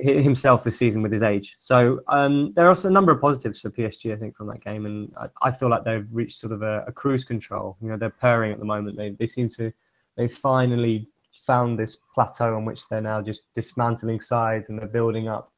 himself 0.05 0.64
this 0.64 0.79
season 0.79 1.03
with 1.03 1.12
his 1.12 1.23
age. 1.23 1.57
So 1.59 2.01
um, 2.09 2.53
there 2.55 2.69
are 2.69 2.77
a 2.85 2.90
number 2.90 3.12
of 3.12 3.21
positives 3.21 3.61
for 3.61 3.71
PSG, 3.71 4.12
I 4.12 4.17
think, 4.17 4.37
from 4.37 4.49
that 4.49 4.62
game, 4.62 4.87
and 4.87 5.12
I, 5.17 5.49
I 5.49 5.51
feel 5.51 5.71
like 5.71 5.85
they've 5.85 6.07
reached 6.11 6.38
sort 6.38 6.53
of 6.53 6.62
a, 6.62 6.85
a, 6.87 6.93
cruise 6.93 7.25
control. 7.25 7.77
You 7.81 7.88
know, 7.88 7.97
they're 7.97 8.11
purring 8.11 8.53
at 8.53 8.59
the 8.59 8.64
moment. 8.64 8.97
They 8.97 9.11
they 9.11 9.27
seem 9.27 9.49
to 9.51 9.73
they 10.17 10.29
finally 10.29 11.09
found 11.47 11.79
this 11.79 11.99
plateau 12.14 12.55
on 12.55 12.64
which 12.64 12.88
they're 12.88 13.01
now 13.01 13.21
just 13.21 13.43
dismantling 13.55 14.21
sides 14.21 14.69
and 14.69 14.79
they're 14.79 14.87
building 14.87 15.29
up 15.29 15.53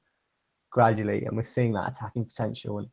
gradually, 0.71 1.25
and 1.25 1.37
we're 1.37 1.43
seeing 1.43 1.73
that 1.73 1.93
attacking 1.93 2.25
potential. 2.25 2.79
And 2.79 2.89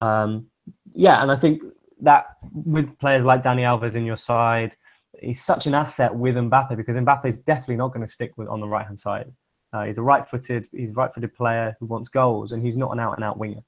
um, 0.00 0.46
yeah, 0.94 1.22
and 1.22 1.32
I 1.32 1.36
think 1.36 1.62
that 2.02 2.36
with 2.52 2.98
players 2.98 3.24
like 3.24 3.42
Dani 3.42 3.62
Alves 3.62 3.94
in 3.94 4.04
your 4.04 4.16
side, 4.16 4.76
he's 5.20 5.42
such 5.42 5.66
an 5.66 5.74
asset 5.74 6.14
with 6.14 6.36
Mbappe 6.36 6.76
because 6.76 6.96
Mbappe 6.96 7.26
is 7.26 7.38
definitely 7.38 7.76
not 7.76 7.92
going 7.92 8.06
to 8.06 8.12
stick 8.12 8.32
with 8.36 8.48
on 8.48 8.60
the 8.60 8.68
right 8.68 8.86
hand 8.86 9.00
side. 9.00 9.32
Uh, 9.76 9.84
he's 9.84 9.98
a 9.98 10.02
right-footed, 10.02 10.68
he's 10.72 10.88
a 10.88 10.94
right-footed 10.94 11.34
player 11.34 11.76
who 11.78 11.84
wants 11.86 12.08
goals, 12.08 12.52
and 12.52 12.64
he's 12.64 12.78
not 12.78 12.92
an 12.92 12.98
out-and-out 12.98 13.36
winger. 13.36 13.60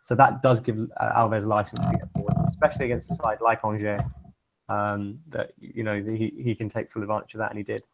So 0.00 0.14
that 0.14 0.40
does 0.40 0.60
give 0.60 0.78
uh, 0.98 1.12
Alves 1.12 1.44
license 1.44 1.84
to 1.84 1.92
get 1.92 2.10
forward, 2.12 2.34
especially 2.48 2.86
against 2.86 3.10
a 3.10 3.14
side 3.16 3.38
like 3.42 3.62
Angers. 3.62 4.00
Um, 4.68 5.18
that 5.28 5.52
you 5.58 5.82
know 5.82 6.02
he, 6.02 6.32
he 6.38 6.54
can 6.54 6.70
take 6.70 6.90
full 6.90 7.02
advantage 7.02 7.34
of 7.34 7.38
that, 7.38 7.50
and 7.50 7.58
he 7.58 7.64
did. 7.64 7.84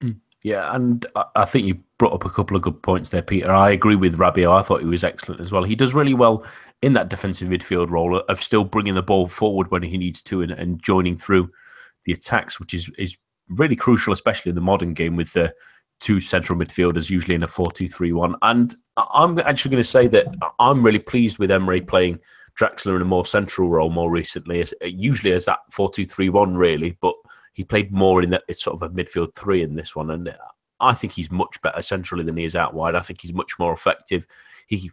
Hmm. 0.00 0.12
Yeah, 0.42 0.74
and 0.74 1.04
I 1.36 1.44
think 1.44 1.66
you 1.66 1.78
brought 1.98 2.14
up 2.14 2.24
a 2.24 2.30
couple 2.30 2.56
of 2.56 2.62
good 2.62 2.82
points 2.82 3.10
there, 3.10 3.22
Peter. 3.22 3.50
I 3.50 3.70
agree 3.70 3.96
with 3.96 4.16
Rabiot. 4.16 4.50
I 4.50 4.62
thought 4.62 4.80
he 4.80 4.86
was 4.86 5.04
excellent 5.04 5.40
as 5.40 5.52
well. 5.52 5.64
He 5.64 5.74
does 5.74 5.94
really 5.94 6.14
well 6.14 6.44
in 6.82 6.92
that 6.94 7.08
defensive 7.08 7.48
midfield 7.48 7.90
role 7.90 8.18
of 8.18 8.42
still 8.42 8.64
bringing 8.64 8.94
the 8.94 9.02
ball 9.02 9.26
forward 9.26 9.70
when 9.70 9.82
he 9.82 9.98
needs 9.98 10.22
to 10.22 10.42
and, 10.42 10.52
and 10.52 10.82
joining 10.82 11.16
through 11.16 11.50
the 12.04 12.12
attacks, 12.12 12.58
which 12.58 12.72
is 12.72 12.90
is 12.96 13.16
really 13.48 13.76
crucial, 13.76 14.12
especially 14.12 14.50
in 14.50 14.54
the 14.54 14.60
modern 14.60 14.94
game 14.94 15.16
with 15.16 15.32
the 15.34 15.52
two 16.04 16.20
central 16.20 16.58
midfielders, 16.58 17.08
usually 17.08 17.34
in 17.34 17.42
a 17.42 17.48
4 17.48 17.72
2 17.72 17.88
3 17.88 18.12
1. 18.12 18.36
And 18.42 18.76
I'm 18.96 19.38
actually 19.40 19.70
going 19.70 19.82
to 19.82 19.88
say 19.88 20.06
that 20.08 20.26
I'm 20.60 20.84
really 20.84 20.98
pleased 20.98 21.38
with 21.38 21.50
Emery 21.50 21.80
playing 21.80 22.20
Draxler 22.60 22.96
in 22.96 23.02
a 23.02 23.06
more 23.06 23.24
central 23.24 23.70
role 23.70 23.90
more 23.90 24.10
recently, 24.10 24.60
as, 24.60 24.74
uh, 24.82 24.86
usually 24.86 25.32
as 25.32 25.46
that 25.46 25.60
4 25.70 25.90
2 25.90 26.04
3 26.04 26.28
1, 26.28 26.56
really. 26.56 26.98
But 27.00 27.14
he 27.54 27.64
played 27.64 27.90
more 27.90 28.22
in 28.22 28.30
that 28.30 28.44
it's 28.48 28.62
sort 28.62 28.80
of 28.80 28.82
a 28.82 28.94
midfield 28.94 29.34
three 29.34 29.62
in 29.62 29.76
this 29.76 29.96
one. 29.96 30.10
And 30.10 30.28
uh, 30.28 30.34
I 30.78 30.92
think 30.92 31.14
he's 31.14 31.30
much 31.30 31.60
better 31.62 31.80
centrally 31.80 32.24
than 32.24 32.36
he 32.36 32.44
is 32.44 32.54
out 32.54 32.74
wide. 32.74 32.94
I 32.94 33.00
think 33.00 33.22
he's 33.22 33.32
much 33.32 33.58
more 33.58 33.72
effective. 33.72 34.26
He 34.66 34.90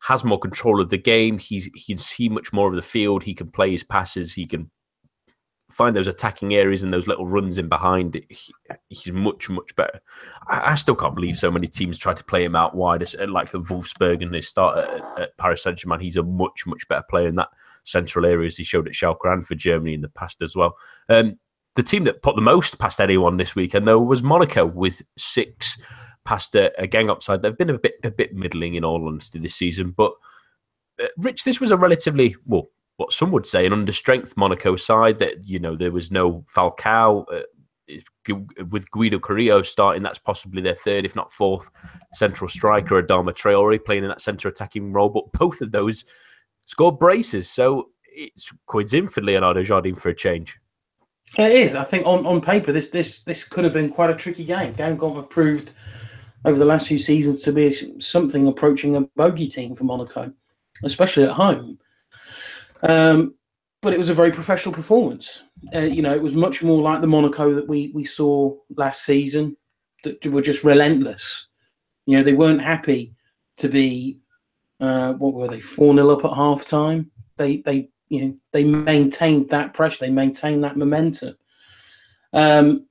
has 0.00 0.24
more 0.24 0.38
control 0.38 0.80
of 0.80 0.88
the 0.88 0.98
game. 0.98 1.38
He's 1.38 1.68
he 1.74 1.92
can 1.94 1.98
see 1.98 2.28
much 2.30 2.54
more 2.54 2.68
of 2.68 2.76
the 2.76 2.82
field. 2.82 3.22
He 3.22 3.34
can 3.34 3.50
play 3.50 3.70
his 3.70 3.84
passes. 3.84 4.32
He 4.32 4.46
can 4.46 4.70
find 5.70 5.94
those 5.94 6.08
attacking 6.08 6.54
areas 6.54 6.82
and 6.82 6.92
those 6.92 7.06
little 7.06 7.26
runs 7.26 7.58
in 7.58 7.68
behind. 7.68 8.14
He, 8.28 8.54
he's 8.88 9.12
much 9.12 9.48
much 9.50 9.74
better. 9.76 10.00
I, 10.48 10.72
I, 10.72 10.74
still 10.74 10.94
can't 10.94 11.14
believe 11.14 11.36
so 11.36 11.50
many 11.50 11.66
teams 11.66 11.98
try 11.98 12.14
to 12.14 12.24
play 12.24 12.44
him 12.44 12.56
out 12.56 12.74
wide, 12.74 13.04
like 13.28 13.50
the 13.50 13.60
Wolfsburg 13.60 14.22
and 14.22 14.34
they 14.34 14.40
start 14.40 14.78
at, 14.78 15.20
at 15.20 15.36
Paris 15.36 15.62
Saint 15.62 15.78
Germain. 15.78 16.00
He's 16.00 16.16
a 16.16 16.22
much 16.22 16.66
much 16.66 16.88
better 16.88 17.04
player 17.08 17.28
in 17.28 17.36
that 17.36 17.50
central 17.84 18.26
area 18.26 18.46
as 18.46 18.56
he 18.56 18.64
showed 18.64 18.86
at 18.86 18.94
Schalke 18.94 19.32
and 19.32 19.46
for 19.46 19.54
Germany 19.54 19.94
in 19.94 20.00
the 20.00 20.08
past 20.08 20.42
as 20.42 20.56
well. 20.56 20.76
Um, 21.08 21.38
the 21.74 21.82
team 21.82 22.04
that 22.04 22.22
put 22.22 22.34
the 22.34 22.42
most 22.42 22.78
past 22.78 23.00
anyone 23.00 23.36
this 23.36 23.54
weekend 23.54 23.86
though 23.86 24.00
was 24.00 24.22
Monaco 24.22 24.66
with 24.66 25.02
six 25.16 25.78
past 26.24 26.54
a, 26.54 26.72
a 26.82 26.88
Guingamp 26.88 27.22
side. 27.22 27.42
They've 27.42 27.56
been 27.56 27.70
a 27.70 27.78
bit 27.78 27.94
a 28.04 28.10
bit 28.10 28.34
middling 28.34 28.74
in 28.74 28.84
all 28.84 29.06
honesty 29.06 29.38
this 29.38 29.54
season, 29.54 29.92
but 29.96 30.12
uh, 31.00 31.06
Rich, 31.16 31.44
this 31.44 31.60
was 31.60 31.70
a 31.70 31.76
relatively 31.76 32.36
well, 32.46 32.68
what 32.98 33.12
some 33.12 33.30
would 33.30 33.46
say 33.46 33.64
an 33.64 33.72
understrength 33.72 34.36
Monaco 34.36 34.76
side. 34.76 35.18
That 35.20 35.48
you 35.48 35.58
know 35.58 35.74
there 35.74 35.92
was 35.92 36.10
no 36.10 36.44
Falcao. 36.54 37.24
Uh, 37.32 37.42
with 38.68 38.90
Guido 38.90 39.18
Carrillo 39.18 39.62
starting, 39.62 40.02
that's 40.02 40.18
possibly 40.18 40.60
their 40.60 40.74
third, 40.74 41.06
if 41.06 41.16
not 41.16 41.32
fourth, 41.32 41.70
central 42.12 42.46
striker. 42.46 43.02
Adama 43.02 43.32
Traore 43.32 43.82
playing 43.82 44.02
in 44.02 44.10
that 44.10 44.20
centre 44.20 44.46
attacking 44.46 44.92
role, 44.92 45.08
but 45.08 45.32
both 45.32 45.62
of 45.62 45.70
those 45.70 46.04
scored 46.66 46.98
braces. 46.98 47.48
So 47.48 47.88
it's 48.14 48.92
in 48.92 49.08
for 49.08 49.22
Leonardo 49.22 49.62
Jardim 49.62 49.98
for 49.98 50.10
a 50.10 50.14
change. 50.14 50.58
It 51.38 51.52
is. 51.52 51.74
I 51.74 51.84
think 51.84 52.06
on, 52.06 52.26
on 52.26 52.40
paper, 52.40 52.72
this 52.72 52.88
this 52.88 53.22
this 53.22 53.44
could 53.44 53.64
have 53.64 53.72
been 53.72 53.90
quite 53.90 54.10
a 54.10 54.14
tricky 54.14 54.44
game. 54.44 54.74
Guingamp 54.74 55.16
have 55.16 55.30
proved 55.30 55.72
over 56.44 56.58
the 56.58 56.64
last 56.64 56.88
few 56.88 56.98
seasons 56.98 57.42
to 57.42 57.52
be 57.52 57.72
something 58.00 58.46
approaching 58.46 58.96
a 58.96 59.02
bogey 59.16 59.48
team 59.48 59.74
for 59.74 59.84
Monaco, 59.84 60.32
especially 60.84 61.24
at 61.24 61.30
home. 61.30 61.78
Um, 62.82 63.34
but 63.80 63.92
it 63.92 63.98
was 63.98 64.08
a 64.08 64.14
very 64.14 64.32
professional 64.32 64.74
performance. 64.74 65.44
Uh, 65.74 65.80
you 65.80 66.02
know, 66.02 66.14
it 66.14 66.22
was 66.22 66.34
much 66.34 66.62
more 66.62 66.82
like 66.82 67.00
the 67.00 67.06
Monaco 67.06 67.54
that 67.54 67.68
we 67.68 67.92
we 67.94 68.04
saw 68.04 68.56
last 68.76 69.04
season, 69.04 69.56
that 70.04 70.24
were 70.26 70.42
just 70.42 70.64
relentless. 70.64 71.48
You 72.06 72.16
know, 72.16 72.22
they 72.22 72.34
weren't 72.34 72.62
happy 72.62 73.14
to 73.58 73.68
be 73.68 74.18
uh, 74.80 75.14
what 75.14 75.34
were 75.34 75.48
they 75.48 75.60
four 75.60 75.94
0 75.94 76.10
up 76.10 76.24
at 76.24 76.34
half 76.34 76.64
time. 76.64 77.10
They 77.36 77.58
they 77.58 77.90
you 78.08 78.24
know 78.24 78.36
they 78.52 78.64
maintained 78.64 79.50
that 79.50 79.74
pressure, 79.74 80.06
they 80.06 80.12
maintained 80.12 80.64
that 80.64 80.76
momentum. 80.76 81.36
Um, 82.32 82.86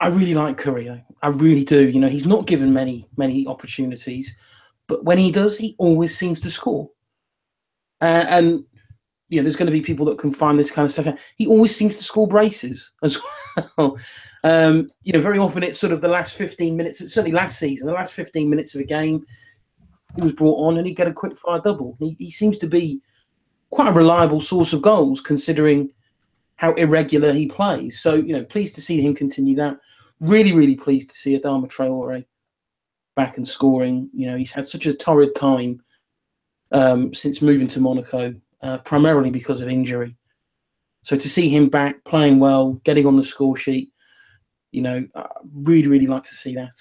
I 0.00 0.08
really 0.08 0.34
like 0.34 0.58
Carrillo. 0.58 1.00
I 1.22 1.28
really 1.28 1.64
do. 1.64 1.88
You 1.88 2.00
know, 2.00 2.08
he's 2.08 2.26
not 2.26 2.46
given 2.46 2.72
many 2.72 3.08
many 3.16 3.46
opportunities, 3.46 4.36
but 4.86 5.04
when 5.04 5.18
he 5.18 5.32
does, 5.32 5.56
he 5.56 5.74
always 5.78 6.16
seems 6.16 6.40
to 6.40 6.50
score. 6.50 6.88
Uh, 8.00 8.24
and 8.28 8.64
you 9.28 9.40
know, 9.40 9.42
there's 9.42 9.56
going 9.56 9.66
to 9.66 9.72
be 9.72 9.80
people 9.80 10.06
that 10.06 10.18
can 10.18 10.32
find 10.32 10.58
this 10.58 10.70
kind 10.70 10.86
of 10.86 10.92
stuff. 10.92 11.18
He 11.36 11.46
always 11.46 11.74
seems 11.74 11.96
to 11.96 12.04
score 12.04 12.28
braces 12.28 12.92
as 13.02 13.18
well. 13.76 13.98
um, 14.44 14.90
you 15.02 15.12
know, 15.12 15.20
very 15.20 15.38
often 15.38 15.62
it's 15.62 15.80
sort 15.80 15.92
of 15.92 16.00
the 16.00 16.08
last 16.08 16.34
15 16.36 16.76
minutes. 16.76 16.98
Certainly 16.98 17.32
last 17.32 17.58
season, 17.58 17.86
the 17.86 17.92
last 17.92 18.12
15 18.12 18.48
minutes 18.48 18.74
of 18.74 18.80
a 18.80 18.84
game, 18.84 19.26
he 20.14 20.22
was 20.22 20.32
brought 20.32 20.60
on 20.60 20.76
and 20.78 20.86
he'd 20.86 20.94
get 20.94 21.08
a 21.08 21.12
quick 21.12 21.36
fire 21.38 21.60
double. 21.60 21.96
He, 21.98 22.16
he 22.18 22.30
seems 22.30 22.58
to 22.58 22.68
be 22.68 23.00
quite 23.70 23.88
a 23.88 23.92
reliable 23.92 24.40
source 24.40 24.72
of 24.72 24.82
goals 24.82 25.20
considering 25.20 25.90
how 26.56 26.72
irregular 26.74 27.32
he 27.32 27.46
plays. 27.46 28.00
So, 28.00 28.14
you 28.14 28.32
know, 28.32 28.44
pleased 28.44 28.76
to 28.76 28.80
see 28.80 29.00
him 29.00 29.14
continue 29.14 29.56
that. 29.56 29.78
Really, 30.20 30.52
really 30.52 30.76
pleased 30.76 31.10
to 31.10 31.16
see 31.16 31.38
Adama 31.38 31.66
Traore 31.66 32.24
back 33.16 33.36
and 33.36 33.46
scoring. 33.46 34.08
You 34.14 34.28
know, 34.28 34.36
he's 34.36 34.52
had 34.52 34.66
such 34.66 34.86
a 34.86 34.94
torrid 34.94 35.34
time 35.34 35.82
um, 36.72 37.14
since 37.14 37.42
moving 37.42 37.68
to 37.68 37.80
Monaco, 37.80 38.34
uh, 38.62 38.78
primarily 38.78 39.30
because 39.30 39.60
of 39.60 39.68
injury. 39.68 40.16
So 41.04 41.16
to 41.16 41.28
see 41.28 41.48
him 41.48 41.68
back 41.68 42.02
playing 42.04 42.40
well, 42.40 42.72
getting 42.84 43.06
on 43.06 43.16
the 43.16 43.22
score 43.22 43.56
sheet, 43.56 43.92
you 44.72 44.82
know, 44.82 45.06
I 45.14 45.26
really, 45.54 45.88
really 45.88 46.06
like 46.06 46.24
to 46.24 46.34
see 46.34 46.54
that. 46.56 46.74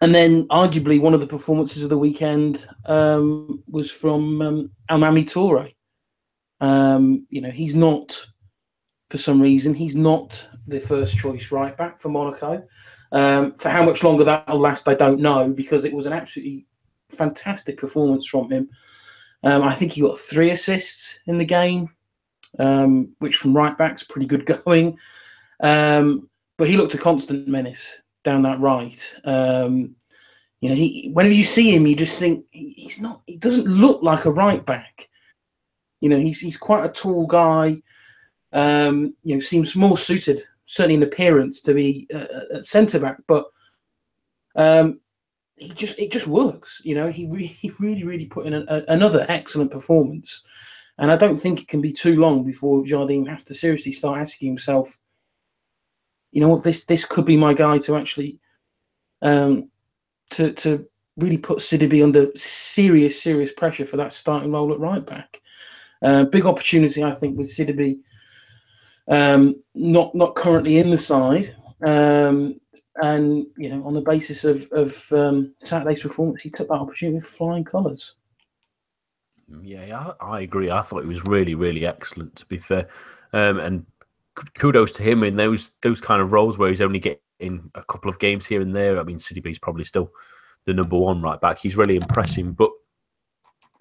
and 0.00 0.14
then, 0.14 0.48
arguably, 0.48 1.00
one 1.00 1.12
of 1.12 1.20
the 1.20 1.26
performances 1.26 1.84
of 1.84 1.90
the 1.90 1.98
weekend 1.98 2.66
um, 2.86 3.62
was 3.68 3.90
from 3.90 4.40
um, 4.40 4.70
Toure. 4.88 5.74
Um, 6.60 7.26
you 7.28 7.40
know, 7.42 7.50
he's 7.50 7.74
not, 7.74 8.18
for 9.10 9.18
some 9.18 9.40
reason, 9.40 9.74
he's 9.74 9.96
not 9.96 10.48
the 10.66 10.80
first 10.80 11.18
choice 11.18 11.52
right 11.52 11.76
back 11.76 12.00
for 12.00 12.08
Monaco. 12.08 12.66
Um, 13.12 13.54
for 13.54 13.68
how 13.68 13.84
much 13.84 14.02
longer 14.04 14.24
that 14.24 14.48
will 14.48 14.60
last, 14.60 14.88
I 14.88 14.94
don't 14.94 15.20
know, 15.20 15.48
because 15.48 15.84
it 15.84 15.92
was 15.92 16.06
an 16.06 16.12
absolutely 16.12 16.66
fantastic 17.10 17.76
performance 17.78 18.26
from 18.26 18.50
him. 18.50 18.68
Um, 19.42 19.62
I 19.62 19.74
think 19.74 19.92
he 19.92 20.02
got 20.02 20.18
three 20.18 20.50
assists 20.50 21.20
in 21.26 21.38
the 21.38 21.44
game, 21.44 21.88
um, 22.58 23.14
which 23.18 23.36
from 23.36 23.56
right 23.56 23.76
back's 23.76 24.04
pretty 24.04 24.26
good 24.26 24.46
going. 24.64 24.98
Um, 25.62 26.28
but 26.58 26.68
he 26.68 26.76
looked 26.76 26.94
a 26.94 26.98
constant 26.98 27.48
menace 27.48 28.00
down 28.22 28.42
that 28.42 28.60
right. 28.60 29.14
Um, 29.24 29.96
you 30.60 30.68
know, 30.68 30.74
he 30.74 31.10
whenever 31.14 31.34
you 31.34 31.44
see 31.44 31.74
him, 31.74 31.86
you 31.86 31.96
just 31.96 32.18
think 32.18 32.44
he's 32.50 33.00
not. 33.00 33.22
He 33.26 33.36
doesn't 33.36 33.66
look 33.66 34.02
like 34.02 34.26
a 34.26 34.30
right 34.30 34.64
back. 34.64 35.08
You 36.00 36.10
know, 36.10 36.18
he's 36.18 36.40
he's 36.40 36.58
quite 36.58 36.84
a 36.84 36.92
tall 36.92 37.26
guy. 37.26 37.80
Um, 38.52 39.14
you 39.24 39.34
know, 39.34 39.40
seems 39.40 39.74
more 39.74 39.96
suited, 39.96 40.42
certainly 40.66 40.96
in 40.96 41.02
appearance, 41.02 41.62
to 41.62 41.72
be 41.72 42.06
a 42.10 42.62
centre 42.62 42.98
back. 42.98 43.18
But 43.26 43.46
um, 44.54 45.00
he 45.60 45.68
just 45.68 45.98
it 45.98 46.10
just 46.10 46.26
works. 46.26 46.80
You 46.84 46.94
know, 46.94 47.08
he 47.08 47.26
re- 47.26 47.46
he 47.60 47.70
really 47.78 48.04
really 48.04 48.26
put 48.26 48.46
in 48.46 48.54
a, 48.54 48.64
a, 48.68 48.84
another 48.88 49.24
excellent 49.28 49.70
performance, 49.70 50.42
and 50.98 51.10
I 51.10 51.16
don't 51.16 51.36
think 51.36 51.60
it 51.60 51.68
can 51.68 51.80
be 51.80 51.92
too 51.92 52.16
long 52.16 52.44
before 52.44 52.82
Jardim 52.82 53.28
has 53.28 53.44
to 53.44 53.54
seriously 53.54 53.92
start 53.92 54.18
asking 54.18 54.48
himself, 54.48 54.98
you 56.32 56.40
know 56.40 56.48
what, 56.48 56.64
this 56.64 56.86
this 56.86 57.04
could 57.04 57.26
be 57.26 57.36
my 57.36 57.54
guy 57.54 57.78
to 57.78 57.96
actually 57.96 58.40
um, 59.22 59.70
to 60.30 60.52
to 60.52 60.86
really 61.16 61.38
put 61.38 61.58
Sidibe 61.58 62.02
under 62.02 62.28
serious 62.34 63.20
serious 63.20 63.52
pressure 63.52 63.84
for 63.84 63.98
that 63.98 64.12
starting 64.12 64.52
role 64.52 64.72
at 64.72 64.80
right 64.80 65.04
back. 65.04 65.40
Uh, 66.02 66.24
big 66.24 66.46
opportunity, 66.46 67.04
I 67.04 67.12
think, 67.12 67.36
with 67.36 67.54
Sidibe 67.54 68.00
um, 69.10 69.56
not 69.74 70.14
not 70.14 70.36
currently 70.36 70.78
in 70.78 70.90
the 70.90 70.98
side. 70.98 71.54
Um, 71.84 72.59
and 73.02 73.46
you 73.56 73.70
know, 73.70 73.84
on 73.84 73.94
the 73.94 74.00
basis 74.00 74.44
of 74.44 74.68
of 74.72 75.12
um, 75.12 75.54
Saturday's 75.58 76.00
performance, 76.00 76.42
he 76.42 76.50
took 76.50 76.68
that 76.68 76.74
opportunity 76.74 77.18
with 77.18 77.26
flying 77.26 77.64
colours. 77.64 78.14
Yeah, 79.62 80.12
I, 80.20 80.24
I, 80.24 80.40
agree. 80.42 80.70
I 80.70 80.80
thought 80.82 81.02
it 81.02 81.08
was 81.08 81.24
really, 81.24 81.54
really 81.56 81.84
excellent. 81.84 82.36
To 82.36 82.46
be 82.46 82.58
fair, 82.58 82.88
um, 83.32 83.58
and 83.58 83.86
kudos 84.54 84.92
to 84.92 85.02
him 85.02 85.24
in 85.24 85.36
those 85.36 85.72
those 85.82 86.00
kind 86.00 86.22
of 86.22 86.32
roles 86.32 86.58
where 86.58 86.68
he's 86.68 86.80
only 86.80 86.98
getting 87.00 87.70
a 87.74 87.82
couple 87.84 88.10
of 88.10 88.18
games 88.18 88.46
here 88.46 88.60
and 88.60 88.74
there. 88.74 88.98
I 88.98 89.02
mean, 89.02 89.18
Sidibe's 89.18 89.58
probably 89.58 89.84
still 89.84 90.10
the 90.66 90.74
number 90.74 90.96
one 90.96 91.22
right 91.22 91.40
back. 91.40 91.58
He's 91.58 91.76
really 91.76 91.96
impressing, 91.96 92.52
but 92.52 92.70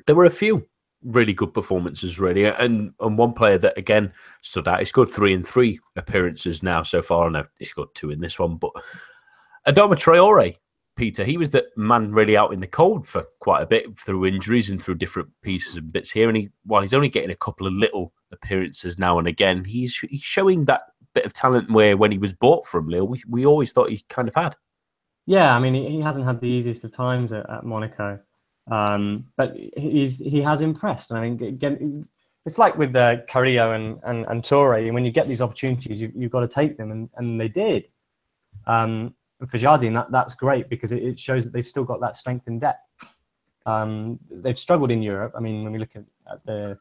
there 0.05 0.15
were 0.15 0.26
a 0.26 0.32
few 0.32 0.67
really 1.03 1.34
good 1.34 1.53
performances, 1.53 2.20
really, 2.20 2.45
and 2.45 2.93
and 2.99 3.17
one 3.17 3.34
player 3.34 3.57
that 3.59 3.78
again 3.78 4.11
stood 4.41 4.67
out. 4.67 4.80
He 4.80 4.86
scored 4.86 5.09
three 5.09 5.34
and 5.34 5.45
three 5.45 5.80
appearances 5.95 6.63
now 6.63 6.84
so 6.84 7.01
far. 7.01 7.28
I 7.28 7.30
know 7.30 7.45
he 7.57 7.65
scored 7.65 7.89
two 7.93 8.11
in 8.11 8.20
this 8.20 8.39
one, 8.39 8.57
but 8.57 8.72
Adama 9.70 9.95
Traore, 9.95 10.57
Peter, 10.95 11.24
he 11.24 11.38
was 11.38 11.51
the 11.51 11.65
man 11.78 12.11
really 12.11 12.36
out 12.36 12.53
in 12.53 12.59
the 12.59 12.67
cold 12.67 13.07
for 13.07 13.26
quite 13.39 13.61
a 13.61 13.65
bit 13.65 13.97
through 13.97 14.26
injuries 14.26 14.70
and 14.70 14.82
through 14.82 14.95
different 14.95 15.30
pieces 15.41 15.78
and 15.78 15.93
bits 15.93 16.11
here. 16.11 16.28
And 16.28 16.38
he, 16.38 16.49
while 16.65 16.82
he's 16.82 16.93
only 16.93 17.09
getting 17.09 17.32
a 17.32 17.36
couple 17.36 17.67
of 17.67 17.74
little 17.74 18.13
appearances 18.32 18.99
now 18.99 19.20
and 19.20 19.28
again, 19.28 19.63
he's 19.63 19.97
he's 19.97 20.22
showing 20.22 20.65
that 20.65 20.82
bit 21.13 21.26
of 21.26 21.34
talent 21.34 21.72
where 21.72 21.97
when 21.97 22.11
he 22.11 22.17
was 22.17 22.34
bought 22.34 22.67
from 22.67 22.88
Lille, 22.88 23.07
we 23.07 23.22
we 23.28 23.45
always 23.45 23.72
thought 23.72 23.89
he 23.89 24.03
kind 24.09 24.28
of 24.28 24.36
had. 24.36 24.55
Yeah, 25.26 25.55
I 25.55 25.59
mean, 25.59 25.76
he 25.76 26.01
hasn't 26.01 26.26
had 26.26 26.41
the 26.41 26.47
easiest 26.47 26.84
of 26.84 26.91
times 26.91 27.32
at, 27.32 27.47
at 27.49 27.63
Monaco. 27.63 28.20
Um, 28.70 29.28
but 29.38 29.55
he's 29.78 30.17
he 30.20 30.41
has 30.41 30.61
impressed. 30.61 31.11
I 31.11 31.22
mean, 31.22 31.43
again, 31.43 32.07
it's 32.45 32.57
like 32.57 32.78
with 32.78 32.95
uh, 32.95 33.17
Carrillo 33.30 33.74
and, 33.74 33.99
and, 34.03 34.26
and 34.28 34.43
Toure, 34.43 34.91
when 34.91 35.05
you 35.05 35.11
get 35.11 35.28
these 35.28 35.41
opportunities, 35.41 35.99
you, 35.99 36.11
you've 36.15 36.32
got 36.32 36.41
to 36.41 36.47
take 36.47 36.78
them, 36.78 36.91
and, 36.91 37.09
and 37.15 37.39
they 37.39 37.47
did. 37.47 37.86
Um, 38.65 39.15
for 39.47 39.57
Jardim, 39.57 39.93
that, 39.93 40.11
that's 40.11 40.35
great 40.35 40.69
because 40.69 40.91
it, 40.91 41.01
it, 41.03 41.19
shows 41.19 41.45
that 41.45 41.53
they've 41.53 41.67
still 41.67 41.85
got 41.85 42.01
that 42.01 42.15
strength 42.15 42.47
and 42.47 42.59
depth. 42.59 42.79
Um, 43.65 44.19
they've 44.29 44.59
struggled 44.59 44.91
in 44.91 45.01
Europe. 45.01 45.33
I 45.37 45.39
mean, 45.39 45.63
when 45.63 45.71
we 45.71 45.79
look 45.79 45.95
at, 45.95 46.03
at, 46.31 46.45
the 46.45 46.77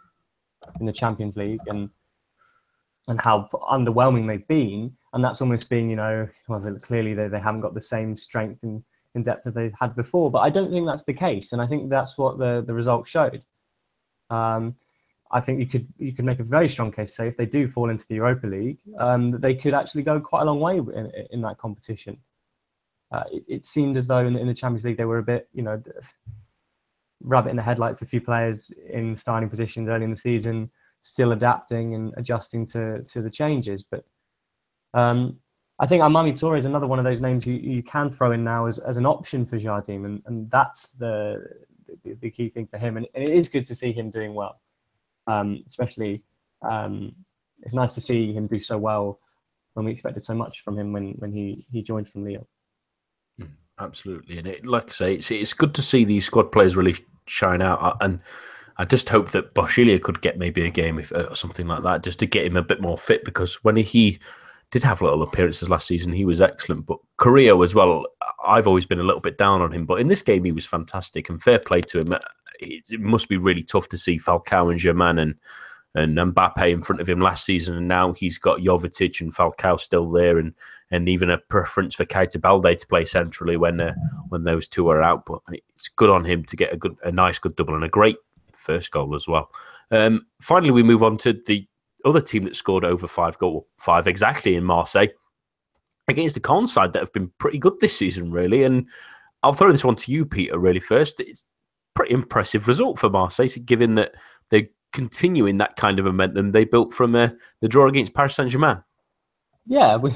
in 0.80 0.86
the 0.86 0.92
Champions 0.92 1.36
League 1.36 1.61
and 1.66 1.88
and 3.06 3.20
how 3.22 3.48
underwhelming 3.70 4.26
they've 4.26 4.46
been, 4.48 4.94
and 5.12 5.24
that's 5.24 5.40
almost 5.40 5.70
been, 5.70 5.88
you 5.88 5.96
know, 5.96 6.28
well, 6.46 6.78
clearly 6.82 7.14
they, 7.14 7.28
they 7.28 7.40
haven't 7.40 7.62
got 7.62 7.74
the 7.74 7.80
same 7.80 8.16
strength 8.16 8.62
and 8.62 8.82
in 9.14 9.22
depth 9.22 9.44
that 9.44 9.54
they've 9.54 9.74
had 9.78 9.94
before. 9.96 10.30
But 10.30 10.40
I 10.40 10.50
don't 10.50 10.70
think 10.70 10.86
that's 10.86 11.04
the 11.04 11.14
case, 11.14 11.52
and 11.52 11.62
I 11.62 11.66
think 11.66 11.88
that's 11.88 12.18
what 12.18 12.38
the 12.38 12.64
the 12.66 12.74
results 12.74 13.11
showed. 13.11 13.42
Um, 14.30 14.74
I 15.30 15.40
think 15.40 15.61
you 15.61 15.66
could 15.66 15.86
you 15.98 16.12
could 16.12 16.24
make 16.24 16.40
a 16.40 16.44
very 16.44 16.68
strong 16.68 16.90
case 16.90 17.14
say 17.14 17.28
if 17.28 17.36
they 17.36 17.46
do 17.46 17.68
fall 17.68 17.90
into 17.90 18.06
the 18.09 18.16
Europa 18.16 18.46
League, 18.46 18.78
um, 18.98 19.30
that 19.30 19.40
they 19.40 19.54
could 19.54 19.74
actually 19.74 20.02
go 20.02 20.20
quite 20.20 20.42
a 20.42 20.44
long 20.44 20.61
way 20.61 20.78
in, 20.78 21.12
in 21.30 21.40
that 21.42 21.59
competition. 21.59 22.18
Uh, 23.11 23.24
it, 23.32 23.44
it, 23.48 23.66
seemed 23.66 23.96
as 23.96 24.06
though 24.06 24.26
in, 24.26 24.36
in, 24.36 24.46
the 24.46 24.54
Champions 24.54 24.84
League 24.84 24.98
they 24.98 25.06
were 25.06 25.18
a 25.18 25.22
bit, 25.22 25.48
you 25.54 25.62
know, 25.62 25.82
rabbit 27.22 27.50
in 27.50 27.56
the 27.56 27.62
headlights. 27.62 28.02
A 28.02 28.06
few 28.06 28.20
players 28.20 28.70
in 28.92 29.16
starting 29.16 29.48
positions 29.48 29.88
early 29.88 30.04
in 30.04 30.11
the 30.11 30.16
season, 30.16 30.70
still 31.00 31.32
adapting 31.32 31.94
and 31.94 32.12
adjusting 32.16 32.66
to 32.66 33.02
to 33.04 33.22
the 33.22 33.30
changes. 33.30 33.82
But 33.82 34.04
um, 34.92 35.38
I 35.80 35.86
think 35.86 36.02
Almamy 36.02 36.32
Toure 36.32 36.59
is 36.59 36.64
another 36.64 36.86
one 36.86 36.98
of 36.98 37.04
those 37.04 37.20
names 37.20 37.46
you, 37.46 37.54
you 37.54 37.82
can 37.82 38.11
throw 38.11 38.32
in 38.32 38.42
now 38.42 38.66
as, 38.66 38.78
as 38.80 38.96
an 38.96 39.06
option 39.06 39.46
for 39.46 39.59
Jardim, 39.59 40.04
and, 40.04 40.22
and 40.26 40.50
that's 40.50 40.92
the, 40.92 41.40
the, 42.04 42.14
the 42.14 42.30
key 42.30 42.48
thing 42.48 42.66
for 42.66 42.78
him. 42.78 42.96
And, 42.96 43.06
it 43.14 43.28
is 43.28 43.48
good 43.48 43.64
to 43.66 43.74
see 43.74 43.92
him 43.92 44.11
doing 44.11 44.34
well, 44.34 44.61
um, 45.28 45.62
especially 45.66 46.24
um, 46.68 47.14
it's 47.62 47.74
nice 47.74 47.94
to 47.94 48.00
see 48.00 48.32
him 48.32 48.48
do 48.48 48.61
so 48.61 48.76
well 48.76 49.20
when 49.74 49.86
we 49.86 49.92
expected 49.92 50.24
so 50.24 50.34
much 50.34 50.62
from 50.62 50.76
him 50.76 50.92
when, 50.92 51.12
when 51.18 51.30
he, 51.30 51.64
he 51.70 51.82
joined 51.82 52.09
from 52.09 52.24
Lille. 52.24 52.48
Absolutely, 53.81 54.39
and 54.39 54.47
it, 54.47 54.66
like 54.66 54.89
I 54.89 54.93
say, 54.93 55.14
it's 55.14 55.31
it's 55.31 55.55
good 55.55 55.74
to 55.74 55.83
see 55.83 56.05
these 56.05 56.26
squad 56.26 56.51
players 56.51 56.76
really 56.76 56.97
shine 57.26 57.62
out, 57.62 57.83
uh, 57.83 57.95
and 58.01 58.22
I 58.76 58.85
just 58.85 59.09
hope 59.09 59.31
that 59.31 59.55
Boschilia 59.55 60.01
could 60.01 60.20
get 60.20 60.39
maybe 60.39 60.64
a 60.64 60.70
game 60.70 60.99
if, 60.99 61.12
or 61.12 61.35
something 61.35 61.66
like 61.66 61.83
that, 61.85 62.03
just 62.03 62.18
to 62.20 62.26
get 62.26 62.47
him 62.47 62.57
a 62.57 62.62
bit 62.62 62.81
more 62.81 62.99
fit. 62.99 63.24
Because 63.24 63.62
when 63.64 63.76
he 63.76 64.18
did 64.70 64.83
have 64.83 65.01
little 65.01 65.22
appearances 65.22 65.70
last 65.70 65.87
season. 65.87 66.12
He 66.12 66.24
was 66.24 66.41
excellent, 66.41 66.87
but 66.87 66.99
Carrillo 67.16 67.62
as 67.62 67.74
well. 67.74 68.07
I've 68.47 68.66
always 68.66 68.87
been 68.87 69.01
a 69.01 69.05
little 69.05 69.20
bit 69.20 69.39
down 69.39 69.62
on 69.62 69.72
him, 69.72 69.87
but 69.87 70.01
in 70.01 70.09
this 70.09 70.22
game 70.22 70.45
he 70.45 70.53
was 70.53 70.66
fantastic 70.66 71.29
and 71.29 71.43
fair 71.43 71.59
play 71.59 71.81
to 71.83 72.01
him. 72.01 72.14
It 72.61 73.01
must 73.01 73.29
be 73.29 73.37
really 73.37 73.62
tough 73.62 73.89
to 73.91 73.97
see 73.97 74.18
Falcao 74.18 74.70
and 74.70 74.79
Germain 74.79 75.18
and 75.18 75.35
and 75.95 76.16
Mbappe 76.16 76.70
in 76.70 76.82
front 76.82 77.01
of 77.01 77.09
him 77.09 77.20
last 77.20 77.45
season, 77.45 77.76
and 77.76 77.89
now 77.89 78.12
he's 78.12 78.39
got 78.39 78.61
Jovetic 78.61 79.20
and 79.20 79.34
Falcao 79.34 79.80
still 79.80 80.11
there, 80.11 80.39
and 80.39 80.55
and 80.91 81.09
even 81.09 81.30
a 81.30 81.39
preference 81.39 81.95
for 81.95 82.05
Keita 82.05 82.41
Balde 82.41 82.78
to 82.78 82.86
play 82.86 83.05
centrally 83.05 83.57
when 83.57 83.80
uh, 83.80 83.95
when 84.28 84.45
those 84.45 84.68
two 84.68 84.89
are 84.89 85.03
out. 85.03 85.24
But 85.26 85.41
it's 85.51 85.89
good 85.89 86.11
on 86.11 86.24
him 86.24 86.45
to 86.45 86.57
get 86.57 86.72
a 86.72 86.76
good, 86.76 86.97
a 87.03 87.12
nice, 87.12 87.39
good 87.39 87.57
double 87.57 87.74
and 87.74 87.84
a 87.84 87.89
great 87.89 88.16
first 88.53 88.91
goal 88.91 89.14
as 89.14 89.26
well. 89.26 89.51
Um, 89.91 90.26
finally, 90.41 90.70
we 90.70 90.82
move 90.82 91.03
on 91.03 91.16
to 91.18 91.32
the 91.47 91.66
other 92.05 92.20
team 92.20 92.45
that 92.45 92.57
scored 92.57 92.84
over 92.84 93.07
five 93.07 93.39
goal, 93.39 93.66
five 93.78 94.07
exactly 94.07 94.55
in 94.55 94.64
Marseille 94.64 95.09
against 96.07 96.34
the 96.34 96.41
Caen 96.41 96.66
side 96.66 96.93
that 96.93 97.01
have 97.01 97.12
been 97.12 97.30
pretty 97.39 97.59
good 97.59 97.78
this 97.80 97.97
season, 97.97 98.30
really. 98.30 98.64
And 98.64 98.86
I'll 99.43 99.53
throw 99.53 99.72
this 99.72 99.84
one 99.84 99.97
to 99.97 100.12
you, 100.12 100.24
Peter, 100.24 100.59
really 100.59 100.80
first. 100.80 101.20
It's 101.20 101.45
pretty 101.95 102.14
impressive 102.14 102.68
result 102.68 102.99
for 102.99 103.11
Marseille, 103.11 103.49
given 103.64 103.95
that 103.97 104.14
they're 104.51 104.68
continuing 104.93 105.57
that 105.59 105.76
kind 105.76 105.99
of 105.99 106.05
momentum 106.05 106.53
they 106.53 106.64
built 106.64 106.93
from 106.93 107.14
uh, 107.14 107.28
the 107.61 107.68
draw 107.68 107.89
against 107.89 108.14
Paris 108.14 108.34
Saint 108.34 108.51
Germain. 108.51 108.82
Yeah, 109.66 109.97
we. 109.97 110.12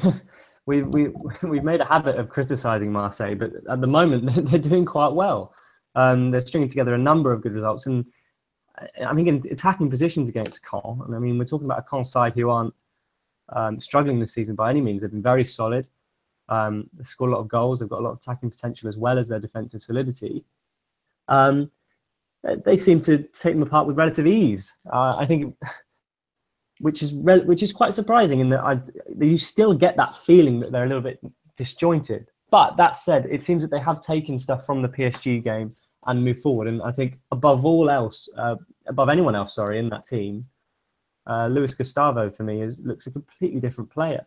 We, 0.65 0.83
we, 0.85 1.09
we've 1.43 1.65
made 1.65 1.81
a 1.81 1.85
habit 1.85 2.15
of 2.21 2.29
criticising 2.29 2.93
Marseille, 2.93 3.35
but 3.35 3.51
at 3.69 3.81
the 3.81 3.89
moment 3.89 4.49
they're 4.49 4.61
doing 4.61 4.85
quite 4.85 5.13
well. 5.13 5.53
Um, 5.97 6.31
they're 6.31 6.47
stringing 6.47 6.69
together 6.69 6.95
a 6.95 6.99
number 6.99 7.33
of 7.33 7.43
good 7.43 7.53
results, 7.53 7.87
and 7.87 8.05
I 9.05 9.15
think 9.15 9.29
in 9.29 9.43
attacking 9.51 9.91
positions 9.91 10.29
against 10.29 10.65
Caen, 10.65 11.05
and 11.05 11.15
I 11.15 11.19
mean, 11.19 11.39
we're 11.39 11.45
talking 11.45 11.67
about 11.67 11.81
a 11.81 11.83
Caen 11.83 12.05
side 12.05 12.35
who 12.35 12.49
aren't 12.49 12.75
um, 13.51 13.81
struggling 13.81 14.19
this 14.19 14.33
season 14.33 14.55
by 14.55 14.71
any 14.71 14.81
means. 14.81 15.03
They've 15.03 15.11
been 15.11 15.23
very 15.23 15.45
solid. 15.45 15.89
Um, 16.49 16.89
they've 16.95 17.07
scored 17.07 17.31
a 17.31 17.35
lot 17.35 17.41
of 17.41 17.49
goals. 17.49 17.81
They've 17.81 17.89
got 17.89 18.01
a 18.01 18.05
lot 18.05 18.13
of 18.13 18.19
attacking 18.19 18.51
potential 18.51 18.89
as 18.89 18.97
well 18.97 19.19
as 19.19 19.29
their 19.29 19.39
defensive 19.39 19.83
solidity. 19.83 20.45
Um, 21.29 21.71
they 22.65 22.77
seem 22.77 23.01
to 23.03 23.19
take 23.19 23.55
them 23.55 23.63
apart 23.63 23.87
with 23.87 23.97
relative 23.97 24.27
ease. 24.27 24.73
Uh, 24.93 25.17
I 25.17 25.27
think, 25.27 25.55
which 26.81 27.03
is 27.03 27.15
re- 27.15 27.45
which 27.45 27.63
is 27.63 27.73
quite 27.73 27.95
surprising 27.95 28.41
in 28.41 28.49
that 28.51 28.61
I, 28.61 28.81
you 29.19 29.39
still 29.39 29.75
get 29.75 29.97
that 29.97 30.17
feeling 30.17 30.59
that 30.61 30.73
they're 30.73 30.85
a 30.85 30.89
little 30.89 31.03
bit 31.03 31.21
disjointed. 31.57 32.29
But 32.51 32.77
that 32.77 32.97
said, 32.97 33.27
it 33.31 33.43
seems 33.43 33.63
that 33.63 33.71
they 33.71 33.81
have 33.81 34.03
taken 34.03 34.39
stuff 34.39 34.67
from 34.67 34.83
the 34.83 34.89
PSG 34.89 35.43
game 35.43 35.75
and 36.07 36.25
moved 36.25 36.41
forward. 36.41 36.69
And 36.69 36.83
I 36.83 36.93
think 36.93 37.19
above 37.31 37.65
all 37.65 37.89
else, 37.89 38.29
uh, 38.37 38.57
above 38.87 39.09
anyone 39.09 39.35
else, 39.35 39.55
sorry, 39.55 39.79
in 39.79 39.89
that 39.91 40.07
team, 40.07 40.47
uh, 41.27 41.47
Luis 41.47 41.75
Gustavo 41.75 42.31
for 42.31 42.43
me 42.43 42.61
is 42.61 42.81
looks 42.85 43.07
a 43.07 43.11
completely 43.11 43.61
different 43.61 43.91
player. 43.91 44.27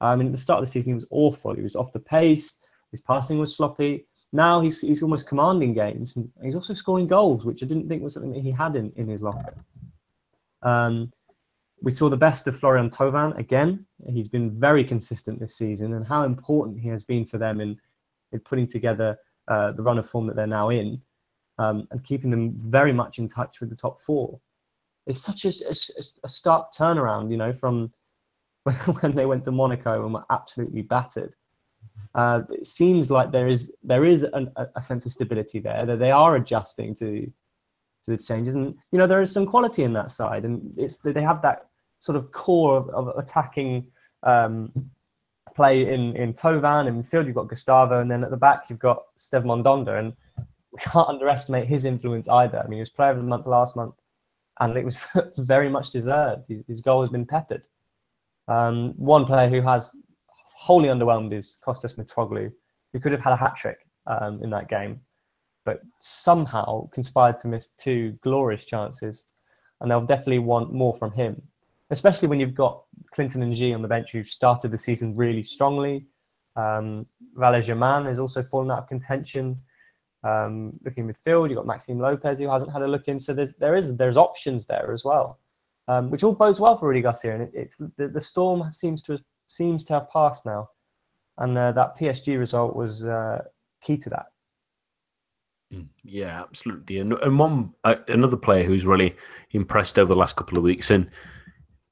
I 0.00 0.16
mean, 0.16 0.28
at 0.28 0.32
the 0.32 0.38
start 0.38 0.60
of 0.60 0.66
the 0.66 0.72
season, 0.72 0.90
he 0.90 0.94
was 0.94 1.06
awful. 1.10 1.54
He 1.54 1.62
was 1.62 1.76
off 1.76 1.92
the 1.92 2.00
pace. 2.00 2.58
His 2.90 3.00
passing 3.00 3.38
was 3.38 3.54
sloppy. 3.54 4.06
Now 4.32 4.60
he's 4.60 4.80
he's 4.80 5.02
almost 5.02 5.26
commanding 5.26 5.74
games, 5.74 6.16
and 6.16 6.30
he's 6.42 6.54
also 6.54 6.74
scoring 6.74 7.06
goals, 7.06 7.44
which 7.44 7.62
I 7.62 7.66
didn't 7.66 7.88
think 7.88 8.02
was 8.02 8.14
something 8.14 8.32
that 8.32 8.42
he 8.42 8.52
had 8.52 8.76
in, 8.76 8.92
in 8.96 9.08
his 9.08 9.22
locker. 9.22 9.54
Um, 10.62 11.12
we 11.82 11.92
saw 11.92 12.08
the 12.08 12.16
best 12.16 12.46
of 12.46 12.58
Florian 12.58 12.90
Thauvin 12.90 13.36
again. 13.38 13.86
He's 14.06 14.28
been 14.28 14.50
very 14.50 14.84
consistent 14.84 15.40
this 15.40 15.56
season, 15.56 15.94
and 15.94 16.06
how 16.06 16.24
important 16.24 16.80
he 16.80 16.88
has 16.88 17.02
been 17.02 17.24
for 17.24 17.38
them 17.38 17.60
in, 17.60 17.78
in 18.32 18.40
putting 18.40 18.66
together 18.66 19.18
uh, 19.48 19.72
the 19.72 19.82
run 19.82 19.98
of 19.98 20.08
form 20.08 20.26
that 20.26 20.36
they're 20.36 20.46
now 20.46 20.68
in, 20.68 21.00
um, 21.58 21.88
and 21.90 22.04
keeping 22.04 22.30
them 22.30 22.52
very 22.56 22.92
much 22.92 23.18
in 23.18 23.26
touch 23.26 23.60
with 23.60 23.70
the 23.70 23.76
top 23.76 24.00
four. 24.00 24.38
It's 25.06 25.20
such 25.20 25.44
a, 25.44 25.48
a, 25.48 25.74
a 26.22 26.28
stark 26.28 26.72
turnaround, 26.72 27.30
you 27.30 27.36
know, 27.36 27.52
from 27.52 27.92
when, 28.62 28.76
when, 29.00 29.14
they 29.14 29.26
went 29.26 29.44
to 29.44 29.52
Monaco 29.52 30.04
and 30.04 30.14
were 30.14 30.24
absolutely 30.30 30.82
battered. 30.82 31.34
Uh, 32.14 32.42
it 32.50 32.66
seems 32.66 33.10
like 33.10 33.30
there 33.30 33.48
is 33.48 33.72
there 33.82 34.04
is 34.04 34.24
an, 34.24 34.50
a 34.74 34.82
sense 34.82 35.06
of 35.06 35.12
stability 35.12 35.60
there 35.60 35.86
that 35.86 35.98
they 35.98 36.10
are 36.10 36.36
adjusting 36.36 36.94
to 36.96 37.30
to 38.04 38.10
the 38.10 38.18
changes, 38.18 38.54
and 38.54 38.74
you 38.90 38.98
know 38.98 39.06
there 39.06 39.22
is 39.22 39.30
some 39.30 39.46
quality 39.46 39.84
in 39.84 39.92
that 39.92 40.10
side, 40.10 40.44
and 40.44 40.74
it's 40.76 40.96
they 40.98 41.22
have 41.22 41.42
that 41.42 41.66
sort 42.00 42.16
of 42.16 42.32
core 42.32 42.76
of, 42.76 42.88
of 42.90 43.16
attacking 43.16 43.86
um, 44.24 44.72
play 45.54 45.92
in 45.92 46.16
in 46.16 46.34
Thauvin. 46.34 46.88
In 46.88 47.02
midfield, 47.02 47.26
you've 47.26 47.36
got 47.36 47.48
Gustavo, 47.48 48.00
and 48.00 48.10
then 48.10 48.24
at 48.24 48.30
the 48.30 48.36
back, 48.36 48.64
you've 48.68 48.78
got 48.78 49.02
Steve 49.16 49.42
Mandanda. 49.42 49.98
And 49.98 50.12
we 50.72 50.78
can't 50.80 51.08
underestimate 51.08 51.68
his 51.68 51.84
influence 51.84 52.28
either. 52.28 52.58
I 52.58 52.64
mean, 52.64 52.78
he 52.78 52.80
was 52.80 52.90
player 52.90 53.10
of 53.10 53.18
the 53.18 53.22
month 53.22 53.46
last 53.46 53.76
month, 53.76 53.94
and 54.58 54.76
it 54.76 54.84
was 54.84 54.98
very 55.38 55.68
much 55.68 55.90
deserved. 55.90 56.44
His, 56.48 56.62
his 56.66 56.80
goal 56.80 57.02
has 57.02 57.10
been 57.10 57.26
peppered. 57.26 57.62
Um, 58.48 58.94
one 58.96 59.26
player 59.26 59.48
who 59.48 59.62
has 59.62 59.94
wholly 60.60 60.88
underwhelmed 60.88 61.32
is 61.32 61.58
Kostas 61.66 61.96
Mitroglou, 61.96 62.52
who 62.92 63.00
could 63.00 63.12
have 63.12 63.20
had 63.20 63.32
a 63.32 63.36
hat 63.36 63.54
trick 63.56 63.78
um, 64.06 64.42
in 64.42 64.50
that 64.50 64.68
game, 64.68 65.00
but 65.64 65.80
somehow 66.00 66.88
conspired 66.90 67.38
to 67.40 67.48
miss 67.48 67.68
two 67.78 68.18
glorious 68.22 68.64
chances. 68.64 69.24
And 69.80 69.90
they'll 69.90 70.04
definitely 70.04 70.40
want 70.40 70.72
more 70.72 70.96
from 70.96 71.12
him 71.12 71.42
especially 71.90 72.28
when 72.28 72.40
you've 72.40 72.54
got 72.54 72.82
Clinton 73.12 73.42
N'Jie 73.42 73.74
on 73.74 73.82
the 73.82 73.88
bench 73.88 74.12
who've 74.12 74.26
started 74.26 74.70
the 74.70 74.78
season 74.78 75.14
really 75.14 75.44
strongly. 75.44 76.06
Um, 76.56 77.06
Valère 77.36 77.62
Germain 77.62 78.06
has 78.06 78.18
also 78.18 78.42
fallen 78.42 78.70
out 78.70 78.78
of 78.78 78.88
contention. 78.88 79.60
Um, 80.22 80.78
looking 80.84 81.08
midfield, 81.08 81.48
you've 81.48 81.56
got 81.56 81.66
Maxime 81.66 81.98
Lopez 81.98 82.38
who 82.38 82.50
hasn't 82.50 82.72
had 82.72 82.82
a 82.82 82.86
look 82.86 83.08
in. 83.08 83.18
So 83.18 83.32
there's 83.34 83.54
there 83.54 83.76
is 83.76 83.96
there's 83.96 84.16
options 84.16 84.66
there 84.66 84.92
as 84.92 85.04
well, 85.04 85.38
um, 85.88 86.10
which 86.10 86.22
all 86.22 86.32
bodes 86.32 86.60
well 86.60 86.78
for 86.78 86.88
Rudy 86.88 87.00
Garcia. 87.00 87.34
And 87.34 87.42
it, 87.42 87.50
it's 87.54 87.76
the, 87.96 88.08
the 88.08 88.20
storm 88.20 88.70
seems 88.70 89.02
to 89.02 89.18
seems 89.50 89.84
to 89.84 89.94
have 89.94 90.10
passed 90.10 90.46
now, 90.46 90.70
and 91.38 91.58
uh, 91.58 91.72
that 91.72 91.98
PSG 91.98 92.38
result 92.38 92.76
was 92.76 93.04
uh, 93.04 93.42
key 93.82 93.98
to 93.98 94.10
that. 94.10 94.26
Mm, 95.74 95.88
yeah, 96.02 96.40
absolutely. 96.40 96.98
And 96.98 97.12
and 97.14 97.38
one 97.38 97.74
uh, 97.84 97.96
another 98.08 98.36
player 98.36 98.64
who's 98.64 98.86
really 98.86 99.16
impressed 99.50 99.98
over 99.98 100.12
the 100.12 100.18
last 100.18 100.36
couple 100.36 100.56
of 100.56 100.64
weeks 100.64 100.90
and 100.90 101.10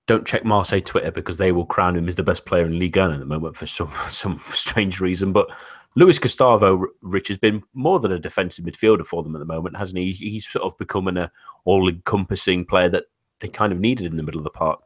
don't 0.06 0.26
check 0.26 0.44
Marseille 0.44 0.80
Twitter 0.80 1.10
because 1.10 1.36
they 1.36 1.52
will 1.52 1.66
crown 1.66 1.94
him 1.96 2.08
as 2.08 2.16
the 2.16 2.22
best 2.22 2.46
player 2.46 2.64
in 2.64 2.78
Ligue 2.78 2.96
1 2.96 3.12
at 3.12 3.20
the 3.20 3.26
moment 3.26 3.56
for 3.56 3.66
some 3.66 3.92
some 4.08 4.40
strange 4.50 5.00
reason. 5.00 5.32
But 5.32 5.50
Luis 5.94 6.18
Gustavo, 6.18 6.86
Rich, 7.02 7.28
has 7.28 7.38
been 7.38 7.62
more 7.74 7.98
than 7.98 8.12
a 8.12 8.18
defensive 8.18 8.64
midfielder 8.64 9.06
for 9.06 9.22
them 9.22 9.34
at 9.34 9.40
the 9.40 9.44
moment, 9.44 9.76
hasn't 9.76 9.98
he? 9.98 10.12
He's 10.12 10.48
sort 10.48 10.64
of 10.64 10.78
become 10.78 11.08
an 11.08 11.28
all-encompassing 11.64 12.66
player 12.66 12.88
that 12.90 13.04
they 13.40 13.48
kind 13.48 13.72
of 13.72 13.80
needed 13.80 14.06
in 14.06 14.16
the 14.16 14.22
middle 14.22 14.38
of 14.38 14.44
the 14.44 14.50
park. 14.50 14.80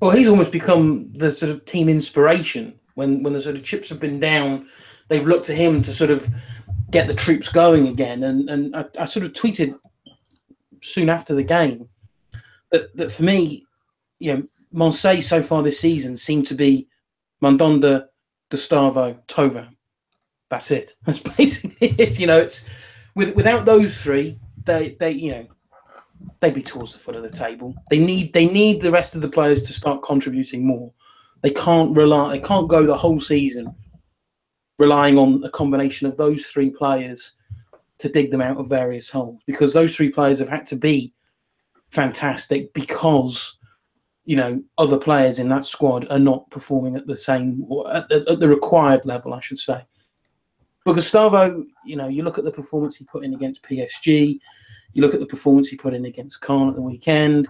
Well, 0.00 0.10
he's 0.12 0.28
almost 0.28 0.52
become 0.52 1.12
the 1.12 1.30
sort 1.32 1.50
of 1.50 1.64
team 1.64 1.88
inspiration 1.88 2.78
when 2.94 3.22
when 3.22 3.32
the 3.32 3.40
sort 3.40 3.56
of 3.56 3.64
chips 3.64 3.88
have 3.88 4.00
been 4.00 4.20
down. 4.20 4.68
They've 5.08 5.26
looked 5.26 5.46
to 5.46 5.54
him 5.54 5.82
to 5.82 5.92
sort 5.92 6.10
of 6.10 6.28
get 6.90 7.06
the 7.06 7.14
troops 7.14 7.48
going 7.48 7.88
again. 7.88 8.22
And 8.22 8.48
and 8.48 8.76
I, 8.76 8.84
I 8.98 9.04
sort 9.04 9.26
of 9.26 9.32
tweeted 9.32 9.78
soon 10.82 11.10
after 11.10 11.34
the 11.34 11.42
game 11.42 11.88
that, 12.70 12.96
that 12.96 13.12
for 13.12 13.22
me 13.22 13.66
you 14.20 14.34
know, 14.34 14.42
Marseille 14.70 15.20
so 15.20 15.42
far 15.42 15.62
this 15.62 15.80
season 15.80 16.16
seem 16.16 16.44
to 16.44 16.54
be 16.54 16.86
Mandanda, 17.42 18.06
Gustavo, 18.50 19.18
Thauvin. 19.26 19.74
That's 20.50 20.70
it. 20.70 20.94
That's 21.04 21.20
basically 21.20 21.88
it. 21.98 22.20
You 22.20 22.28
know, 22.28 22.38
it's 22.38 22.64
with 23.16 23.34
without 23.34 23.64
those 23.64 23.96
three, 23.96 24.38
they 24.64 24.96
they 25.00 25.10
you 25.10 25.32
know 25.32 25.48
they'd 26.40 26.54
be 26.54 26.62
towards 26.62 26.92
the 26.92 26.98
foot 26.98 27.16
of 27.16 27.22
the 27.22 27.30
table. 27.30 27.74
They 27.90 27.98
need 27.98 28.32
they 28.32 28.46
need 28.46 28.80
the 28.80 28.90
rest 28.90 29.14
of 29.14 29.22
the 29.22 29.28
players 29.28 29.62
to 29.64 29.72
start 29.72 30.02
contributing 30.02 30.66
more. 30.66 30.92
They 31.42 31.50
can't 31.50 31.96
rely. 31.96 32.32
They 32.32 32.46
can't 32.46 32.68
go 32.68 32.84
the 32.84 32.96
whole 32.96 33.20
season 33.20 33.74
relying 34.78 35.18
on 35.18 35.44
a 35.44 35.50
combination 35.50 36.06
of 36.06 36.16
those 36.16 36.46
three 36.46 36.70
players 36.70 37.34
to 37.98 38.08
dig 38.08 38.30
them 38.30 38.40
out 38.40 38.56
of 38.56 38.68
various 38.68 39.10
holes 39.10 39.42
because 39.46 39.74
those 39.74 39.94
three 39.94 40.08
players 40.08 40.38
have 40.38 40.48
had 40.48 40.64
to 40.66 40.74
be 40.74 41.12
fantastic 41.90 42.72
because 42.72 43.58
you 44.24 44.36
know 44.36 44.62
other 44.78 44.98
players 44.98 45.38
in 45.38 45.48
that 45.50 45.66
squad 45.66 46.06
are 46.10 46.18
not 46.18 46.50
performing 46.50 46.96
at 46.96 47.06
the 47.06 47.16
same 47.16 47.66
at 47.92 48.08
the, 48.08 48.24
at 48.28 48.40
the 48.40 48.48
required 48.48 49.04
level, 49.04 49.34
I 49.34 49.40
should 49.40 49.58
say. 49.58 49.84
But 50.84 50.94
Gustavo, 50.94 51.64
you 51.84 51.96
know, 51.96 52.08
you 52.08 52.22
look 52.22 52.38
at 52.38 52.44
the 52.44 52.50
performance 52.50 52.96
he 52.96 53.04
put 53.04 53.24
in 53.24 53.34
against 53.34 53.62
PSG, 53.62 54.38
you 54.92 55.02
look 55.02 55.14
at 55.14 55.20
the 55.20 55.26
performance 55.26 55.68
he 55.68 55.76
put 55.76 55.94
in 55.94 56.04
against 56.04 56.40
Caen 56.40 56.68
at 56.68 56.74
the 56.74 56.82
weekend. 56.82 57.48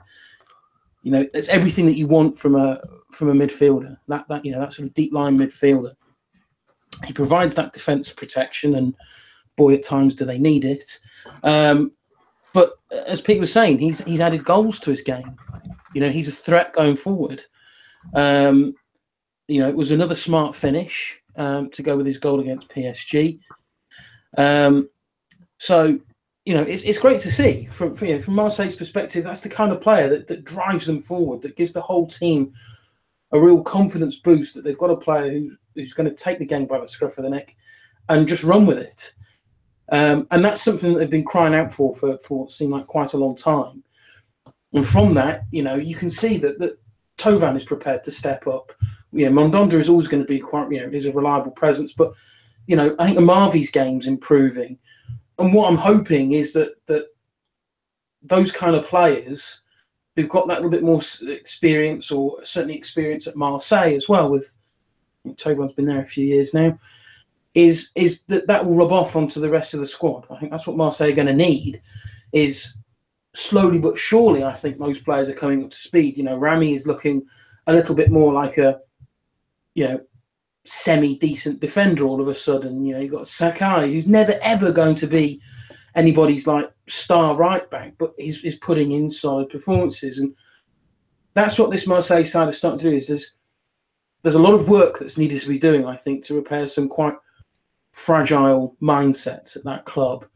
You 1.02 1.12
know, 1.12 1.26
it's 1.32 1.48
everything 1.48 1.86
that 1.86 1.96
you 1.96 2.06
want 2.06 2.38
from 2.38 2.54
a 2.54 2.80
from 3.12 3.28
a 3.28 3.32
midfielder. 3.32 3.96
That 4.08 4.28
that 4.28 4.44
you 4.44 4.52
know 4.52 4.60
that 4.60 4.74
sort 4.74 4.88
of 4.88 4.94
deep 4.94 5.12
line 5.12 5.38
midfielder. 5.38 5.94
He 7.06 7.12
provides 7.12 7.54
that 7.54 7.72
defensive 7.72 8.16
protection, 8.16 8.74
and 8.74 8.94
boy, 9.56 9.74
at 9.74 9.82
times 9.82 10.14
do 10.14 10.24
they 10.24 10.38
need 10.38 10.64
it. 10.64 10.98
Um, 11.42 11.92
but 12.52 12.72
as 12.90 13.20
Pete 13.20 13.40
was 13.40 13.52
saying, 13.52 13.78
he's 13.78 14.04
he's 14.04 14.20
added 14.20 14.44
goals 14.44 14.80
to 14.80 14.90
his 14.90 15.00
game. 15.00 15.36
You 15.94 16.00
know, 16.00 16.10
he's 16.10 16.28
a 16.28 16.32
threat 16.32 16.72
going 16.72 16.96
forward. 16.96 17.42
Um, 18.14 18.74
you 19.48 19.60
know, 19.60 19.68
it 19.68 19.76
was 19.76 19.90
another 19.90 20.14
smart 20.14 20.54
finish 20.54 21.20
um, 21.36 21.70
to 21.70 21.82
go 21.82 21.96
with 21.96 22.06
his 22.06 22.18
goal 22.18 22.40
against 22.40 22.68
PSG. 22.68 23.40
Um, 24.36 24.88
so, 25.58 25.98
you 26.50 26.56
know, 26.56 26.62
it's, 26.62 26.82
it's 26.82 26.98
great 26.98 27.20
to 27.20 27.30
see 27.30 27.66
from 27.66 27.94
from, 27.94 28.08
you 28.08 28.16
know, 28.16 28.22
from 28.22 28.34
Marseille's 28.34 28.74
perspective. 28.74 29.22
That's 29.22 29.42
the 29.42 29.48
kind 29.48 29.70
of 29.70 29.80
player 29.80 30.08
that, 30.08 30.26
that 30.26 30.44
drives 30.44 30.84
them 30.84 30.98
forward, 30.98 31.42
that 31.42 31.54
gives 31.54 31.72
the 31.72 31.80
whole 31.80 32.08
team 32.08 32.52
a 33.30 33.38
real 33.38 33.62
confidence 33.62 34.16
boost 34.16 34.54
that 34.54 34.64
they've 34.64 34.76
got 34.76 34.90
a 34.90 34.96
player 34.96 35.30
who's, 35.30 35.56
who's 35.76 35.92
going 35.92 36.08
to 36.08 36.24
take 36.24 36.40
the 36.40 36.44
game 36.44 36.66
by 36.66 36.80
the 36.80 36.88
scruff 36.88 37.18
of 37.18 37.22
the 37.22 37.30
neck 37.30 37.54
and 38.08 38.26
just 38.26 38.42
run 38.42 38.66
with 38.66 38.78
it. 38.78 39.14
Um, 39.92 40.26
and 40.32 40.44
that's 40.44 40.60
something 40.60 40.92
that 40.92 40.98
they've 40.98 41.08
been 41.08 41.24
crying 41.24 41.54
out 41.54 41.72
for 41.72 41.94
for, 41.94 42.18
for 42.18 42.40
what 42.40 42.50
seemed 42.50 42.72
like 42.72 42.88
quite 42.88 43.12
a 43.12 43.16
long 43.16 43.36
time. 43.36 43.84
And 44.72 44.84
from 44.84 45.14
that, 45.14 45.44
you 45.52 45.62
know, 45.62 45.76
you 45.76 45.94
can 45.94 46.10
see 46.10 46.36
that 46.38 46.58
that 46.58 46.80
Thauvin 47.16 47.56
is 47.56 47.64
prepared 47.64 48.02
to 48.02 48.10
step 48.10 48.48
up. 48.48 48.72
You 49.12 49.30
know, 49.30 49.40
Mandanda 49.40 49.74
is 49.74 49.88
always 49.88 50.08
going 50.08 50.24
to 50.24 50.28
be 50.28 50.40
quite, 50.40 50.68
you 50.72 50.80
know, 50.80 50.88
is 50.88 51.06
a 51.06 51.12
reliable 51.12 51.52
presence. 51.52 51.92
But, 51.92 52.12
you 52.66 52.74
know, 52.74 52.96
I 52.98 53.06
think 53.06 53.18
Amavi's 53.20 53.70
game's 53.70 54.08
improving. 54.08 54.78
And 55.40 55.54
what 55.54 55.70
I'm 55.70 55.78
hoping 55.78 56.32
is 56.32 56.52
that 56.52 56.74
that 56.86 57.06
those 58.22 58.52
kind 58.52 58.76
of 58.76 58.84
players 58.84 59.62
who've 60.14 60.28
got 60.28 60.46
that 60.48 60.56
little 60.56 60.70
bit 60.70 60.82
more 60.82 61.00
experience 61.22 62.10
or 62.10 62.44
certainly 62.44 62.76
experience 62.76 63.26
at 63.26 63.36
Marseille 63.36 63.94
as 63.94 64.08
well 64.08 64.30
with 64.30 64.52
Thauvin's 65.26 65.72
been 65.72 65.86
there 65.86 66.00
a 66.00 66.06
few 66.06 66.26
years 66.26 66.52
now, 66.52 66.78
is 67.54 67.90
is 67.94 68.24
that 68.24 68.46
that 68.46 68.64
will 68.64 68.76
rub 68.76 68.92
off 68.92 69.16
onto 69.16 69.40
the 69.40 69.50
rest 69.50 69.74
of 69.74 69.80
the 69.80 69.86
squad. 69.86 70.26
I 70.30 70.38
think 70.38 70.52
that's 70.52 70.66
what 70.66 70.76
Marseille 70.76 71.10
are 71.10 71.14
going 71.14 71.26
to 71.26 71.32
need 71.32 71.80
is 72.32 72.76
slowly 73.34 73.78
but 73.78 73.98
surely, 73.98 74.44
I 74.44 74.52
think 74.52 74.78
most 74.78 75.04
players 75.04 75.28
are 75.28 75.34
coming 75.34 75.64
up 75.64 75.70
to 75.70 75.76
speed. 75.76 76.16
You 76.16 76.24
know, 76.24 76.36
Rami 76.36 76.74
is 76.74 76.86
looking 76.86 77.26
a 77.66 77.72
little 77.72 77.94
bit 77.94 78.10
more 78.10 78.32
like 78.32 78.58
a, 78.58 78.80
you 79.74 79.84
know, 79.84 80.00
semi 80.64 81.16
decent 81.18 81.60
defender 81.60 82.04
all 82.04 82.20
of 82.20 82.28
a 82.28 82.34
sudden. 82.34 82.84
You 82.84 82.94
know, 82.94 83.00
you've 83.00 83.12
got 83.12 83.26
Sakai, 83.26 83.92
who's 83.92 84.06
never 84.06 84.38
ever 84.42 84.72
going 84.72 84.94
to 84.96 85.06
be 85.06 85.40
anybody's 85.94 86.46
like 86.46 86.70
star 86.86 87.36
right 87.36 87.68
back, 87.70 87.94
but 87.98 88.14
he's, 88.18 88.40
he's 88.40 88.56
putting 88.56 88.92
in 88.92 89.10
solid 89.10 89.48
performances. 89.48 90.18
And 90.18 90.34
that's 91.34 91.58
what 91.58 91.70
this 91.70 91.86
Marseille 91.86 92.24
side 92.24 92.48
is 92.48 92.58
starting 92.58 92.78
to 92.80 92.90
do 92.90 92.96
is 92.96 93.08
there's, 93.08 93.34
there's 94.22 94.34
a 94.34 94.42
lot 94.42 94.54
of 94.54 94.68
work 94.68 94.98
that's 94.98 95.18
needed 95.18 95.40
to 95.40 95.48
be 95.48 95.58
doing, 95.58 95.86
I 95.86 95.96
think, 95.96 96.24
to 96.24 96.34
repair 96.34 96.66
some 96.66 96.88
quite 96.88 97.14
fragile 97.92 98.76
mindsets 98.80 99.56
at 99.56 99.64
that 99.64 99.84
club. 99.84 100.26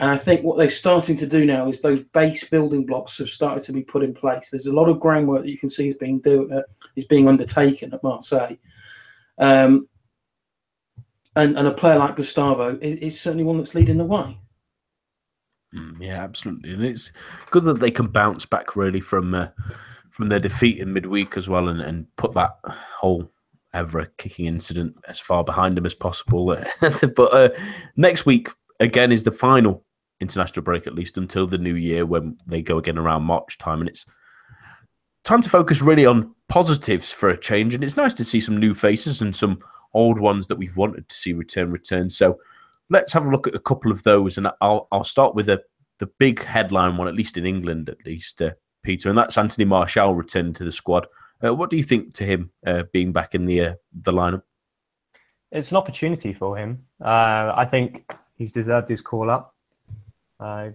And 0.00 0.10
I 0.10 0.16
think 0.16 0.44
what 0.44 0.56
they're 0.56 0.70
starting 0.70 1.16
to 1.16 1.26
do 1.26 1.44
now 1.44 1.68
is 1.68 1.80
those 1.80 2.04
base 2.04 2.44
building 2.44 2.86
blocks 2.86 3.18
have 3.18 3.28
started 3.28 3.64
to 3.64 3.72
be 3.72 3.82
put 3.82 4.04
in 4.04 4.14
place. 4.14 4.48
There's 4.48 4.66
a 4.66 4.72
lot 4.72 4.88
of 4.88 5.00
groundwork 5.00 5.42
that 5.42 5.50
you 5.50 5.58
can 5.58 5.68
see 5.68 5.88
is 5.88 5.96
being 5.96 6.20
do 6.20 6.48
uh, 6.50 6.62
is 6.94 7.04
being 7.04 7.26
undertaken 7.26 7.92
at 7.92 8.04
Marseille. 8.04 8.56
Um, 9.38 9.88
and, 11.36 11.56
and 11.56 11.68
a 11.68 11.72
player 11.72 11.98
like 11.98 12.16
Gustavo 12.16 12.76
is, 12.80 12.98
is 12.98 13.20
certainly 13.20 13.44
one 13.44 13.58
that's 13.58 13.74
leading 13.74 13.98
the 13.98 14.04
way. 14.04 14.36
Mm, 15.74 15.96
yeah, 16.00 16.22
absolutely, 16.22 16.72
and 16.72 16.84
it's 16.84 17.12
good 17.50 17.64
that 17.64 17.80
they 17.80 17.90
can 17.90 18.06
bounce 18.06 18.46
back 18.46 18.74
really 18.74 19.00
from 19.00 19.34
uh, 19.34 19.48
from 20.10 20.30
their 20.30 20.40
defeat 20.40 20.78
in 20.78 20.92
midweek 20.92 21.36
as 21.36 21.48
well, 21.48 21.68
and, 21.68 21.80
and 21.80 22.06
put 22.16 22.32
that 22.34 22.52
whole 22.64 23.30
Evra 23.74 24.08
kicking 24.16 24.46
incident 24.46 24.96
as 25.06 25.20
far 25.20 25.44
behind 25.44 25.76
them 25.76 25.84
as 25.84 25.94
possible. 25.94 26.46
but 26.80 27.34
uh, 27.34 27.50
next 27.96 28.24
week 28.24 28.48
again 28.80 29.12
is 29.12 29.24
the 29.24 29.30
final 29.30 29.84
international 30.20 30.62
break, 30.62 30.86
at 30.86 30.94
least 30.94 31.18
until 31.18 31.46
the 31.46 31.58
new 31.58 31.74
year 31.74 32.06
when 32.06 32.36
they 32.46 32.62
go 32.62 32.78
again 32.78 32.96
around 32.96 33.24
March 33.24 33.58
time, 33.58 33.80
and 33.80 33.90
it's 33.90 34.06
time 35.28 35.42
to 35.42 35.50
focus 35.50 35.82
really 35.82 36.06
on 36.06 36.34
positives 36.48 37.12
for 37.12 37.28
a 37.28 37.38
change. 37.38 37.74
And 37.74 37.84
it's 37.84 37.98
nice 37.98 38.14
to 38.14 38.24
see 38.24 38.40
some 38.40 38.56
new 38.56 38.72
faces 38.72 39.20
and 39.20 39.36
some 39.36 39.58
old 39.92 40.18
ones 40.18 40.48
that 40.48 40.56
we've 40.56 40.76
wanted 40.76 41.06
to 41.08 41.14
see 41.14 41.34
return 41.34 41.70
return. 41.70 42.08
So 42.08 42.38
let's 42.88 43.12
have 43.12 43.26
a 43.26 43.30
look 43.30 43.46
at 43.46 43.54
a 43.54 43.60
couple 43.60 43.92
of 43.92 44.02
those, 44.04 44.38
and 44.38 44.48
I'll 44.62 44.88
I'll 44.90 45.04
start 45.04 45.34
with 45.34 45.46
the 45.46 45.62
the 45.98 46.06
big 46.18 46.42
headline 46.42 46.96
one, 46.96 47.08
at 47.08 47.14
least 47.14 47.36
in 47.36 47.44
England, 47.44 47.88
at 47.88 48.06
least, 48.06 48.40
uh, 48.40 48.52
Peter, 48.82 49.08
and 49.08 49.18
that's 49.18 49.36
Anthony 49.36 49.64
Martial 49.64 50.14
returning 50.14 50.54
to 50.54 50.64
the 50.64 50.72
squad. 50.72 51.06
Uh, 51.44 51.54
what 51.54 51.70
do 51.70 51.76
you 51.76 51.82
think 51.82 52.14
to 52.14 52.24
him 52.24 52.50
uh, 52.66 52.84
being 52.92 53.12
back 53.12 53.34
in 53.34 53.44
the 53.44 53.60
uh, 53.60 53.74
the 54.02 54.12
lineup? 54.12 54.42
It's 55.52 55.72
an 55.72 55.76
opportunity 55.76 56.32
for 56.32 56.56
him. 56.56 56.84
Uh, 57.04 57.52
I 57.54 57.66
think 57.70 58.10
he's 58.36 58.52
deserved 58.52 58.88
his 58.88 59.02
call 59.02 59.30
up. 59.30 59.54
Uh, 60.40 60.70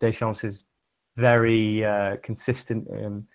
Deschamps 0.00 0.44
is 0.44 0.64
very 1.16 1.84
consistent 2.22 2.86
um, 2.92 3.26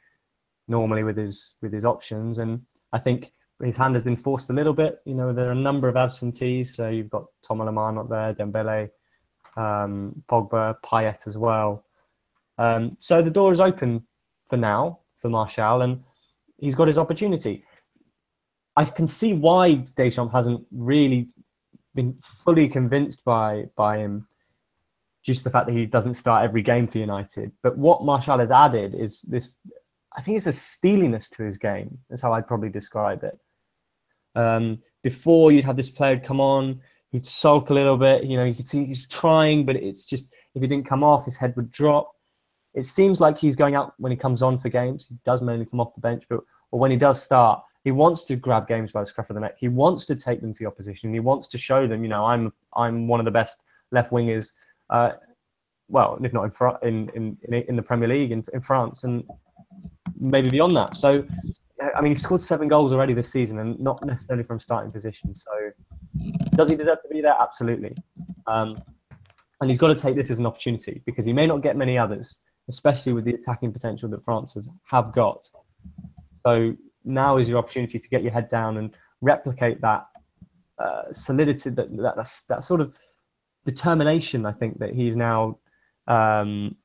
normally 0.67 1.03
with 1.03 1.17
his 1.17 1.55
with 1.61 1.73
his 1.73 1.85
options, 1.85 2.37
and 2.37 2.61
I 2.91 2.99
think 2.99 3.31
his 3.61 3.77
hand 3.77 3.95
has 3.95 4.03
been 4.03 4.17
forced 4.17 4.49
a 4.49 4.53
little 4.53 4.73
bit. 4.73 4.99
You 5.05 5.13
know, 5.13 5.33
there 5.33 5.47
are 5.47 5.51
a 5.51 5.55
number 5.55 5.87
of 5.87 5.95
absentees. 5.95 6.75
So 6.75 6.89
you've 6.89 7.09
got 7.09 7.25
Thomas 7.45 7.67
Lemar 7.67 7.93
not 7.93 8.09
there, 8.09 8.33
Dembele, 8.33 8.89
um, 9.55 10.23
Pogba, 10.29 10.75
Payet 10.85 11.27
as 11.27 11.37
well. 11.37 11.85
Um, 12.57 12.97
so 12.99 13.21
the 13.21 13.31
door 13.31 13.51
is 13.51 13.59
open 13.59 14.05
for 14.47 14.57
now 14.57 14.99
for 15.21 15.29
Martial, 15.29 15.81
and 15.81 16.03
he's 16.57 16.75
got 16.75 16.87
his 16.87 16.97
opportunity. 16.97 17.65
I 18.75 18.85
can 18.85 19.07
see 19.07 19.33
why 19.33 19.85
Deschamps 19.95 20.33
hasn't 20.33 20.65
really 20.71 21.29
been 21.95 22.17
fully 22.23 22.67
convinced 22.67 23.23
by 23.23 23.65
by 23.75 23.99
him, 23.99 24.27
just 25.23 25.43
the 25.43 25.49
fact 25.49 25.67
that 25.67 25.73
he 25.73 25.85
doesn't 25.85 26.15
start 26.15 26.43
every 26.43 26.61
game 26.63 26.87
for 26.87 26.97
United. 26.97 27.51
But 27.61 27.77
what 27.77 28.03
Martial 28.03 28.39
has 28.39 28.51
added 28.51 28.95
is 28.95 29.21
this. 29.21 29.57
I 30.15 30.21
think 30.21 30.37
it's 30.37 30.47
a 30.47 30.53
steeliness 30.53 31.29
to 31.31 31.43
his 31.43 31.57
game. 31.57 31.97
That's 32.09 32.21
how 32.21 32.33
I'd 32.33 32.47
probably 32.47 32.69
describe 32.69 33.23
it. 33.23 33.37
Um, 34.35 34.79
before 35.01 35.51
you'd 35.51 35.65
have 35.65 35.75
this 35.75 35.89
player 35.89 36.19
come 36.19 36.39
on, 36.39 36.81
he'd 37.11 37.25
sulk 37.25 37.69
a 37.69 37.73
little 37.73 37.97
bit. 37.97 38.23
You 38.23 38.37
know, 38.37 38.43
you 38.43 38.55
could 38.55 38.67
see 38.67 38.85
he's 38.85 39.07
trying, 39.07 39.65
but 39.65 39.75
it's 39.75 40.05
just 40.05 40.29
if 40.55 40.61
he 40.61 40.67
didn't 40.67 40.87
come 40.87 41.03
off, 41.03 41.25
his 41.25 41.35
head 41.35 41.55
would 41.55 41.71
drop. 41.71 42.11
It 42.73 42.87
seems 42.87 43.19
like 43.19 43.37
he's 43.37 43.55
going 43.55 43.75
out 43.75 43.93
when 43.97 44.11
he 44.11 44.17
comes 44.17 44.41
on 44.41 44.59
for 44.59 44.69
games. 44.69 45.05
He 45.07 45.17
does 45.25 45.41
mainly 45.41 45.65
come 45.65 45.79
off 45.79 45.95
the 45.95 46.01
bench, 46.01 46.23
but 46.29 46.41
or 46.71 46.79
when 46.79 46.91
he 46.91 46.97
does 46.97 47.21
start, 47.21 47.61
he 47.83 47.91
wants 47.91 48.23
to 48.23 48.35
grab 48.35 48.67
games 48.67 48.91
by 48.91 49.01
the 49.01 49.05
scruff 49.05 49.29
of 49.29 49.35
the 49.35 49.41
neck. 49.41 49.55
He 49.59 49.67
wants 49.67 50.05
to 50.05 50.15
take 50.15 50.41
them 50.41 50.53
to 50.53 50.59
the 50.59 50.65
opposition. 50.65 51.13
He 51.13 51.19
wants 51.19 51.47
to 51.49 51.57
show 51.57 51.85
them, 51.87 52.03
you 52.03 52.09
know, 52.09 52.25
I'm 52.25 52.51
I'm 52.75 53.07
one 53.07 53.19
of 53.19 53.25
the 53.25 53.31
best 53.31 53.57
left 53.91 54.11
wingers. 54.11 54.53
Uh, 54.89 55.11
well, 55.89 56.17
if 56.23 56.33
not 56.33 56.51
in, 56.83 57.09
in 57.13 57.37
in 57.43 57.53
in 57.53 57.75
the 57.75 57.81
Premier 57.81 58.07
League 58.07 58.31
in, 58.31 58.43
in 58.53 58.61
France 58.61 59.03
and 59.03 59.23
maybe 60.19 60.49
beyond 60.49 60.75
that. 60.75 60.95
So, 60.95 61.25
I 61.95 62.01
mean, 62.01 62.13
he 62.13 62.15
scored 62.15 62.41
seven 62.41 62.67
goals 62.67 62.93
already 62.93 63.13
this 63.13 63.31
season, 63.31 63.59
and 63.59 63.79
not 63.79 64.03
necessarily 64.05 64.43
from 64.43 64.59
starting 64.59 64.91
position. 64.91 65.35
So, 65.35 65.51
does 66.55 66.69
he 66.69 66.75
deserve 66.75 67.01
to 67.01 67.09
be 67.09 67.21
there? 67.21 67.35
Absolutely. 67.39 67.95
Um, 68.47 68.81
and 69.61 69.69
he's 69.69 69.79
got 69.79 69.87
to 69.87 69.95
take 69.95 70.15
this 70.15 70.29
as 70.29 70.39
an 70.39 70.45
opportunity 70.45 71.01
because 71.05 71.25
he 71.25 71.33
may 71.33 71.47
not 71.47 71.61
get 71.61 71.77
many 71.77 71.97
others, 71.97 72.37
especially 72.67 73.13
with 73.13 73.23
the 73.23 73.33
attacking 73.33 73.71
potential 73.71 74.09
that 74.09 74.23
France 74.23 74.57
have 74.83 75.13
got. 75.13 75.49
So 76.45 76.75
now 77.05 77.37
is 77.37 77.47
your 77.47 77.57
opportunity 77.57 77.99
to 77.99 78.09
get 78.09 78.23
your 78.23 78.33
head 78.33 78.49
down 78.49 78.77
and 78.77 78.91
replicate 79.21 79.79
that 79.81 80.05
uh, 80.77 81.13
solidity, 81.13 81.69
that, 81.69 81.95
that, 81.95 82.31
that 82.49 82.63
sort 82.63 82.81
of 82.81 82.93
determination. 83.65 84.45
I 84.45 84.51
think 84.51 84.79
that 84.79 84.93
he's 84.93 85.15
now 85.15 85.59
um, 86.07 86.75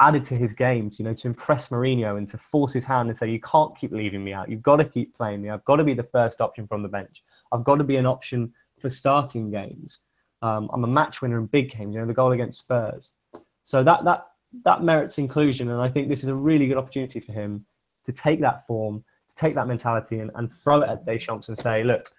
added 0.00 0.24
to 0.24 0.36
his 0.36 0.52
games, 0.52 0.98
you 0.98 1.04
know, 1.04 1.14
to 1.14 1.28
impress 1.28 1.68
Mourinho 1.68 2.18
and 2.18 2.28
to 2.28 2.38
force 2.38 2.72
his 2.72 2.84
hand 2.84 3.08
and 3.08 3.16
say, 3.16 3.30
you 3.30 3.40
can't 3.40 3.76
keep 3.78 3.92
leaving 3.92 4.24
me 4.24 4.32
out. 4.32 4.48
You've 4.48 4.62
got 4.62 4.76
to 4.76 4.84
keep 4.84 5.16
playing 5.16 5.42
me. 5.42 5.50
I've 5.50 5.64
got 5.64 5.76
to 5.76 5.84
be 5.84 5.94
the 5.94 6.02
first 6.02 6.40
option 6.40 6.66
from 6.66 6.82
the 6.82 6.88
bench. 6.88 7.22
I've 7.52 7.64
got 7.64 7.76
to 7.76 7.84
be 7.84 7.96
an 7.96 8.06
option 8.06 8.52
for 8.80 8.90
starting 8.90 9.50
games. 9.50 10.00
Um, 10.42 10.68
I'm 10.72 10.84
a 10.84 10.88
match 10.88 11.22
winner 11.22 11.38
in 11.38 11.46
big 11.46 11.70
games, 11.70 11.94
you 11.94 12.00
know, 12.00 12.06
the 12.06 12.12
goal 12.12 12.32
against 12.32 12.58
Spurs. 12.58 13.12
So 13.62 13.82
that, 13.84 14.04
that, 14.04 14.26
that 14.64 14.82
merits 14.82 15.18
inclusion. 15.18 15.70
And 15.70 15.80
I 15.80 15.88
think 15.88 16.08
this 16.08 16.22
is 16.22 16.28
a 16.28 16.34
really 16.34 16.66
good 16.66 16.76
opportunity 16.76 17.20
for 17.20 17.32
him 17.32 17.64
to 18.04 18.12
take 18.12 18.40
that 18.40 18.66
form, 18.66 19.04
to 19.30 19.36
take 19.36 19.54
that 19.54 19.68
mentality 19.68 20.18
and, 20.18 20.30
and 20.34 20.52
throw 20.52 20.82
it 20.82 20.88
at 20.88 21.06
Deschamps 21.06 21.48
and 21.48 21.58
say, 21.58 21.84
look, 21.84 22.10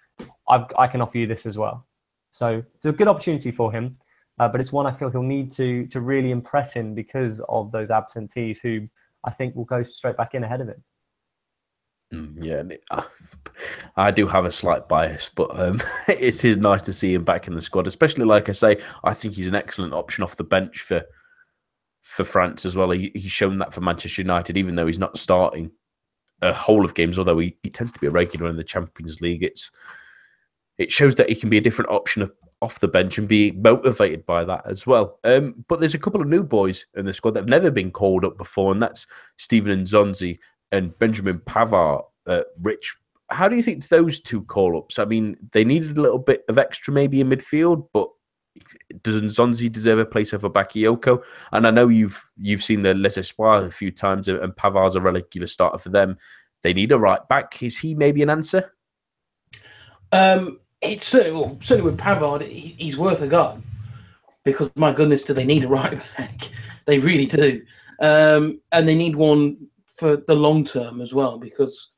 I've, 0.48 0.64
i 0.78 0.86
can 0.86 1.00
offer 1.00 1.18
you 1.18 1.26
this 1.26 1.46
as 1.46 1.58
well. 1.58 1.86
So 2.32 2.62
it's 2.74 2.86
a 2.86 2.92
good 2.92 3.08
opportunity 3.08 3.50
for 3.50 3.70
him, 3.70 3.96
uh, 4.38 4.48
but 4.48 4.60
it's 4.60 4.72
one 4.72 4.86
I 4.86 4.92
feel 4.92 5.10
he'll 5.10 5.22
need 5.22 5.50
to 5.52 5.86
to 5.88 6.00
really 6.00 6.30
impress 6.30 6.74
him 6.74 6.94
because 6.94 7.40
of 7.48 7.72
those 7.72 7.90
absentees 7.90 8.58
who 8.60 8.88
I 9.24 9.30
think 9.30 9.54
will 9.54 9.64
go 9.64 9.82
straight 9.82 10.16
back 10.16 10.34
in 10.34 10.44
ahead 10.44 10.60
of 10.60 10.68
him. 10.68 10.84
Mm, 12.14 12.36
yeah, 12.40 13.02
I 13.96 14.10
do 14.10 14.26
have 14.26 14.44
a 14.44 14.52
slight 14.52 14.88
bias, 14.88 15.30
but 15.34 15.58
um, 15.58 15.80
it 16.08 16.44
is 16.44 16.56
nice 16.56 16.82
to 16.82 16.92
see 16.92 17.14
him 17.14 17.24
back 17.24 17.48
in 17.48 17.54
the 17.54 17.62
squad. 17.62 17.86
Especially, 17.86 18.24
like 18.24 18.48
I 18.48 18.52
say, 18.52 18.80
I 19.02 19.14
think 19.14 19.34
he's 19.34 19.48
an 19.48 19.54
excellent 19.54 19.94
option 19.94 20.22
off 20.22 20.36
the 20.36 20.44
bench 20.44 20.80
for 20.80 21.02
for 22.02 22.24
France 22.24 22.64
as 22.64 22.76
well. 22.76 22.90
He, 22.90 23.10
he's 23.14 23.32
shown 23.32 23.58
that 23.58 23.74
for 23.74 23.80
Manchester 23.80 24.22
United, 24.22 24.56
even 24.56 24.76
though 24.76 24.86
he's 24.86 24.98
not 24.98 25.18
starting 25.18 25.72
a 26.42 26.52
whole 26.52 26.84
of 26.84 26.94
games. 26.94 27.18
Although 27.18 27.38
he, 27.38 27.56
he 27.62 27.70
tends 27.70 27.90
to 27.92 28.00
be 28.00 28.06
a 28.06 28.12
regular 28.12 28.48
in 28.48 28.56
the 28.56 28.64
Champions 28.64 29.20
League, 29.20 29.42
it's 29.42 29.72
it 30.78 30.92
shows 30.92 31.16
that 31.16 31.28
he 31.28 31.34
can 31.34 31.50
be 31.50 31.58
a 31.58 31.62
different 31.62 31.90
option 31.90 32.22
off 32.62 32.80
the 32.80 32.88
bench 32.88 33.18
and 33.18 33.28
be 33.28 33.52
motivated 33.52 34.24
by 34.24 34.44
that 34.44 34.62
as 34.66 34.86
well. 34.86 35.18
Um, 35.24 35.64
but 35.68 35.80
there's 35.80 35.94
a 35.94 35.98
couple 35.98 36.20
of 36.20 36.28
new 36.28 36.42
boys 36.42 36.86
in 36.96 37.04
the 37.04 37.12
squad 37.12 37.32
that 37.32 37.40
have 37.40 37.48
never 37.48 37.70
been 37.70 37.90
called 37.90 38.24
up 38.24 38.38
before, 38.38 38.72
and 38.72 38.80
that's 38.80 39.06
Steven 39.36 39.82
Nzonzi 39.82 40.38
and 40.72 40.98
Benjamin 40.98 41.40
Pavard. 41.40 42.04
Uh, 42.26 42.42
Rich, 42.60 42.96
how 43.30 43.48
do 43.48 43.56
you 43.56 43.62
think 43.62 43.86
those 43.88 44.20
two 44.20 44.42
call 44.44 44.78
ups? 44.78 44.98
I 44.98 45.04
mean, 45.04 45.36
they 45.52 45.64
needed 45.64 45.98
a 45.98 46.00
little 46.00 46.18
bit 46.18 46.44
of 46.48 46.58
extra 46.58 46.92
maybe 46.92 47.20
in 47.20 47.28
midfield, 47.28 47.88
but 47.92 48.08
does 49.02 49.20
Nzonzi 49.20 49.70
deserve 49.70 49.98
a 49.98 50.06
place 50.06 50.32
over 50.32 50.48
Bakayoko? 50.48 51.22
And 51.52 51.66
I 51.66 51.70
know 51.70 51.88
you've 51.88 52.22
you've 52.38 52.64
seen 52.64 52.82
the 52.82 52.94
Les 52.94 53.18
Espoirs 53.18 53.66
a 53.66 53.70
few 53.70 53.90
times, 53.90 54.28
and 54.28 54.56
Pavard's 54.56 54.94
a 54.94 55.00
regular 55.00 55.46
starter 55.46 55.78
for 55.78 55.90
them. 55.90 56.16
They 56.62 56.72
need 56.72 56.92
a 56.92 56.98
right 56.98 57.26
back. 57.28 57.62
Is 57.62 57.78
he 57.78 57.94
maybe 57.94 58.22
an 58.22 58.30
answer? 58.30 58.72
Um, 60.10 60.60
it's 60.86 61.06
certainly, 61.06 61.58
certainly 61.60 61.90
with 61.90 62.00
Pavard, 62.00 62.42
he's 62.42 62.96
worth 62.96 63.22
a 63.22 63.26
go 63.26 63.60
because 64.44 64.70
my 64.76 64.92
goodness, 64.92 65.22
do 65.22 65.34
they 65.34 65.44
need 65.44 65.64
a 65.64 65.68
right 65.68 66.00
back? 66.16 66.48
they 66.86 66.98
really 66.98 67.26
do, 67.26 67.62
um, 68.00 68.60
and 68.72 68.88
they 68.88 68.94
need 68.94 69.16
one 69.16 69.68
for 69.96 70.16
the 70.16 70.34
long 70.34 70.64
term 70.64 71.00
as 71.00 71.12
well 71.12 71.38
because 71.38 71.90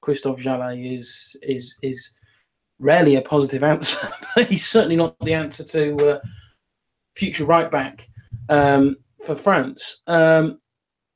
Christophe 0.00 0.40
Jallet 0.40 0.96
is 0.96 1.36
is 1.42 1.76
is 1.82 2.14
rarely 2.78 3.16
a 3.16 3.22
positive 3.22 3.64
answer. 3.64 4.08
he's 4.48 4.66
certainly 4.66 4.96
not 4.96 5.18
the 5.20 5.34
answer 5.34 5.64
to 5.64 6.08
uh, 6.08 6.20
future 7.16 7.44
right 7.44 7.70
back 7.70 8.08
um, 8.50 8.96
for 9.24 9.34
France. 9.34 10.02
Um, 10.06 10.60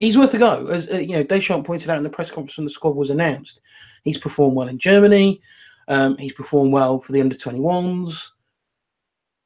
he's 0.01 0.17
worth 0.17 0.35
a 0.35 0.39
go, 0.39 0.67
as 0.69 0.91
uh, 0.91 0.97
you 0.97 1.17
know. 1.17 1.23
Deschamps 1.23 1.67
pointed 1.67 1.91
out 1.91 1.99
in 1.99 2.03
the 2.03 2.11
press 2.11 2.31
conference 2.31 2.57
when 2.57 2.65
the 2.65 2.71
squad 2.71 2.97
was 2.97 3.11
announced. 3.11 3.61
He's 4.05 4.19
performed 4.19 4.57
well 4.57 4.69
in 4.69 4.79
Germany. 4.79 5.41
Um, 5.89 6.17
he's 6.19 6.35
performed 6.35 6.73
well 6.73 7.01
for 7.01 7.13
the 7.13 7.21
under 7.21 7.37
twenty 7.37 7.61
ones. 7.61 8.33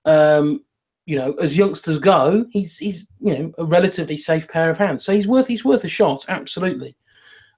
Um, 0.04 0.64
you 1.06 1.16
know, 1.16 1.32
as 1.34 1.56
youngsters 1.56 1.98
go, 1.98 2.46
he's 2.50 2.78
he's 2.78 3.06
you 3.20 3.38
know 3.38 3.52
a 3.58 3.64
relatively 3.64 4.16
safe 4.16 4.48
pair 4.48 4.70
of 4.70 4.78
hands. 4.78 5.04
So 5.04 5.12
he's 5.12 5.26
worth 5.26 5.46
he's 5.46 5.64
worth 5.64 5.84
a 5.84 5.88
shot, 5.88 6.24
absolutely. 6.28 6.96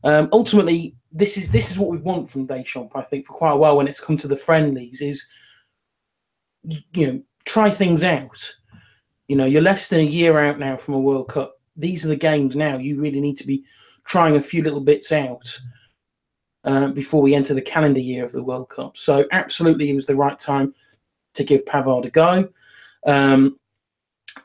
Um, 0.05 0.29
ultimately, 0.33 0.95
this 1.13 1.37
is 1.37 1.51
this 1.51 1.71
is 1.71 1.79
what 1.79 1.91
we 1.91 1.99
want 1.99 2.31
from 2.31 2.47
Deschamps. 2.47 2.93
I 2.95 3.03
think 3.03 3.25
for 3.25 3.33
quite 3.33 3.53
a 3.53 3.57
while 3.57 3.77
when 3.77 3.89
it's 3.89 4.01
come 4.01 4.17
to 4.19 4.29
the 4.29 4.37
friendlies 4.37 5.01
is 5.01 5.27
you 6.93 7.07
know 7.07 7.23
try 7.45 7.71
things 7.71 8.05
out. 8.05 8.55
You 9.29 9.37
know, 9.37 9.47
you're 9.47 9.63
less 9.63 9.89
than 9.89 10.01
a 10.01 10.05
year 10.05 10.39
out 10.39 10.59
now 10.59 10.77
from 10.77 10.95
a 10.95 11.01
World 11.01 11.29
Cup. 11.29 11.55
These 11.77 12.05
are 12.05 12.09
the 12.09 12.17
games 12.17 12.55
now. 12.55 12.77
You 12.77 13.01
really 13.01 13.21
need 13.21 13.39
to 13.39 13.47
be 13.47 13.65
trying 14.05 14.37
a 14.37 14.43
few 14.43 14.63
little 14.63 14.83
bits 14.83 15.13
out 15.13 15.59
uh, 16.65 16.89
before 16.89 17.23
we 17.23 17.35
enter 17.35 17.55
the 17.55 17.63
calendar 17.63 18.01
year 18.01 18.25
of 18.25 18.33
the 18.33 18.43
World 18.43 18.69
Cup. 18.69 18.97
So 18.97 19.27
absolutely, 19.33 19.91
it 19.91 19.95
was 19.95 20.07
the 20.07 20.17
right 20.17 20.39
time 20.39 20.75
to 21.35 21.45
give 21.45 21.65
Pavard 21.65 22.05
a 22.05 22.11
go. 22.11 22.49
Um, 23.07 23.59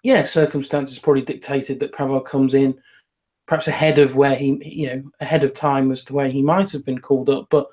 yeah, 0.03 0.24
circumstances 0.24 0.99
probably 0.99 1.24
dictated 1.24 1.80
that 1.80 1.93
Pavard 1.93 2.26
comes 2.26 2.53
in 2.53 2.80
perhaps 3.47 3.67
ahead 3.67 3.97
of 3.97 4.15
where 4.15 4.36
he, 4.36 4.61
you 4.63 4.88
know, 4.88 5.11
ahead 5.22 5.43
of 5.43 5.55
time 5.55 5.91
as 5.91 6.03
to 6.03 6.13
where 6.13 6.30
he 6.30 6.43
might 6.43 6.72
have 6.72 6.86
been 6.86 7.01
called 7.01 7.32
up. 7.32 7.47
But 7.49 7.67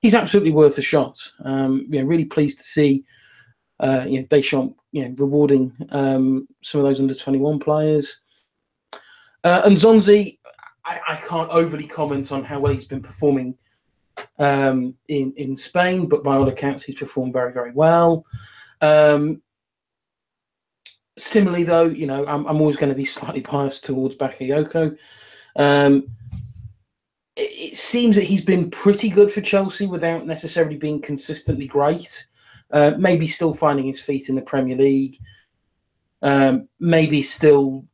he's 0.00 0.16
absolutely 0.16 0.50
worth 0.50 0.78
a 0.78 0.82
shot. 0.82 1.20
Um, 1.44 1.86
you 1.88 2.00
know, 2.00 2.06
really 2.06 2.24
pleased 2.24 2.58
to 2.58 2.64
see, 2.64 3.04
uh, 3.78 4.04
you 4.08 4.20
know, 4.20 4.26
Deschamps, 4.26 4.74
you 4.90 5.08
know, 5.08 5.14
rewarding 5.16 5.72
um, 5.90 6.48
some 6.60 6.80
of 6.80 6.86
those 6.86 6.98
under 6.98 7.14
twenty 7.14 7.38
one 7.38 7.60
players. 7.60 8.20
Uh, 9.44 9.62
and 9.64 9.76
Nzonzi, 9.76 10.38
I, 10.84 11.00
I, 11.08 11.16
can't 11.16 11.50
overly 11.50 11.86
comment 11.86 12.32
on 12.32 12.44
how 12.44 12.60
well 12.60 12.72
he's 12.72 12.84
been 12.84 13.02
performing 13.02 13.56
um, 14.38 14.94
in 15.08 15.32
in 15.36 15.56
Spain, 15.56 16.08
but 16.08 16.24
by 16.24 16.36
all 16.36 16.48
accounts, 16.48 16.84
he's 16.84 16.98
performed 16.98 17.32
very 17.32 17.52
very 17.52 17.72
well. 17.72 18.24
Um, 18.80 19.42
similarly, 21.18 21.64
though, 21.64 21.84
you 21.84 22.06
know, 22.06 22.26
I'm, 22.26 22.46
I'm 22.46 22.60
always 22.60 22.76
going 22.76 22.92
to 22.92 22.96
be 22.96 23.04
slightly 23.04 23.40
biased 23.40 23.84
towards 23.84 24.16
Bakayoko. 24.16 24.96
Um, 25.56 26.08
it, 27.36 27.76
seems 27.76 28.16
that 28.16 28.24
he's 28.24 28.44
been 28.44 28.70
pretty 28.70 29.08
good 29.08 29.30
for 29.30 29.40
Chelsea 29.40 29.86
without 29.86 30.26
necessarily 30.26 30.76
being 30.76 31.00
consistently 31.00 31.66
great. 31.66 32.26
Uh, 32.70 32.92
maybe 32.98 33.26
still 33.26 33.54
finding 33.54 33.86
his 33.86 34.00
feet 34.00 34.28
in 34.28 34.34
the 34.34 34.42
Premier 34.42 34.76
League. 34.76 35.18
Um, 36.22 36.68
maybe 36.78 37.22
still 37.22 37.84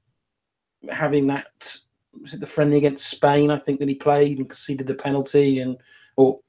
having 0.91 1.27
that 1.29 1.79
was 2.21 2.35
it 2.35 2.41
the 2.41 2.47
friendly 2.47 2.77
against 2.77 3.09
Spain? 3.09 3.51
I 3.51 3.59
think 3.59 3.81
that 3.81 3.89
he 3.89 3.95
played 3.95 4.39
and 4.39 4.49
conceded 4.49 4.87
the 4.87 4.95
penalty 4.95 5.61
and 5.61 5.77
or 6.17 6.41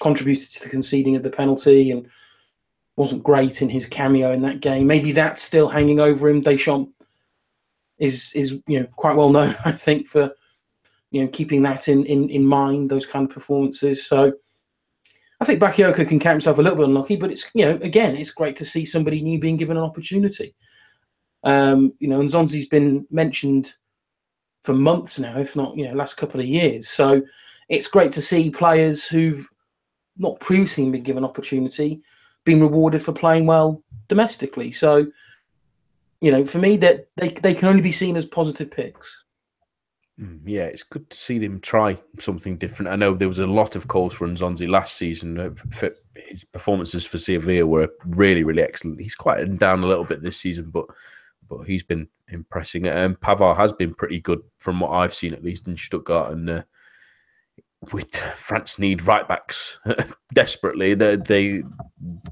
contributed 0.00 0.50
to 0.50 0.64
the 0.64 0.68
conceding 0.68 1.16
of 1.16 1.22
the 1.22 1.30
penalty 1.30 1.90
and 1.90 2.08
wasn't 2.96 3.22
great 3.22 3.62
in 3.62 3.68
his 3.68 3.86
cameo 3.86 4.32
in 4.32 4.42
that 4.42 4.60
game. 4.60 4.86
Maybe 4.86 5.12
that's 5.12 5.42
still 5.42 5.68
hanging 5.68 6.00
over 6.00 6.28
him. 6.28 6.42
Deschamps 6.42 6.92
is 7.98 8.32
is 8.34 8.52
you 8.66 8.80
know 8.80 8.86
quite 8.96 9.16
well 9.16 9.30
known, 9.30 9.54
I 9.64 9.72
think, 9.72 10.08
for 10.08 10.32
you 11.10 11.22
know 11.22 11.28
keeping 11.28 11.62
that 11.62 11.88
in 11.88 12.04
in, 12.06 12.28
in 12.28 12.44
mind, 12.44 12.90
those 12.90 13.06
kind 13.06 13.28
of 13.28 13.34
performances. 13.34 14.06
So 14.06 14.32
I 15.40 15.44
think 15.44 15.60
Bakayoko 15.60 16.08
can 16.08 16.18
count 16.18 16.34
himself 16.34 16.58
a 16.58 16.62
little 16.62 16.78
bit 16.78 16.88
unlucky, 16.88 17.16
but 17.16 17.30
it's 17.30 17.46
you 17.54 17.64
know 17.64 17.78
again 17.82 18.16
it's 18.16 18.30
great 18.30 18.56
to 18.56 18.64
see 18.64 18.84
somebody 18.84 19.20
new 19.20 19.38
being 19.38 19.56
given 19.56 19.76
an 19.76 19.82
opportunity. 19.82 20.54
Um, 21.44 21.92
you 22.00 22.08
know, 22.08 22.20
and 22.20 22.28
Nzonzi's 22.28 22.66
been 22.66 23.06
mentioned 23.10 23.74
for 24.66 24.74
months 24.74 25.18
now, 25.18 25.38
if 25.38 25.54
not 25.56 25.76
you 25.76 25.86
know 25.86 25.94
last 25.94 26.16
couple 26.16 26.40
of 26.40 26.46
years. 26.46 26.88
So 26.88 27.22
it's 27.68 27.88
great 27.88 28.12
to 28.12 28.22
see 28.22 28.50
players 28.50 29.06
who've 29.06 29.48
not 30.18 30.40
previously 30.40 30.90
been 30.90 31.02
given 31.02 31.24
opportunity 31.24 32.02
being 32.44 32.60
rewarded 32.60 33.02
for 33.02 33.12
playing 33.12 33.46
well 33.46 33.82
domestically. 34.08 34.72
So 34.72 35.06
you 36.20 36.32
know, 36.32 36.44
for 36.44 36.58
me, 36.58 36.76
that 36.78 37.08
they 37.16 37.28
they 37.28 37.54
can 37.54 37.68
only 37.68 37.82
be 37.82 37.92
seen 37.92 38.16
as 38.16 38.26
positive 38.26 38.70
picks. 38.70 39.24
Mm, 40.20 40.40
yeah, 40.46 40.64
it's 40.64 40.82
good 40.82 41.08
to 41.10 41.16
see 41.16 41.38
them 41.38 41.60
try 41.60 41.98
something 42.18 42.56
different. 42.56 42.90
I 42.90 42.96
know 42.96 43.14
there 43.14 43.28
was 43.28 43.38
a 43.38 43.46
lot 43.46 43.76
of 43.76 43.86
calls 43.86 44.14
for 44.14 44.26
Nzonzi 44.26 44.68
last 44.68 44.96
season. 44.96 45.38
Uh, 45.38 45.50
his 46.14 46.44
performances 46.44 47.04
for 47.04 47.18
Sevilla 47.18 47.66
were 47.66 47.90
really, 48.06 48.42
really 48.42 48.62
excellent. 48.62 48.98
He's 48.98 49.14
quieted 49.14 49.58
down 49.58 49.84
a 49.84 49.86
little 49.86 50.04
bit 50.04 50.22
this 50.22 50.38
season, 50.38 50.70
but 50.70 50.86
but 51.48 51.64
he's 51.64 51.84
been 51.84 52.08
impressing. 52.28 52.88
Um, 52.88 53.16
Pavard 53.16 53.56
has 53.56 53.72
been 53.72 53.94
pretty 53.94 54.20
good 54.20 54.40
from 54.58 54.80
what 54.80 54.90
I've 54.90 55.14
seen, 55.14 55.34
at 55.34 55.44
least 55.44 55.66
in 55.66 55.76
Stuttgart. 55.76 56.32
And 56.32 56.50
uh, 56.50 56.62
with 57.92 58.16
France 58.16 58.78
need 58.78 59.02
right 59.02 59.26
backs 59.26 59.78
desperately, 60.34 60.94
they, 60.94 61.16
they 61.16 61.62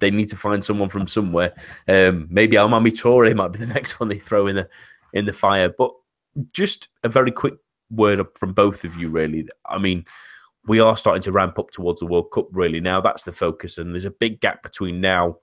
they 0.00 0.10
need 0.10 0.28
to 0.30 0.36
find 0.36 0.64
someone 0.64 0.88
from 0.88 1.06
somewhere. 1.06 1.52
Um, 1.88 2.26
maybe 2.30 2.56
Almamy 2.56 2.90
Toure 2.90 3.34
might 3.34 3.52
be 3.52 3.58
the 3.58 3.66
next 3.74 4.00
one 4.00 4.08
they 4.08 4.18
throw 4.18 4.46
in 4.46 4.56
the 4.56 4.68
in 5.12 5.26
the 5.26 5.32
fire. 5.32 5.68
But 5.76 5.92
just 6.52 6.88
a 7.02 7.08
very 7.08 7.30
quick 7.30 7.54
word 7.90 8.24
from 8.36 8.52
both 8.52 8.84
of 8.84 8.96
you, 8.96 9.08
really. 9.08 9.48
I 9.66 9.78
mean. 9.78 10.04
We 10.66 10.80
are 10.80 10.96
starting 10.96 11.20
to 11.24 11.30
ramp 11.30 11.58
up 11.58 11.72
towards 11.72 12.00
the 12.00 12.06
World 12.06 12.30
Cup, 12.32 12.48
really. 12.50 12.80
Now 12.80 12.98
that's 12.98 13.24
the 13.24 13.32
focus, 13.32 13.76
and 13.76 13.92
there's 13.92 14.06
a 14.06 14.10
big 14.10 14.40
gap 14.40 14.62
between 14.62 14.98
now 14.98 15.36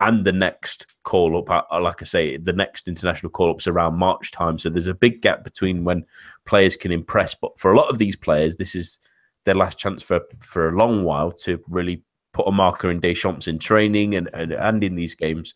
and 0.00 0.24
the 0.24 0.32
next 0.32 0.86
call 1.04 1.38
up, 1.38 1.50
uh, 1.50 1.62
uh, 1.70 1.80
like 1.80 2.02
I 2.02 2.04
say, 2.04 2.36
the 2.36 2.52
next 2.52 2.86
international 2.86 3.30
call 3.30 3.50
ups 3.50 3.66
around 3.66 3.96
March 3.96 4.30
time. 4.30 4.58
So 4.58 4.68
there's 4.68 4.86
a 4.86 4.94
big 4.94 5.22
gap 5.22 5.42
between 5.42 5.84
when 5.84 6.04
players 6.44 6.76
can 6.76 6.92
impress. 6.92 7.34
But 7.34 7.58
for 7.58 7.72
a 7.72 7.76
lot 7.76 7.88
of 7.88 7.98
these 7.98 8.16
players, 8.16 8.56
this 8.56 8.74
is 8.74 9.00
their 9.44 9.54
last 9.54 9.78
chance 9.78 10.02
for 10.02 10.20
for 10.40 10.68
a 10.68 10.76
long 10.76 11.04
while 11.04 11.32
to 11.32 11.62
really 11.68 12.02
put 12.32 12.48
a 12.48 12.52
marker 12.52 12.90
in 12.90 13.00
Deschamps 13.00 13.48
in 13.48 13.58
training 13.58 14.14
and, 14.14 14.28
and, 14.34 14.52
and 14.52 14.84
in 14.84 14.94
these 14.94 15.14
games. 15.14 15.54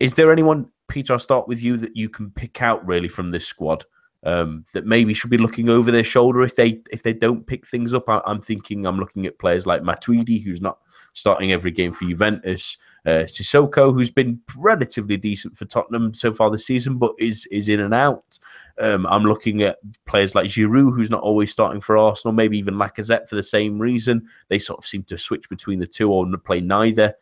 Is 0.00 0.14
there 0.14 0.32
anyone, 0.32 0.68
Peter? 0.88 1.12
I'll 1.12 1.20
start 1.20 1.46
with 1.46 1.62
you 1.62 1.76
that 1.76 1.96
you 1.96 2.08
can 2.08 2.32
pick 2.32 2.60
out 2.60 2.84
really 2.84 3.08
from 3.08 3.30
this 3.30 3.46
squad 3.46 3.84
um, 4.24 4.64
that 4.72 4.86
maybe 4.86 5.14
should 5.14 5.30
be 5.30 5.38
looking 5.38 5.68
over 5.68 5.92
their 5.92 6.02
shoulder 6.02 6.42
if 6.42 6.56
they 6.56 6.82
if 6.90 7.04
they 7.04 7.12
don't 7.12 7.46
pick 7.46 7.66
things 7.66 7.94
up. 7.94 8.08
I, 8.08 8.20
am 8.26 8.40
thinking 8.40 8.84
I'm 8.84 8.98
looking 8.98 9.26
at 9.26 9.38
players 9.38 9.64
like 9.64 9.82
Matuidi, 9.82 10.42
who's 10.42 10.60
not 10.60 10.78
starting 11.12 11.52
every 11.52 11.70
game 11.70 11.92
for 11.92 12.04
Juventus. 12.04 12.76
Uh, 13.04 13.24
Sissoko, 13.24 13.92
who's 13.92 14.12
been 14.12 14.40
relatively 14.58 15.16
decent 15.16 15.56
for 15.56 15.64
Tottenham 15.64 16.14
so 16.14 16.32
far 16.32 16.50
this 16.50 16.66
season, 16.66 16.98
but 16.98 17.14
is 17.18 17.46
is 17.50 17.68
in 17.68 17.80
and 17.80 17.92
out. 17.92 18.38
Um, 18.80 19.06
I'm 19.06 19.24
looking 19.24 19.62
at 19.62 19.78
players 20.06 20.34
like 20.34 20.46
Giroud, 20.46 20.94
who's 20.94 21.10
not 21.10 21.22
always 21.22 21.52
starting 21.52 21.80
for 21.80 21.98
Arsenal, 21.98 22.32
maybe 22.32 22.58
even 22.58 22.74
Lacazette 22.74 23.28
for 23.28 23.34
the 23.34 23.42
same 23.42 23.78
reason. 23.78 24.26
They 24.48 24.58
sort 24.58 24.78
of 24.78 24.86
seem 24.86 25.02
to 25.04 25.18
switch 25.18 25.48
between 25.48 25.80
the 25.80 25.86
two 25.86 26.10
or 26.10 26.26
play 26.38 26.60
neither. 26.60 27.14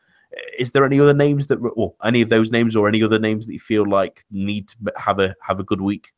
Is 0.58 0.72
there 0.72 0.84
any 0.84 1.00
other 1.00 1.14
names 1.14 1.48
that, 1.48 1.58
or 1.74 1.94
any 2.04 2.20
of 2.20 2.28
those 2.28 2.50
names, 2.50 2.76
or 2.76 2.86
any 2.86 3.02
other 3.02 3.18
names 3.18 3.46
that 3.46 3.52
you 3.54 3.58
feel 3.58 3.88
like 3.88 4.24
need 4.30 4.68
to 4.68 4.76
have 4.96 5.18
a 5.18 5.34
have 5.42 5.60
a 5.60 5.64
good 5.64 5.80
week? 5.80 6.12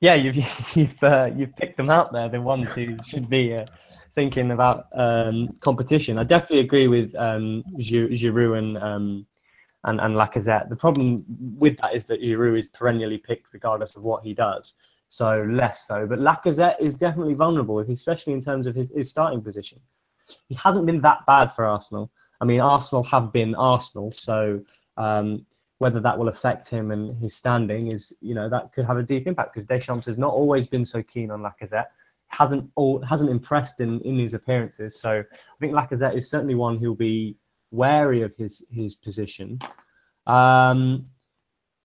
Yeah, 0.00 0.14
you've 0.14 0.36
you've 0.76 1.02
uh, 1.02 1.30
you've 1.34 1.56
picked 1.56 1.76
them 1.76 1.88
out 1.88 2.12
there. 2.12 2.28
The 2.28 2.40
ones 2.40 2.74
who 2.74 2.98
should 3.06 3.30
be 3.30 3.54
uh, 3.54 3.66
thinking 4.14 4.50
about 4.50 4.86
um, 4.94 5.56
competition. 5.60 6.18
I 6.18 6.24
definitely 6.24 6.60
agree 6.60 6.88
with 6.88 7.14
um, 7.16 7.64
Giroud 7.78 8.58
and, 8.58 8.78
um, 8.78 9.26
and 9.84 10.00
and 10.00 10.14
Lacazette. 10.14 10.68
The 10.68 10.76
problem 10.76 11.24
with 11.58 11.76
that 11.78 11.94
is 11.94 12.04
that 12.04 12.22
Giroud 12.22 12.58
is 12.58 12.68
perennially 12.68 13.18
picked 13.18 13.52
regardless 13.52 13.96
of 13.96 14.02
what 14.02 14.22
he 14.22 14.34
does. 14.34 14.74
So 15.08 15.46
less 15.50 15.86
so, 15.86 16.06
but 16.06 16.20
Lacazette 16.20 16.80
is 16.80 16.94
definitely 16.94 17.34
vulnerable, 17.34 17.78
especially 17.80 18.32
in 18.32 18.40
terms 18.40 18.66
of 18.66 18.74
his, 18.74 18.90
his 18.90 19.10
starting 19.10 19.42
position. 19.42 19.78
He 20.48 20.54
hasn't 20.54 20.86
been 20.86 21.02
that 21.02 21.26
bad 21.26 21.52
for 21.52 21.66
Arsenal. 21.66 22.10
I 22.40 22.46
mean, 22.46 22.60
Arsenal 22.60 23.04
have 23.04 23.30
been 23.30 23.54
Arsenal, 23.54 24.10
so 24.12 24.62
um, 24.96 25.44
whether 25.78 26.00
that 26.00 26.18
will 26.18 26.28
affect 26.28 26.68
him 26.70 26.92
and 26.92 27.14
his 27.18 27.34
standing 27.34 27.92
is, 27.92 28.14
you 28.20 28.34
know, 28.34 28.48
that 28.48 28.72
could 28.72 28.86
have 28.86 28.96
a 28.96 29.02
deep 29.02 29.26
impact 29.26 29.52
because 29.52 29.66
Deschamps 29.66 30.06
has 30.06 30.16
not 30.16 30.32
always 30.32 30.66
been 30.66 30.84
so 30.84 31.02
keen 31.02 31.30
on 31.30 31.42
Lacazette 31.42 31.88
hasn't 32.32 32.68
all 32.76 33.02
hasn't 33.02 33.30
impressed 33.30 33.80
in, 33.80 34.00
in 34.00 34.18
his 34.18 34.34
appearances. 34.34 35.00
So 35.00 35.20
I 35.20 35.56
think 35.60 35.72
Lacazette 35.72 36.16
is 36.16 36.28
certainly 36.28 36.54
one 36.54 36.78
who'll 36.78 36.94
be 36.94 37.36
wary 37.70 38.22
of 38.22 38.34
his 38.36 38.66
his 38.70 38.94
position. 38.94 39.60
Um, 40.26 41.06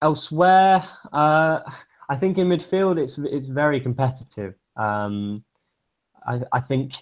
elsewhere, 0.02 0.84
uh, 1.12 1.60
I 2.08 2.16
think 2.16 2.38
in 2.38 2.48
midfield 2.48 2.98
it's 2.98 3.18
it's 3.18 3.46
very 3.46 3.80
competitive. 3.80 4.54
Um, 4.76 5.44
I, 6.26 6.40
I, 6.52 6.60
think 6.60 6.94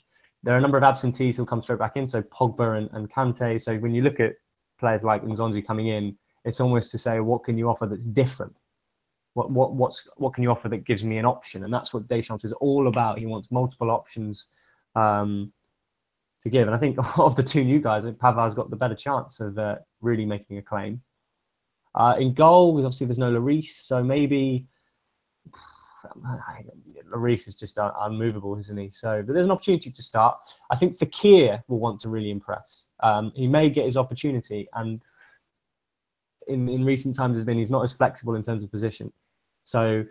there 0.42 0.54
are 0.54 0.58
a 0.58 0.60
number 0.60 0.78
of 0.78 0.82
absentees 0.82 1.36
who'll 1.36 1.46
come 1.46 1.62
straight 1.62 1.78
back 1.78 1.96
in. 1.96 2.08
So 2.08 2.22
Pogba 2.22 2.78
and, 2.78 2.88
and 2.92 3.10
Kante. 3.10 3.60
So 3.60 3.76
when 3.76 3.94
you 3.94 4.02
look 4.02 4.18
at 4.18 4.32
players 4.78 5.04
like 5.04 5.22
Nzonzi 5.22 5.66
coming 5.66 5.88
in, 5.88 6.16
it's 6.46 6.60
almost 6.60 6.90
to 6.92 6.98
say 6.98 7.20
what 7.20 7.44
can 7.44 7.58
you 7.58 7.68
offer 7.68 7.86
that's 7.86 8.04
different 8.04 8.56
what 9.36 9.50
what 9.50 9.74
what's 9.74 10.08
what 10.16 10.32
can 10.32 10.42
you 10.42 10.50
offer 10.50 10.70
that 10.70 10.86
gives 10.86 11.04
me 11.04 11.18
an 11.18 11.26
option? 11.26 11.62
And 11.62 11.72
that's 11.72 11.92
what 11.92 12.08
Deschamps 12.08 12.46
is 12.46 12.54
all 12.54 12.88
about. 12.88 13.18
He 13.18 13.26
wants 13.26 13.48
multiple 13.50 13.90
options 13.90 14.46
um, 14.94 15.52
to 16.42 16.48
give. 16.48 16.66
And 16.66 16.74
I 16.74 16.78
think 16.78 16.96
of 17.18 17.36
the 17.36 17.42
two 17.42 17.62
new 17.62 17.78
guys, 17.78 18.04
Pavard's 18.04 18.54
got 18.54 18.70
the 18.70 18.76
better 18.76 18.94
chance 18.94 19.38
of 19.40 19.58
uh, 19.58 19.76
really 20.00 20.24
making 20.24 20.56
a 20.56 20.62
claim. 20.62 21.02
Uh, 21.94 22.14
in 22.18 22.32
goal, 22.32 22.78
obviously 22.78 23.06
there's 23.06 23.18
no 23.18 23.30
Lloris, 23.30 23.72
so 23.72 24.02
maybe 24.02 24.66
Lloris 27.14 27.46
is 27.46 27.56
just 27.56 27.78
un- 27.78 27.92
unmovable, 28.00 28.58
isn't 28.58 28.76
he? 28.76 28.88
So, 28.88 29.22
but 29.22 29.34
there's 29.34 29.46
an 29.46 29.52
opportunity 29.52 29.90
to 29.90 30.02
start. 30.02 30.38
I 30.70 30.76
think 30.76 30.96
Fekir 30.96 31.62
will 31.68 31.78
want 31.78 32.00
to 32.00 32.08
really 32.08 32.30
impress. 32.30 32.88
Um, 33.02 33.32
he 33.36 33.46
may 33.46 33.68
get 33.68 33.84
his 33.84 33.98
opportunity, 33.98 34.66
and 34.72 35.02
in, 36.48 36.70
in 36.70 36.84
recent 36.84 37.14
times 37.14 37.36
has 37.36 37.44
been 37.44 37.58
he's 37.58 37.70
not 37.70 37.82
as 37.82 37.92
flexible 37.92 38.34
in 38.34 38.42
terms 38.42 38.62
of 38.64 38.70
position. 38.70 39.12
So 39.66 40.04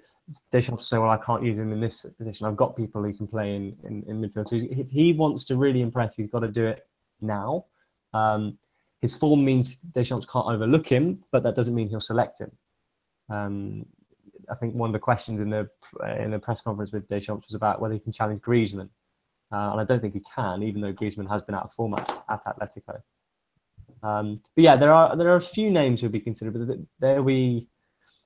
Deschamps 0.51 0.82
will 0.82 0.86
say, 0.86 0.97
well, 0.97 1.10
I 1.10 1.18
can't 1.18 1.43
use 1.43 1.58
him 1.58 1.72
in 1.72 1.80
this 1.80 2.06
position. 2.18 2.45
I've 2.45 2.58
got 2.58 2.76
people 2.76 3.01
who 3.01 3.14
can 3.14 3.26
play 3.26 3.56
in, 3.56 3.76
in, 3.84 4.03
in 4.08 4.22
midfield. 4.22 4.49
So 4.49 4.58
if 4.62 4.89
he 4.89 5.14
wants 5.14 5.45
to 5.45 5.56
really 5.56 5.82
impress, 5.82 6.16
he's 6.16 6.30
got 6.30 6.39
to 6.39 6.49
do 6.49 6.66
it 6.66 6.86
now. 7.22 7.66
Um, 8.14 8.58
his 9.01 9.16
form 9.16 9.45
means 9.45 9.78
Deschamps 9.93 10.28
can't 10.32 10.47
overlook 10.47 10.88
him, 10.88 11.24
but 11.32 11.41
that 11.43 11.56
doesn't 11.56 11.74
mean 11.74 11.89
he'll 11.89 11.99
select 12.01 12.41
him. 12.41 12.51
Um, 13.30 13.86
I 14.51 14.56
think 14.56 14.76
one 14.76 14.89
of 14.89 14.93
the 14.93 14.99
questions 14.99 15.39
in 15.39 15.49
the 15.49 15.70
in 16.20 16.32
the 16.32 16.39
press 16.39 16.62
conference 16.62 16.91
with 16.91 17.08
Deschamps 17.08 17.47
was 17.47 17.56
about 17.56 17.80
whether 17.82 17.93
he 17.93 17.99
can 17.99 18.12
challenge 18.12 18.41
Griezmann, 18.41 18.89
uh, 19.51 19.72
and 19.72 19.82
I 19.82 19.84
don't 19.84 20.01
think 20.01 20.14
he 20.14 20.24
can, 20.36 20.62
even 20.64 20.82
though 20.82 20.93
Griezmann 20.93 21.30
has 21.30 21.41
been 21.43 21.56
out 21.56 21.64
of 21.64 21.74
form 21.74 21.95
at, 21.95 22.24
at 22.30 22.45
Atletico. 22.45 23.01
Um, 24.03 24.41
but 24.56 24.64
yeah, 24.64 24.76
there 24.76 24.93
are 24.93 25.16
there 25.16 25.30
are 25.30 25.38
a 25.38 25.41
few 25.41 25.72
names 25.72 26.01
who'll 26.01 26.12
be 26.12 26.20
considered, 26.20 26.53
but 26.53 26.78
there 26.99 27.24
we 27.24 27.68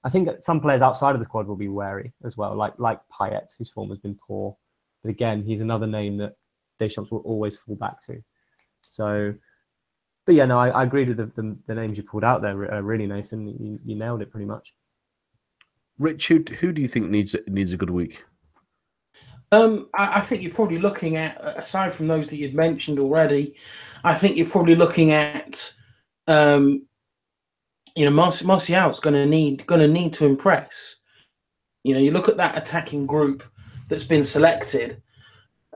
I 0.04 0.10
think 0.10 0.30
some 0.42 0.62
players 0.62 0.82
outside 0.82 1.14
of 1.14 1.20
the 1.20 1.26
squad 1.26 1.48
will 1.48 1.56
be 1.56 1.68
wary 1.68 2.14
as 2.24 2.38
well, 2.38 2.56
like 2.56 2.74
like 2.78 3.00
Payet, 3.12 3.50
whose 3.58 3.72
form 3.72 3.90
has 3.90 4.00
been 4.00 4.18
poor. 4.28 4.56
But 5.04 5.10
again, 5.10 5.44
he's 5.44 5.62
another 5.62 5.88
name 5.88 6.18
that 6.18 6.36
Deschamps 6.80 7.12
will 7.12 7.20
always 7.20 7.58
fall 7.58 7.76
back 7.76 8.02
to. 8.04 8.22
So, 8.82 9.34
but 10.26 10.36
yeah, 10.36 10.46
no, 10.46 10.60
I, 10.60 10.70
I 10.70 10.84
agree 10.84 11.06
with 11.06 11.18
the, 11.18 11.26
the, 11.36 11.58
the, 11.68 11.76
names 11.76 11.98
you 11.98 12.04
pulled 12.04 12.24
out 12.24 12.42
there. 12.42 12.74
Uh, 12.74 12.82
really, 12.82 13.08
Nathan, 13.08 13.48
you, 13.48 13.80
you 13.86 13.96
nailed 13.96 14.22
it 14.22 14.32
pretty 14.32 14.46
much. 14.46 14.74
Rich, 15.98 16.28
who, 16.28 16.44
who 16.60 16.72
do 16.72 16.82
you 16.82 16.88
think 16.88 17.10
needs 17.10 17.36
needs 17.48 17.74
a 17.74 17.78
good 17.78 17.90
week? 17.90 18.24
Um, 19.52 19.90
I, 19.96 20.18
I, 20.18 20.22
think 20.22 20.44
you're 20.44 20.54
probably 20.54 20.78
looking 20.78 21.18
at, 21.18 21.40
aside 21.58 21.92
from 21.92 22.08
those 22.08 22.30
that 22.30 22.38
you'd 22.38 22.54
mentioned 22.54 23.00
already, 23.00 23.56
I 24.04 24.14
think 24.14 24.38
you're 24.38 24.48
probably 24.48 24.76
looking 24.76 25.12
at, 25.12 25.74
um, 26.28 26.88
you 28.00 28.06
know, 28.06 28.12
Mar- 28.12 28.32
Martial's 28.46 29.02
going 29.02 29.14
to 29.14 29.26
need 29.26 29.66
going 29.66 29.82
to 29.82 29.88
need 29.88 30.14
to 30.14 30.26
impress. 30.26 30.96
You 31.84 31.94
know, 31.94 32.00
you 32.00 32.12
look 32.12 32.30
at 32.30 32.38
that 32.38 32.58
attacking 32.58 33.06
group 33.06 33.44
that's 33.90 34.06
been 34.06 34.24
selected, 34.24 35.02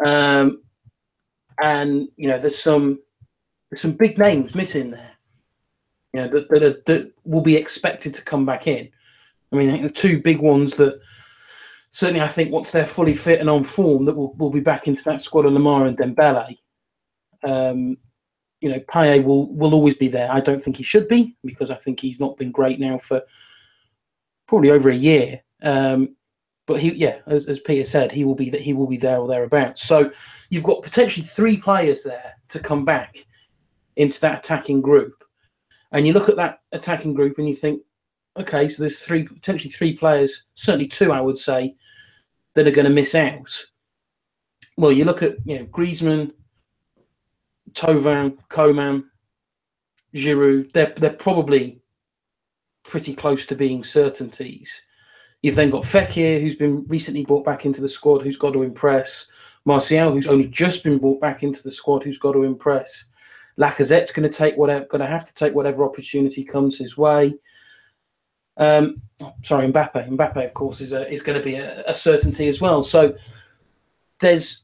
um, 0.05 0.63
and 1.61 2.07
you 2.15 2.30
know, 2.30 2.39
there's 2.39 2.57
some 2.57 3.01
there's 3.69 3.82
some 3.82 3.91
big 3.91 4.17
names 4.17 4.55
missing 4.55 4.91
there. 4.91 5.11
You 6.13 6.21
know, 6.21 6.28
that 6.30 6.47
that, 6.47 6.86
that 6.86 7.11
will 7.26 7.41
be 7.41 7.57
expected 7.57 8.13
to 8.13 8.24
come 8.24 8.45
back 8.45 8.67
in. 8.67 8.89
I 9.51 9.57
mean, 9.57 9.82
the 9.82 9.89
two 9.89 10.21
big 10.21 10.39
ones 10.39 10.78
that 10.78 11.01
certainly 11.91 12.21
I 12.21 12.28
think 12.30 12.53
once 12.53 12.71
they're 12.71 12.86
fully 12.86 13.15
fit 13.15 13.41
and 13.41 13.49
on 13.49 13.65
form, 13.65 14.05
that 14.05 14.15
will 14.15 14.34
will 14.36 14.49
be 14.49 14.61
back 14.61 14.88
into 14.88 15.03
that 15.03 15.24
squad 15.24 15.45
of 15.45 15.51
Lemar 15.51 15.89
and 15.89 15.97
Dembele. 15.97 16.57
Um, 17.43 17.97
you 18.64 18.70
know, 18.70 18.80
Payet 18.80 19.26
will 19.26 19.53
will 19.53 19.74
always 19.74 19.97
be 19.97 20.07
there. 20.07 20.32
I 20.32 20.39
don't 20.39 20.61
think 20.61 20.78
he 20.78 20.84
should 20.84 21.09
be 21.09 21.36
because 21.43 21.70
I 21.70 21.76
think 21.76 21.99
he's 21.99 22.22
not 22.22 22.38
been 22.38 22.49
great 22.49 22.80
now 22.80 22.97
for 22.97 23.22
probably 24.47 24.72
over 24.72 24.89
a 24.89 24.95
year. 24.95 25.41
Um, 25.61 26.16
but 26.66 26.80
he, 26.80 26.93
yeah, 26.93 27.20
as, 27.28 27.47
as 27.47 27.59
Peter 27.59 27.84
said, 27.84 28.09
he 28.09 28.24
will 28.24 28.36
be 28.36 28.49
that 28.51 28.61
he 28.61 28.72
will 28.72 28.88
be 28.88 28.95
there 28.95 29.18
or 29.18 29.28
thereabouts. 29.28 29.84
So 29.84 30.14
you've 30.49 30.64
got 30.64 30.82
potentially 30.82 31.26
three 31.26 31.57
players 31.57 32.03
there 32.03 32.36
to 32.49 32.59
come 32.59 32.86
back 32.86 33.18
into 33.97 34.22
that 34.22 34.39
attacking 34.39 34.82
group, 34.82 35.26
and 35.91 36.07
you 36.07 36.14
look 36.14 36.30
at 36.30 36.38
that 36.38 36.61
attacking 36.72 37.16
group 37.16 37.39
and 37.39 37.49
you 37.49 37.57
think, 37.57 37.82
okay, 38.39 38.70
so 38.70 38.82
there's 38.82 38.97
three 38.97 39.28
potentially 39.28 39.74
three 39.74 39.97
players, 39.97 40.45
certainly 40.55 40.88
two, 40.88 41.11
I 41.11 41.20
would 41.20 41.38
say, 41.38 41.76
that 42.53 42.66
are 42.66 42.72
going 42.72 42.88
to 42.88 42.93
miss 42.93 43.14
out. 43.14 43.66
Well, 44.78 44.93
you 44.93 45.03
look 45.03 45.22
at 45.22 45.36
you 45.43 45.59
know 45.59 45.66
Griezmann, 45.66 46.32
Thauvin, 47.74 48.38
Coman, 48.49 49.09
Giroud. 50.13 50.71
They're 50.74 50.93
they're 50.95 51.13
probably 51.13 51.82
pretty 52.84 53.13
close 53.15 53.45
to 53.47 53.55
being 53.55 53.84
certainties. 53.84 54.82
You've 55.41 55.55
then 55.55 55.69
got 55.69 55.84
Fekir, 55.84 56.41
who's 56.41 56.55
been 56.55 56.86
recently 56.88 57.26
brought 57.26 57.45
back 57.45 57.65
into 57.65 57.82
the 57.82 57.89
squad, 57.89 58.21
who's 58.21 58.38
got 58.38 58.53
to 58.53 58.63
impress. 58.63 59.28
Martial, 59.65 60.11
who's 60.11 60.28
only 60.28 60.47
just 60.47 60.84
been 60.84 60.97
brought 60.97 61.21
back 61.21 61.43
into 61.43 61.63
the 61.63 61.71
squad, 61.71 62.03
who's 62.03 62.17
got 62.17 62.34
to 62.34 62.43
impress. 62.43 63.05
Lacazette's 63.57 64.11
going 64.11 64.30
to 64.30 64.36
take 64.36 64.57
whatever, 64.57 64.86
going 64.86 65.01
to 65.01 65.07
have 65.07 65.26
to 65.26 65.34
take 65.34 65.53
whatever 65.53 65.86
opportunity 65.86 66.43
comes 66.43 66.78
his 66.78 66.97
way. 66.97 67.34
Um, 68.57 69.01
sorry, 69.41 69.71
Mbappe. 69.71 70.09
Mbappe, 70.09 70.45
of 70.45 70.53
course, 70.53 70.82
is 70.82 70.93
a, 70.93 71.09
is 71.11 71.21
going 71.21 71.38
to 71.38 71.43
be 71.43 71.55
a, 71.55 71.84
a 71.88 71.93
certainty 71.93 72.47
as 72.47 72.59
well. 72.59 72.84
So 72.84 73.15
there's 74.19 74.62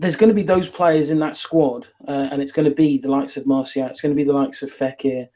there's 0.00 0.16
going 0.16 0.30
to 0.30 0.34
be 0.34 0.42
those 0.42 0.68
players 0.68 1.10
in 1.10 1.18
that 1.20 1.36
squad, 1.36 1.86
uh, 2.08 2.28
and 2.32 2.40
it's 2.40 2.52
going 2.52 2.66
to 2.68 2.74
be 2.74 2.96
the 2.96 3.10
likes 3.10 3.36
of 3.36 3.46
Martial, 3.46 3.86
it's 3.86 4.00
going 4.00 4.14
to 4.14 4.16
be 4.16 4.24
the 4.24 4.32
likes 4.32 4.62
of 4.62 4.72
Fekir, 4.72 5.28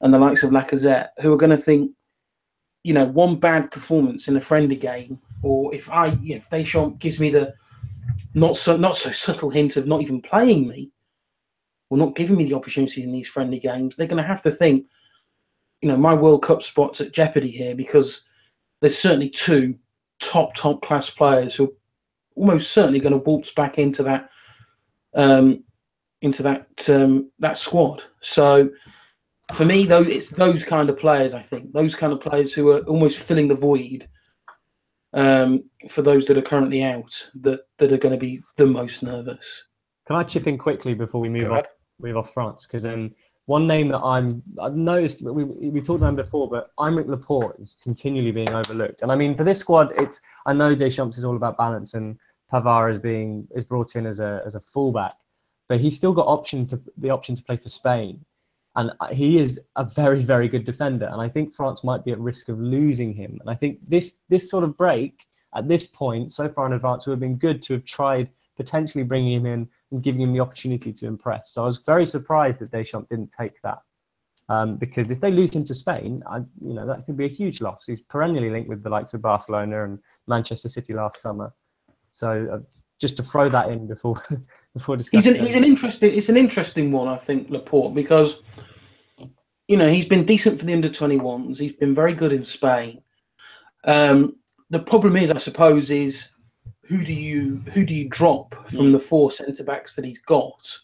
and 0.00 0.14
the 0.14 0.18
likes 0.18 0.44
of 0.44 0.50
Lacazette, 0.50 1.08
who 1.20 1.32
are 1.32 1.36
going 1.36 1.50
to 1.50 1.56
think, 1.56 1.90
you 2.84 2.94
know, 2.94 3.06
one 3.06 3.34
bad 3.34 3.72
performance 3.72 4.28
in 4.28 4.36
a 4.36 4.40
friendly 4.40 4.76
game, 4.76 5.18
or 5.42 5.74
if 5.74 5.90
I, 5.90 6.06
you 6.22 6.30
know, 6.30 6.36
if 6.36 6.48
Deschamps 6.50 6.98
gives 6.98 7.18
me 7.18 7.30
the 7.30 7.52
not 8.32 8.56
so 8.56 8.76
not 8.76 8.96
so 8.96 9.10
subtle 9.10 9.50
hint 9.50 9.76
of 9.76 9.88
not 9.88 10.02
even 10.02 10.22
playing 10.22 10.68
me, 10.68 10.92
or 11.90 11.98
not 11.98 12.14
giving 12.14 12.36
me 12.36 12.44
the 12.44 12.54
opportunity 12.54 13.02
in 13.02 13.10
these 13.10 13.28
friendly 13.28 13.58
games, 13.58 13.96
they're 13.96 14.06
going 14.06 14.22
to 14.22 14.28
have 14.28 14.42
to 14.42 14.52
think, 14.52 14.86
you 15.82 15.88
know, 15.88 15.96
my 15.96 16.14
World 16.14 16.44
Cup 16.44 16.62
spot's 16.62 17.00
at 17.00 17.12
jeopardy 17.12 17.50
here 17.50 17.74
because 17.74 18.24
there's 18.80 18.96
certainly 18.96 19.30
two 19.30 19.76
top 20.20 20.54
top 20.54 20.80
class 20.82 21.10
players 21.10 21.56
who 21.56 21.74
almost 22.38 22.72
certainly 22.72 23.00
going 23.00 23.12
to 23.12 23.18
waltz 23.18 23.52
back 23.52 23.78
into 23.78 24.02
that 24.04 24.30
um, 25.14 25.64
into 26.22 26.42
that 26.42 26.88
um, 26.88 27.30
that 27.38 27.58
squad. 27.58 28.02
So 28.20 28.70
for 29.52 29.64
me, 29.64 29.84
though, 29.84 30.02
it's 30.02 30.28
those 30.28 30.64
kind 30.64 30.88
of 30.90 30.98
players. 30.98 31.34
I 31.34 31.42
think 31.42 31.72
those 31.72 31.94
kind 31.94 32.12
of 32.12 32.20
players 32.20 32.52
who 32.52 32.70
are 32.70 32.80
almost 32.80 33.18
filling 33.18 33.48
the 33.48 33.54
void 33.54 34.08
um, 35.12 35.64
for 35.88 36.02
those 36.02 36.26
that 36.26 36.36
are 36.36 36.42
currently 36.42 36.82
out 36.82 37.30
that 37.42 37.60
that 37.78 37.92
are 37.92 37.98
going 37.98 38.14
to 38.14 38.20
be 38.20 38.42
the 38.56 38.66
most 38.66 39.02
nervous. 39.02 39.64
Can 40.06 40.16
I 40.16 40.22
chip 40.22 40.46
in 40.46 40.58
quickly 40.58 40.94
before 40.94 41.20
we 41.20 41.28
move 41.28 41.50
off 41.50 41.66
move 42.00 42.16
off 42.16 42.32
France? 42.32 42.66
Because 42.66 42.84
um, 42.84 43.14
one 43.46 43.66
name 43.66 43.88
that 43.88 44.00
I'm 44.00 44.42
I've 44.60 44.76
noticed 44.76 45.22
we 45.22 45.44
we 45.44 45.80
talked 45.80 46.00
about 46.00 46.10
him 46.10 46.16
before, 46.16 46.48
but 46.50 46.70
Aymeric 46.78 47.08
Laporte 47.08 47.58
is 47.60 47.76
continually 47.82 48.32
being 48.32 48.50
overlooked. 48.50 49.02
And 49.02 49.10
I 49.10 49.16
mean, 49.16 49.36
for 49.36 49.44
this 49.44 49.58
squad, 49.58 49.92
it's 49.96 50.20
I 50.46 50.52
know 50.52 50.74
Deschamps 50.74 51.16
is 51.16 51.24
all 51.24 51.36
about 51.36 51.56
balance, 51.56 51.94
and 51.94 52.18
Pavard 52.52 52.92
is 52.92 52.98
being 52.98 53.46
is 53.54 53.64
brought 53.64 53.96
in 53.96 54.06
as 54.06 54.20
a 54.20 54.42
as 54.46 54.54
a 54.54 54.60
fullback, 54.60 55.14
but 55.68 55.80
he's 55.80 55.96
still 55.96 56.12
got 56.12 56.26
option 56.26 56.66
to 56.68 56.80
the 56.96 57.10
option 57.10 57.36
to 57.36 57.42
play 57.42 57.56
for 57.56 57.68
Spain, 57.68 58.24
and 58.76 58.90
he 59.12 59.38
is 59.38 59.60
a 59.76 59.84
very 59.84 60.22
very 60.22 60.48
good 60.48 60.64
defender. 60.64 61.06
And 61.06 61.20
I 61.20 61.28
think 61.28 61.54
France 61.54 61.84
might 61.84 62.04
be 62.04 62.12
at 62.12 62.18
risk 62.18 62.48
of 62.48 62.58
losing 62.58 63.14
him. 63.14 63.38
And 63.40 63.50
I 63.50 63.54
think 63.54 63.78
this 63.86 64.16
this 64.28 64.50
sort 64.50 64.64
of 64.64 64.76
break 64.76 65.26
at 65.54 65.68
this 65.68 65.86
point 65.86 66.32
so 66.32 66.48
far 66.48 66.66
in 66.66 66.72
advance 66.72 67.06
would 67.06 67.12
have 67.12 67.20
been 67.20 67.36
good 67.36 67.62
to 67.62 67.72
have 67.74 67.84
tried 67.84 68.28
potentially 68.56 69.04
bringing 69.04 69.32
him 69.32 69.46
in 69.46 69.68
and 69.90 70.02
giving 70.02 70.20
him 70.20 70.32
the 70.32 70.40
opportunity 70.40 70.92
to 70.92 71.06
impress. 71.06 71.50
So 71.50 71.62
I 71.62 71.66
was 71.66 71.78
very 71.78 72.06
surprised 72.06 72.58
that 72.58 72.70
Deschamps 72.70 73.08
didn't 73.08 73.32
take 73.32 73.60
that. 73.62 73.78
Um, 74.50 74.76
because 74.76 75.10
if 75.10 75.20
they 75.20 75.30
lose 75.30 75.52
him 75.52 75.64
to 75.66 75.74
Spain, 75.74 76.22
I, 76.26 76.38
you 76.38 76.72
know 76.72 76.86
that 76.86 77.04
could 77.04 77.18
be 77.18 77.26
a 77.26 77.28
huge 77.28 77.60
loss. 77.60 77.82
He's 77.86 78.00
perennially 78.00 78.48
linked 78.48 78.68
with 78.68 78.82
the 78.82 78.88
likes 78.88 79.12
of 79.12 79.20
Barcelona 79.20 79.84
and 79.84 79.98
Manchester 80.26 80.70
City 80.70 80.94
last 80.94 81.20
summer. 81.20 81.52
So 82.18 82.48
uh, 82.52 82.58
just 83.00 83.16
to 83.18 83.22
throw 83.22 83.48
that 83.48 83.70
in 83.70 83.86
before 83.86 84.20
before 84.74 84.96
discussing. 84.96 85.36
He's 85.36 85.48
an, 85.50 85.54
an 85.54 85.64
interesting. 85.64 86.16
It's 86.16 86.28
an 86.28 86.36
interesting 86.36 86.90
one, 86.90 87.06
I 87.06 87.16
think, 87.16 87.48
Laporte, 87.48 87.94
because 87.94 88.42
you 89.68 89.76
know 89.76 89.88
he's 89.88 90.04
been 90.04 90.24
decent 90.24 90.58
for 90.58 90.66
the 90.66 90.74
under 90.74 90.88
twenty 90.88 91.16
ones. 91.16 91.60
He's 91.60 91.74
been 91.74 91.94
very 91.94 92.14
good 92.14 92.32
in 92.32 92.42
Spain. 92.42 93.02
Um, 93.84 94.36
the 94.70 94.80
problem 94.80 95.14
is, 95.14 95.30
I 95.30 95.36
suppose, 95.36 95.92
is 95.92 96.30
who 96.82 97.04
do 97.04 97.14
you 97.14 97.62
who 97.72 97.86
do 97.86 97.94
you 97.94 98.08
drop 98.08 98.52
from 98.66 98.90
the 98.90 98.98
four 98.98 99.30
centre 99.30 99.64
backs 99.64 99.94
that 99.94 100.04
he's 100.04 100.20
got? 100.20 100.76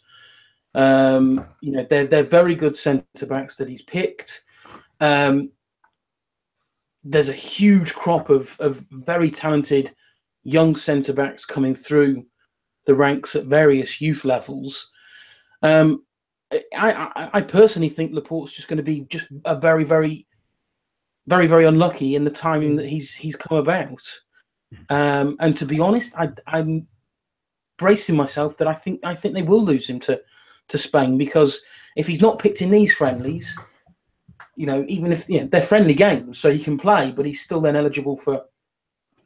Um, 0.77 1.45
you 1.61 1.73
know, 1.73 1.85
they're 1.91 2.07
they're 2.07 2.23
very 2.23 2.55
good 2.55 2.77
centre 2.77 3.27
backs 3.27 3.57
that 3.57 3.69
he's 3.69 3.83
picked. 3.83 4.45
Um, 5.01 5.51
there's 7.03 7.29
a 7.29 7.33
huge 7.33 7.93
crop 7.93 8.31
of 8.31 8.57
of 8.61 8.85
very 8.93 9.33
talented 9.33 9.93
young 10.45 10.77
centre 10.77 11.13
backs 11.13 11.45
coming 11.45 11.75
through 11.75 12.25
the 12.87 12.95
ranks 12.95 13.35
at 13.35 13.47
various 13.47 14.01
youth 14.01 14.25
levels. 14.25 14.91
Um, 15.63 16.05
I, 16.53 17.11
I, 17.17 17.31
I 17.35 17.41
personally 17.41 17.89
think 17.89 18.13
Laporte's 18.13 18.55
just 18.55 18.69
going 18.69 18.77
to 18.77 18.83
be 18.83 19.01
just 19.11 19.29
a 19.45 19.59
very, 19.59 19.85
very, 19.85 20.27
very, 21.27 21.47
very 21.47 21.65
unlucky 21.65 22.15
in 22.15 22.25
the 22.25 22.31
timing 22.31 22.77
that 22.77 22.87
he's 22.87 23.15
he's 23.15 23.37
come 23.37 23.59
about. 23.59 24.03
Um, 24.91 25.37
and 25.41 25.57
to 25.57 25.65
be 25.65 25.81
honest, 25.81 26.15
I, 26.17 26.31
I'm 26.47 26.87
bracing 27.79 28.17
myself 28.17 28.59
that 28.59 28.69
I 28.69 28.75
think 28.75 29.01
I 29.05 29.15
think 29.15 29.35
they 29.35 29.43
will 29.43 29.65
lose 29.65 29.89
him 29.89 29.99
to 30.01 30.21
to 30.69 30.79
Spain 30.79 31.19
because 31.19 31.61
if 31.97 32.07
he's 32.07 32.23
not 32.23 32.39
picked 32.39 32.63
in 32.63 32.71
these 32.71 32.93
friendlies, 32.93 33.57
you 34.57 34.67
know, 34.67 34.85
even 34.89 35.13
if 35.13 35.27
they're 35.27 35.63
friendly 35.63 35.95
games, 35.95 36.39
so 36.39 36.51
he 36.51 36.63
can 36.63 36.79
play, 36.79 37.11
but 37.11 37.27
he's 37.27 37.41
still 37.41 37.61
then 37.61 37.77
eligible 37.77 38.17
for 38.17 38.45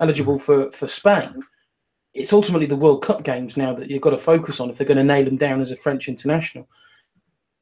eligible 0.00 0.38
for 0.38 0.70
for 0.72 0.86
Spain. 0.86 1.42
It's 2.14 2.32
ultimately 2.32 2.66
the 2.66 2.76
World 2.76 3.02
Cup 3.02 3.22
games 3.22 3.56
now 3.56 3.74
that 3.74 3.90
you've 3.90 4.02
got 4.02 4.10
to 4.10 4.18
focus 4.18 4.60
on 4.60 4.70
if 4.70 4.78
they're 4.78 4.86
going 4.86 4.98
to 4.98 5.04
nail 5.04 5.26
him 5.26 5.36
down 5.36 5.60
as 5.60 5.70
a 5.70 5.76
French 5.76 6.08
international. 6.08 6.68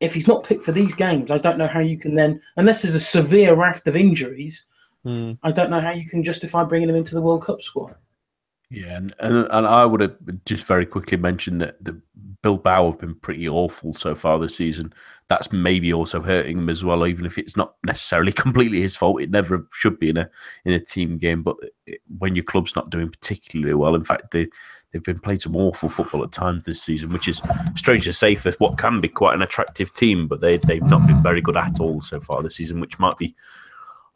If 0.00 0.14
he's 0.14 0.28
not 0.28 0.44
picked 0.44 0.62
for 0.62 0.72
these 0.72 0.94
games, 0.94 1.30
I 1.30 1.38
don't 1.38 1.58
know 1.58 1.66
how 1.66 1.80
you 1.80 1.98
can 1.98 2.14
then, 2.14 2.40
unless 2.56 2.82
there's 2.82 2.94
a 2.94 3.00
severe 3.00 3.54
raft 3.54 3.88
of 3.88 3.96
injuries, 3.96 4.66
Mm. 5.06 5.38
I 5.42 5.52
don't 5.52 5.70
know 5.70 5.80
how 5.80 5.92
you 5.92 6.08
can 6.08 6.22
justify 6.22 6.64
bringing 6.64 6.88
him 6.88 6.96
into 6.96 7.14
the 7.14 7.22
World 7.22 7.44
Cup 7.44 7.62
squad. 7.62 7.94
Yeah, 8.70 8.96
and, 8.96 9.14
and, 9.20 9.36
and 9.50 9.66
I 9.66 9.84
would 9.84 10.00
have 10.00 10.16
just 10.44 10.64
very 10.64 10.86
quickly 10.86 11.16
mentioned 11.16 11.60
that 11.62 11.82
the 11.84 12.00
Bill 12.42 12.56
Bilbao 12.56 12.90
have 12.90 13.00
been 13.00 13.14
pretty 13.14 13.48
awful 13.48 13.92
so 13.92 14.14
far 14.14 14.38
this 14.38 14.56
season. 14.56 14.92
That's 15.28 15.52
maybe 15.52 15.92
also 15.92 16.20
hurting 16.20 16.58
him 16.58 16.68
as 16.68 16.84
well, 16.84 17.06
even 17.06 17.26
if 17.26 17.38
it's 17.38 17.56
not 17.56 17.74
necessarily 17.84 18.32
completely 18.44 18.80
his 18.80 18.96
fault. 18.96 19.22
It 19.22 19.30
never 19.30 19.66
should 19.72 19.98
be 19.98 20.10
in 20.10 20.16
a 20.16 20.30
in 20.64 20.72
a 20.72 20.80
team 20.80 21.18
game. 21.18 21.42
But 21.42 21.56
when 22.18 22.34
your 22.34 22.44
club's 22.44 22.76
not 22.76 22.90
doing 22.90 23.10
particularly 23.10 23.74
well, 23.74 23.94
in 23.94 24.04
fact, 24.04 24.30
they 24.32 24.48
they've 24.92 25.02
been 25.02 25.18
playing 25.18 25.40
some 25.40 25.56
awful 25.56 25.88
football 25.88 26.24
at 26.24 26.32
times 26.32 26.64
this 26.64 26.82
season, 26.82 27.12
which 27.12 27.28
is 27.28 27.40
strange 27.74 28.04
to 28.04 28.12
say 28.12 28.34
for 28.34 28.52
what 28.58 28.78
can 28.78 29.00
be 29.00 29.08
quite 29.08 29.34
an 29.34 29.42
attractive 29.42 29.92
team. 29.94 30.28
But 30.28 30.40
they 30.40 30.58
they've 30.58 30.82
not 30.82 31.06
been 31.06 31.22
very 31.22 31.40
good 31.40 31.56
at 31.56 31.80
all 31.80 32.00
so 32.00 32.20
far 32.20 32.42
this 32.42 32.56
season, 32.56 32.80
which 32.80 32.98
might 32.98 33.18
be 33.18 33.34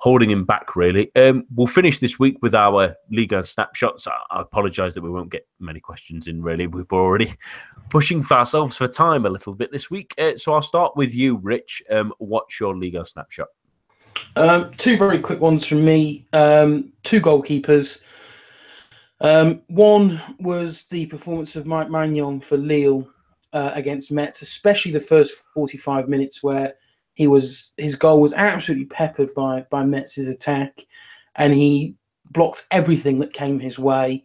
holding 0.01 0.31
him 0.31 0.47
back, 0.47 0.77
really. 0.77 1.15
Um, 1.15 1.45
we'll 1.55 1.67
finish 1.67 1.99
this 1.99 2.19
week 2.19 2.39
with 2.41 2.55
our 2.55 2.97
Liga 3.11 3.45
snapshots. 3.45 4.07
I, 4.07 4.13
I 4.31 4.41
apologise 4.41 4.95
that 4.95 5.03
we 5.03 5.11
won't 5.11 5.31
get 5.31 5.47
many 5.59 5.79
questions 5.79 6.27
in, 6.27 6.43
really. 6.43 6.67
We've 6.67 6.91
already 6.91 7.35
pushing 7.91 8.23
for 8.23 8.35
ourselves 8.35 8.79
for 8.79 8.89
time 8.89 9.27
a 9.27 9.31
little 9.31 9.55
bit 9.55 9.71
this 9.73 9.91
week. 9.91 10.15
Uh, 10.17 10.39
so 10.39 10.55
I'll 10.55 10.63
start 10.63 10.97
with 10.97 11.15
you, 11.15 11.37
Rich. 11.37 11.83
Um, 11.91 12.15
what's 12.19 12.59
your 12.59 12.75
Liga 12.75 13.05
snapshot? 13.05 13.49
Um, 14.37 14.73
two 14.79 14.97
very 14.97 15.19
quick 15.19 15.41
ones 15.41 15.67
from 15.67 15.85
me. 15.85 16.27
Um, 16.33 16.93
two 17.03 17.21
goalkeepers. 17.21 18.01
Um, 19.21 19.61
one 19.69 20.19
was 20.39 20.85
the 20.85 21.05
performance 21.07 21.57
of 21.57 21.67
Mike 21.67 21.89
Maignan 21.89 22.43
for 22.43 22.57
Lille 22.57 23.07
uh, 23.53 23.73
against 23.75 24.11
Metz, 24.11 24.41
especially 24.41 24.93
the 24.93 25.01
first 25.01 25.43
45 25.53 26.09
minutes 26.09 26.43
where 26.43 26.73
he 27.21 27.27
was 27.27 27.75
his 27.77 27.97
goal 27.97 28.23
was 28.23 28.33
absolutely 28.33 28.87
peppered 28.87 29.35
by 29.35 29.67
by 29.69 29.85
Metz's 29.85 30.27
attack, 30.27 30.87
and 31.37 31.53
he 31.53 31.95
blocked 32.31 32.67
everything 32.71 33.19
that 33.19 33.35
came 33.35 33.61
his 33.61 33.79
way. 33.79 34.25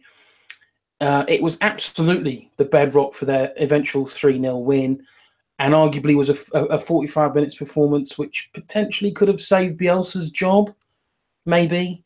Uh, 1.02 1.22
it 1.28 1.42
was 1.42 1.58
absolutely 1.60 2.50
the 2.56 2.64
bedrock 2.64 3.12
for 3.12 3.26
their 3.26 3.52
eventual 3.58 4.06
3 4.06 4.40
0 4.40 4.56
win, 4.60 5.02
and 5.58 5.74
arguably 5.74 6.16
was 6.16 6.30
a, 6.30 6.58
a 6.58 6.78
45 6.78 7.34
minutes 7.34 7.54
performance 7.54 8.16
which 8.16 8.48
potentially 8.54 9.12
could 9.12 9.28
have 9.28 9.42
saved 9.42 9.78
Bielsa's 9.78 10.30
job, 10.30 10.72
maybe. 11.44 12.02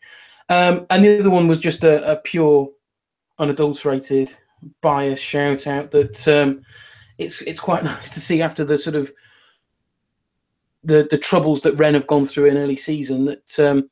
Um, 0.48 0.88
and 0.90 1.04
the 1.04 1.20
other 1.20 1.30
one 1.30 1.46
was 1.46 1.60
just 1.60 1.84
a, 1.84 2.10
a 2.10 2.16
pure, 2.16 2.68
unadulterated, 3.38 4.36
bias 4.80 5.20
shout 5.20 5.68
out 5.68 5.92
that 5.92 6.26
um, 6.26 6.62
it's 7.18 7.42
it's 7.42 7.60
quite 7.60 7.84
nice 7.94 8.10
to 8.10 8.18
see 8.18 8.42
after 8.42 8.64
the 8.64 8.76
sort 8.76 8.96
of 8.96 9.12
the 10.82 11.06
the 11.10 11.18
troubles 11.18 11.60
that 11.62 11.74
Rennes 11.74 11.94
have 11.94 12.06
gone 12.06 12.26
through 12.26 12.46
in 12.46 12.56
early 12.56 12.76
season 12.76 13.24
that 13.26 13.58
um, 13.60 13.90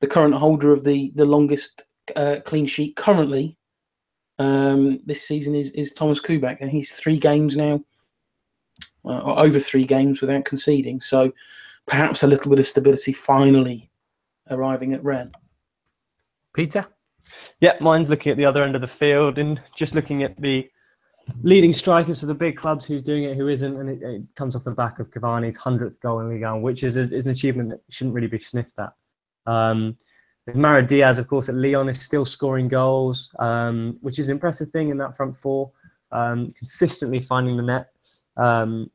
the 0.00 0.06
current 0.06 0.34
holder 0.34 0.72
of 0.72 0.84
the 0.84 1.12
the 1.14 1.26
longest 1.26 1.82
uh, 2.16 2.36
clean 2.44 2.66
sheet 2.66 2.96
currently 2.96 3.56
um, 4.38 4.98
this 5.06 5.26
season 5.26 5.54
is 5.54 5.70
is 5.72 5.92
Thomas 5.92 6.20
Koubek, 6.20 6.58
and 6.60 6.70
he's 6.70 6.92
three 6.92 7.18
games 7.18 7.56
now, 7.56 7.80
uh, 9.04 9.20
or 9.20 9.38
over 9.38 9.60
three 9.60 9.84
games 9.84 10.20
without 10.20 10.44
conceding. 10.44 11.00
So 11.00 11.32
perhaps 11.86 12.22
a 12.22 12.26
little 12.26 12.50
bit 12.50 12.60
of 12.60 12.66
stability 12.66 13.12
finally 13.12 13.90
arriving 14.50 14.92
at 14.92 15.04
Rennes. 15.04 15.32
Peter. 16.54 16.86
Yeah, 17.60 17.74
mine's 17.80 18.10
looking 18.10 18.30
at 18.30 18.36
the 18.36 18.44
other 18.44 18.62
end 18.62 18.74
of 18.74 18.82
the 18.82 18.86
field 18.86 19.38
and 19.38 19.60
just 19.74 19.94
looking 19.94 20.22
at 20.22 20.38
the 20.40 20.68
leading 21.42 21.74
strikers 21.74 22.20
for 22.20 22.26
the 22.26 22.34
big 22.34 22.56
clubs, 22.56 22.84
who's 22.84 23.02
doing 23.02 23.24
it, 23.24 23.36
who 23.36 23.48
isn't, 23.48 23.76
and 23.76 23.88
it, 23.88 24.02
it 24.02 24.22
comes 24.36 24.56
off 24.56 24.64
the 24.64 24.70
back 24.70 24.98
of 24.98 25.10
Cavani's 25.10 25.56
hundredth 25.56 26.00
goal 26.00 26.20
in 26.20 26.28
Ligue 26.28 26.42
1, 26.42 26.62
which 26.62 26.82
is, 26.82 26.96
a, 26.96 27.02
is 27.02 27.24
an 27.24 27.30
achievement 27.30 27.70
that 27.70 27.80
shouldn't 27.90 28.14
really 28.14 28.28
be 28.28 28.38
sniffed 28.38 28.78
at. 28.78 28.92
Um, 29.50 29.96
Mariano 30.54 30.86
Diaz, 30.86 31.18
of 31.18 31.28
course, 31.28 31.48
at 31.48 31.54
Lyon 31.54 31.88
is 31.88 32.00
still 32.00 32.24
scoring 32.24 32.68
goals, 32.68 33.30
um, 33.38 33.98
which 34.00 34.18
is 34.18 34.28
an 34.28 34.32
impressive 34.32 34.70
thing 34.70 34.88
in 34.88 34.98
that 34.98 35.16
front 35.16 35.36
four. 35.36 35.72
Um, 36.10 36.52
consistently 36.58 37.20
finding 37.20 37.56
the 37.56 37.62
net. 37.62 37.88
Um, 38.36 38.90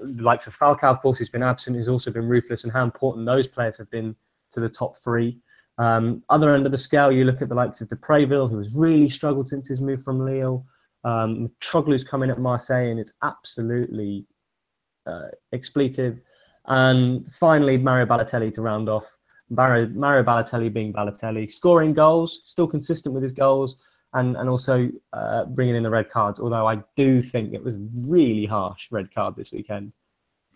likes 0.00 0.46
of 0.46 0.56
Falcao, 0.56 0.90
of 0.90 1.00
course, 1.00 1.18
who's 1.18 1.30
been 1.30 1.42
absent, 1.42 1.76
who's 1.76 1.88
also 1.88 2.10
been 2.10 2.28
ruthless, 2.28 2.64
and 2.64 2.72
how 2.72 2.84
important 2.84 3.26
those 3.26 3.46
players 3.46 3.78
have 3.78 3.90
been 3.90 4.14
to 4.52 4.60
the 4.60 4.68
top 4.68 4.98
three. 4.98 5.38
Um, 5.78 6.22
other 6.28 6.54
end 6.54 6.66
of 6.66 6.72
the 6.72 6.78
scale, 6.78 7.10
you 7.10 7.24
look 7.24 7.42
at 7.42 7.48
the 7.48 7.54
likes 7.54 7.80
of 7.80 7.88
de 7.88 7.96
Préville, 7.96 8.50
who 8.50 8.58
has 8.58 8.74
really 8.74 9.08
struggled 9.08 9.48
since 9.48 9.68
his 9.68 9.80
move 9.80 10.02
from 10.02 10.24
Lille. 10.24 10.64
Um, 11.04 11.50
Mitroglou's 11.60 12.04
come 12.04 12.22
in 12.22 12.30
at 12.30 12.38
Marseille, 12.38 12.90
and 12.90 12.98
it's 12.98 13.12
absolutely 13.22 14.26
uh, 15.06 15.28
expletive. 15.52 16.18
And 16.66 17.30
finally, 17.38 17.76
Mario 17.76 18.06
Balotelli 18.06 18.52
to 18.54 18.62
round 18.62 18.88
off. 18.88 19.04
Mario, 19.50 19.86
Mario 19.88 20.22
Balotelli 20.22 20.72
being 20.72 20.92
Balotelli, 20.92 21.50
scoring 21.50 21.92
goals, 21.92 22.40
still 22.44 22.66
consistent 22.66 23.14
with 23.14 23.22
his 23.22 23.32
goals, 23.32 23.76
and, 24.14 24.36
and 24.36 24.48
also 24.48 24.88
uh, 25.12 25.44
bringing 25.44 25.76
in 25.76 25.82
the 25.82 25.90
red 25.90 26.08
cards. 26.08 26.40
Although 26.40 26.66
I 26.66 26.82
do 26.96 27.20
think 27.22 27.52
it 27.52 27.62
was 27.62 27.76
really 27.94 28.46
harsh 28.46 28.88
red 28.90 29.14
card 29.14 29.36
this 29.36 29.52
weekend 29.52 29.92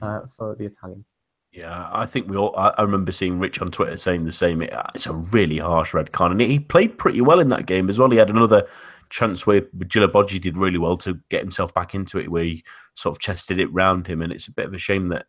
uh, 0.01 0.21
for 0.37 0.55
the 0.55 0.65
Italian. 0.65 1.05
Yeah, 1.53 1.89
I 1.93 2.07
think 2.07 2.29
we 2.29 2.37
all. 2.37 2.55
I, 2.57 2.83
remember 2.83 3.11
seeing 3.11 3.39
Rich 3.39 3.61
on 3.61 3.71
Twitter 3.71 3.97
saying 3.97 4.25
the 4.25 4.33
same. 4.33 4.63
It, 4.63 4.73
it's 4.95 5.07
a 5.07 5.15
really 5.15 5.59
harsh 5.59 5.95
red 5.95 6.13
card, 6.13 6.33
and 6.33 6.41
he 6.41 6.61
played 6.61 6.99
pretty 6.99 7.21
well 7.21 7.41
in 7.41 7.49
that 7.49 7.67
game 7.67 7.89
as 7.89 7.99
well. 7.99 8.11
He 8.11 8.19
had 8.19 8.29
another 8.29 8.69
chance 9.11 9.47
where 9.47 9.63
Djilobodji 9.63 10.41
did 10.41 10.57
really 10.57 10.79
well 10.79 10.97
to 10.99 11.19
get 11.29 11.41
himself 11.41 11.73
back 11.75 11.95
into 11.95 12.19
it, 12.19 12.31
where 12.31 12.45
he 12.45 12.65
sort 12.95 13.17
of 13.17 13.21
chested 13.21 13.59
it 13.59 13.73
round 13.73 14.07
him, 14.07 14.23
and 14.23 14.33
it's 14.33 14.49
a 14.49 14.53
bit 14.53 14.67
of 14.67 14.75
a 14.75 14.79
shame 14.79 15.09
that 15.09 15.27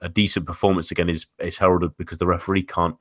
a 0.00 0.08
decent 0.08 0.46
performance 0.46 0.90
again 0.90 1.08
is 1.08 1.26
is 1.38 1.58
heralded 1.58 1.96
because 1.96 2.18
the 2.18 2.26
referee 2.26 2.62
can't 2.62 2.96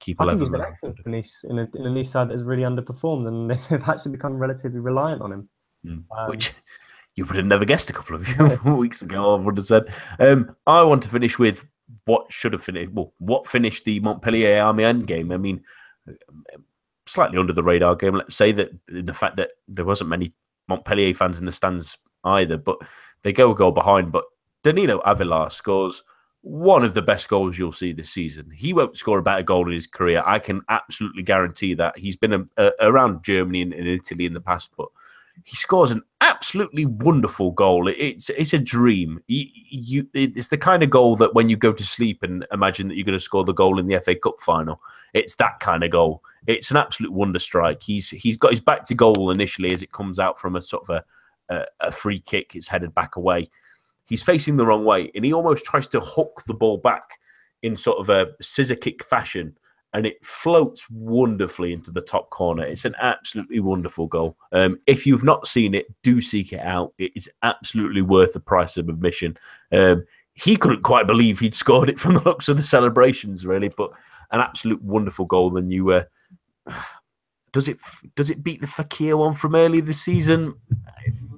keep 0.00 0.20
I 0.20 0.24
eleven. 0.24 0.40
Think 0.40 0.48
he's 0.48 0.60
been 0.60 0.72
excellent 0.72 0.98
for 0.98 1.08
Nice 1.08 1.44
in 1.48 1.58
a, 1.58 1.68
in 1.74 1.86
a 1.86 1.90
Nice 1.90 2.10
side 2.10 2.28
that 2.28 2.34
has 2.34 2.44
really 2.44 2.62
underperformed, 2.62 3.28
and 3.28 3.50
they've 3.70 3.88
actually 3.88 4.12
become 4.12 4.38
relatively 4.38 4.80
reliant 4.80 5.22
on 5.22 5.32
him. 5.32 5.48
Mm. 5.86 6.04
Um, 6.16 6.28
Which 6.28 6.52
you 7.14 7.24
would 7.24 7.36
have 7.36 7.46
never 7.46 7.64
guessed 7.64 7.90
a 7.90 7.92
couple 7.92 8.16
of 8.16 8.64
weeks 8.64 9.02
ago. 9.02 9.34
I 9.36 9.40
would 9.40 9.56
have 9.56 9.66
said. 9.66 9.92
Um, 10.18 10.54
I 10.66 10.82
want 10.82 11.02
to 11.04 11.08
finish 11.08 11.38
with 11.38 11.64
what 12.04 12.32
should 12.32 12.52
have 12.52 12.62
finished. 12.62 12.92
Well, 12.92 13.12
what 13.18 13.46
finished 13.46 13.84
the 13.84 14.00
Montpellier 14.00 14.62
Amiens 14.62 15.06
game? 15.06 15.32
I 15.32 15.36
mean, 15.36 15.62
slightly 17.12 17.38
under 17.38 17.52
the 17.52 17.62
radar 17.62 17.94
game. 17.94 18.14
Let's 18.14 18.36
say 18.36 18.52
that 18.52 18.70
the 18.88 19.14
fact 19.14 19.36
that 19.36 19.50
there 19.68 19.84
wasn't 19.84 20.10
many 20.10 20.32
Montpellier 20.68 21.14
fans 21.14 21.38
in 21.38 21.46
the 21.46 21.52
stands 21.52 21.98
either, 22.24 22.56
but 22.56 22.78
they 23.22 23.32
go 23.32 23.52
a 23.52 23.54
goal 23.54 23.72
behind. 23.72 24.12
But 24.12 24.24
Danilo 24.62 25.00
Avelar 25.02 25.52
scores 25.52 26.02
one 26.42 26.84
of 26.84 26.94
the 26.94 27.02
best 27.02 27.28
goals 27.28 27.56
you'll 27.56 27.72
see 27.72 27.92
this 27.92 28.10
season. 28.10 28.50
He 28.50 28.72
won't 28.72 28.96
score 28.96 29.18
a 29.18 29.22
better 29.22 29.42
goal 29.42 29.66
in 29.66 29.72
his 29.72 29.86
career. 29.86 30.22
I 30.26 30.40
can 30.40 30.62
absolutely 30.68 31.22
guarantee 31.22 31.74
that. 31.74 31.96
He's 31.96 32.16
been 32.16 32.32
a, 32.32 32.44
a, 32.56 32.72
around 32.80 33.22
Germany 33.22 33.62
and, 33.62 33.72
and, 33.72 33.86
Italy 33.86 34.26
in 34.26 34.34
the 34.34 34.40
past, 34.40 34.72
but 34.76 34.88
he 35.44 35.56
scores 35.56 35.92
an 35.92 36.02
absolutely 36.42 36.84
wonderful 36.84 37.52
goal. 37.52 37.86
It's 37.86 38.28
it's 38.30 38.52
a 38.52 38.58
dream. 38.58 39.20
You, 39.28 39.46
you, 39.70 40.08
it's 40.12 40.48
the 40.48 40.58
kind 40.58 40.82
of 40.82 40.90
goal 40.90 41.14
that 41.16 41.34
when 41.34 41.48
you 41.48 41.56
go 41.56 41.72
to 41.72 41.84
sleep 41.84 42.24
and 42.24 42.44
imagine 42.52 42.88
that 42.88 42.96
you're 42.96 43.04
going 43.04 43.16
to 43.16 43.24
score 43.24 43.44
the 43.44 43.52
goal 43.52 43.78
in 43.78 43.86
the 43.86 44.00
FA 44.00 44.16
Cup 44.16 44.40
final, 44.40 44.80
it's 45.14 45.36
that 45.36 45.60
kind 45.60 45.84
of 45.84 45.92
goal. 45.92 46.20
It's 46.48 46.72
an 46.72 46.78
absolute 46.78 47.12
wonder 47.12 47.38
strike. 47.38 47.80
He's 47.80 48.10
he's 48.10 48.36
got 48.36 48.50
his 48.50 48.60
back 48.60 48.84
to 48.86 48.94
goal 48.94 49.30
initially 49.30 49.70
as 49.72 49.84
it 49.84 49.92
comes 49.92 50.18
out 50.18 50.36
from 50.36 50.56
a 50.56 50.62
sort 50.62 50.82
of 50.88 50.96
a 50.96 51.54
a, 51.54 51.64
a 51.88 51.92
free 51.92 52.18
kick. 52.18 52.56
It's 52.56 52.66
headed 52.66 52.92
back 52.92 53.14
away. 53.14 53.48
He's 54.04 54.24
facing 54.24 54.56
the 54.56 54.66
wrong 54.66 54.84
way, 54.84 55.12
and 55.14 55.24
he 55.24 55.32
almost 55.32 55.64
tries 55.64 55.86
to 55.88 56.00
hook 56.00 56.42
the 56.48 56.54
ball 56.54 56.78
back 56.78 57.20
in 57.62 57.76
sort 57.76 57.98
of 57.98 58.10
a 58.10 58.32
scissor 58.42 58.74
kick 58.74 59.04
fashion 59.04 59.56
and 59.94 60.06
it 60.06 60.24
floats 60.24 60.88
wonderfully 60.90 61.72
into 61.72 61.90
the 61.90 62.00
top 62.00 62.30
corner. 62.30 62.64
It's 62.64 62.84
an 62.84 62.94
absolutely 62.98 63.60
wonderful 63.60 64.06
goal. 64.06 64.36
Um, 64.52 64.78
if 64.86 65.06
you've 65.06 65.24
not 65.24 65.46
seen 65.46 65.74
it, 65.74 65.86
do 66.02 66.20
seek 66.20 66.52
it 66.52 66.60
out. 66.60 66.94
It 66.98 67.12
is 67.14 67.30
absolutely 67.42 68.02
worth 68.02 68.32
the 68.32 68.40
price 68.40 68.76
of 68.78 68.88
admission. 68.88 69.36
Um, 69.70 70.04
he 70.34 70.56
couldn't 70.56 70.82
quite 70.82 71.06
believe 71.06 71.38
he'd 71.38 71.54
scored 71.54 71.90
it 71.90 72.00
from 72.00 72.14
the 72.14 72.22
looks 72.22 72.48
of 72.48 72.56
the 72.56 72.62
celebrations, 72.62 73.44
really, 73.44 73.68
but 73.68 73.90
an 74.30 74.40
absolute 74.40 74.82
wonderful 74.82 75.26
goal. 75.26 75.56
And 75.58 75.70
you, 75.70 75.92
uh, 75.92 76.04
does 77.52 77.68
it 77.68 77.78
does 78.16 78.30
it 78.30 78.42
beat 78.42 78.62
the 78.62 78.66
Fekir 78.66 79.18
one 79.18 79.34
from 79.34 79.54
earlier 79.54 79.82
this 79.82 80.00
season? 80.00 80.54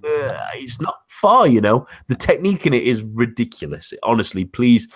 Uh, 0.05 0.39
it's 0.55 0.81
not 0.81 0.99
far, 1.09 1.49
you 1.49 1.61
know. 1.61 1.89
The 2.07 2.15
technique 2.15 2.67
in 2.67 2.75
it 2.75 2.85
is 2.85 3.03
ridiculous. 3.03 3.93
Honestly, 4.05 4.45
please, 4.45 4.87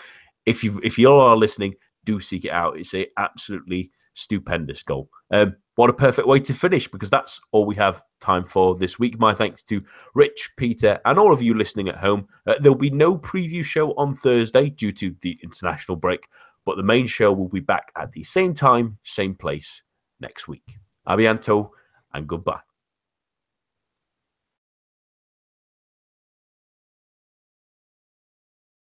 if 0.47 0.63
you 0.63 0.81
if 0.85 0.97
you 0.97 1.09
all 1.09 1.21
are 1.21 1.37
listening, 1.37 1.75
do 2.09 2.19
seek 2.19 2.47
it 2.47 2.51
out. 2.51 2.79
It's 2.79 2.95
a 2.95 3.07
absolutely 3.19 3.91
stupendous 4.15 4.83
goal. 4.83 5.11
Um, 5.31 5.57
what 5.77 5.91
a 5.91 5.93
perfect 5.93 6.27
way 6.27 6.41
to 6.41 6.55
finish 6.55 6.89
because 6.89 7.11
that's 7.11 7.39
all 7.53 7.67
we 7.67 7.77
have 7.77 8.03
time 8.21 8.47
for 8.47 8.77
this 8.77 8.99
week. 8.99 9.19
My 9.19 9.35
thanks 9.35 9.63
to 9.65 9.85
Rich, 10.15 10.53
Peter, 10.57 11.01
and 11.05 11.19
all 11.19 11.33
of 11.33 11.43
you 11.43 11.55
listening 11.55 11.89
at 11.89 11.99
home. 11.99 12.27
Uh, 12.47 12.55
there'll 12.61 12.79
be 12.79 12.91
no 12.91 13.19
preview 13.19 13.63
show 13.63 13.93
on 13.93 14.15
Thursday 14.15 14.71
due 14.71 14.93
to 14.93 15.15
the 15.21 15.39
international 15.43 15.97
break, 15.97 16.29
but 16.65 16.77
the 16.77 16.83
main 16.83 17.07
show 17.07 17.31
will 17.31 17.49
be 17.49 17.61
back 17.61 17.93
at 17.95 18.13
the 18.13 18.25
same 18.25 18.55
time, 18.55 18.99
same 19.03 19.35
place 19.35 19.83
next 20.19 20.49
week. 20.49 20.79
Abianto 21.07 21.71
and 22.15 22.27
goodbye. 22.27 22.68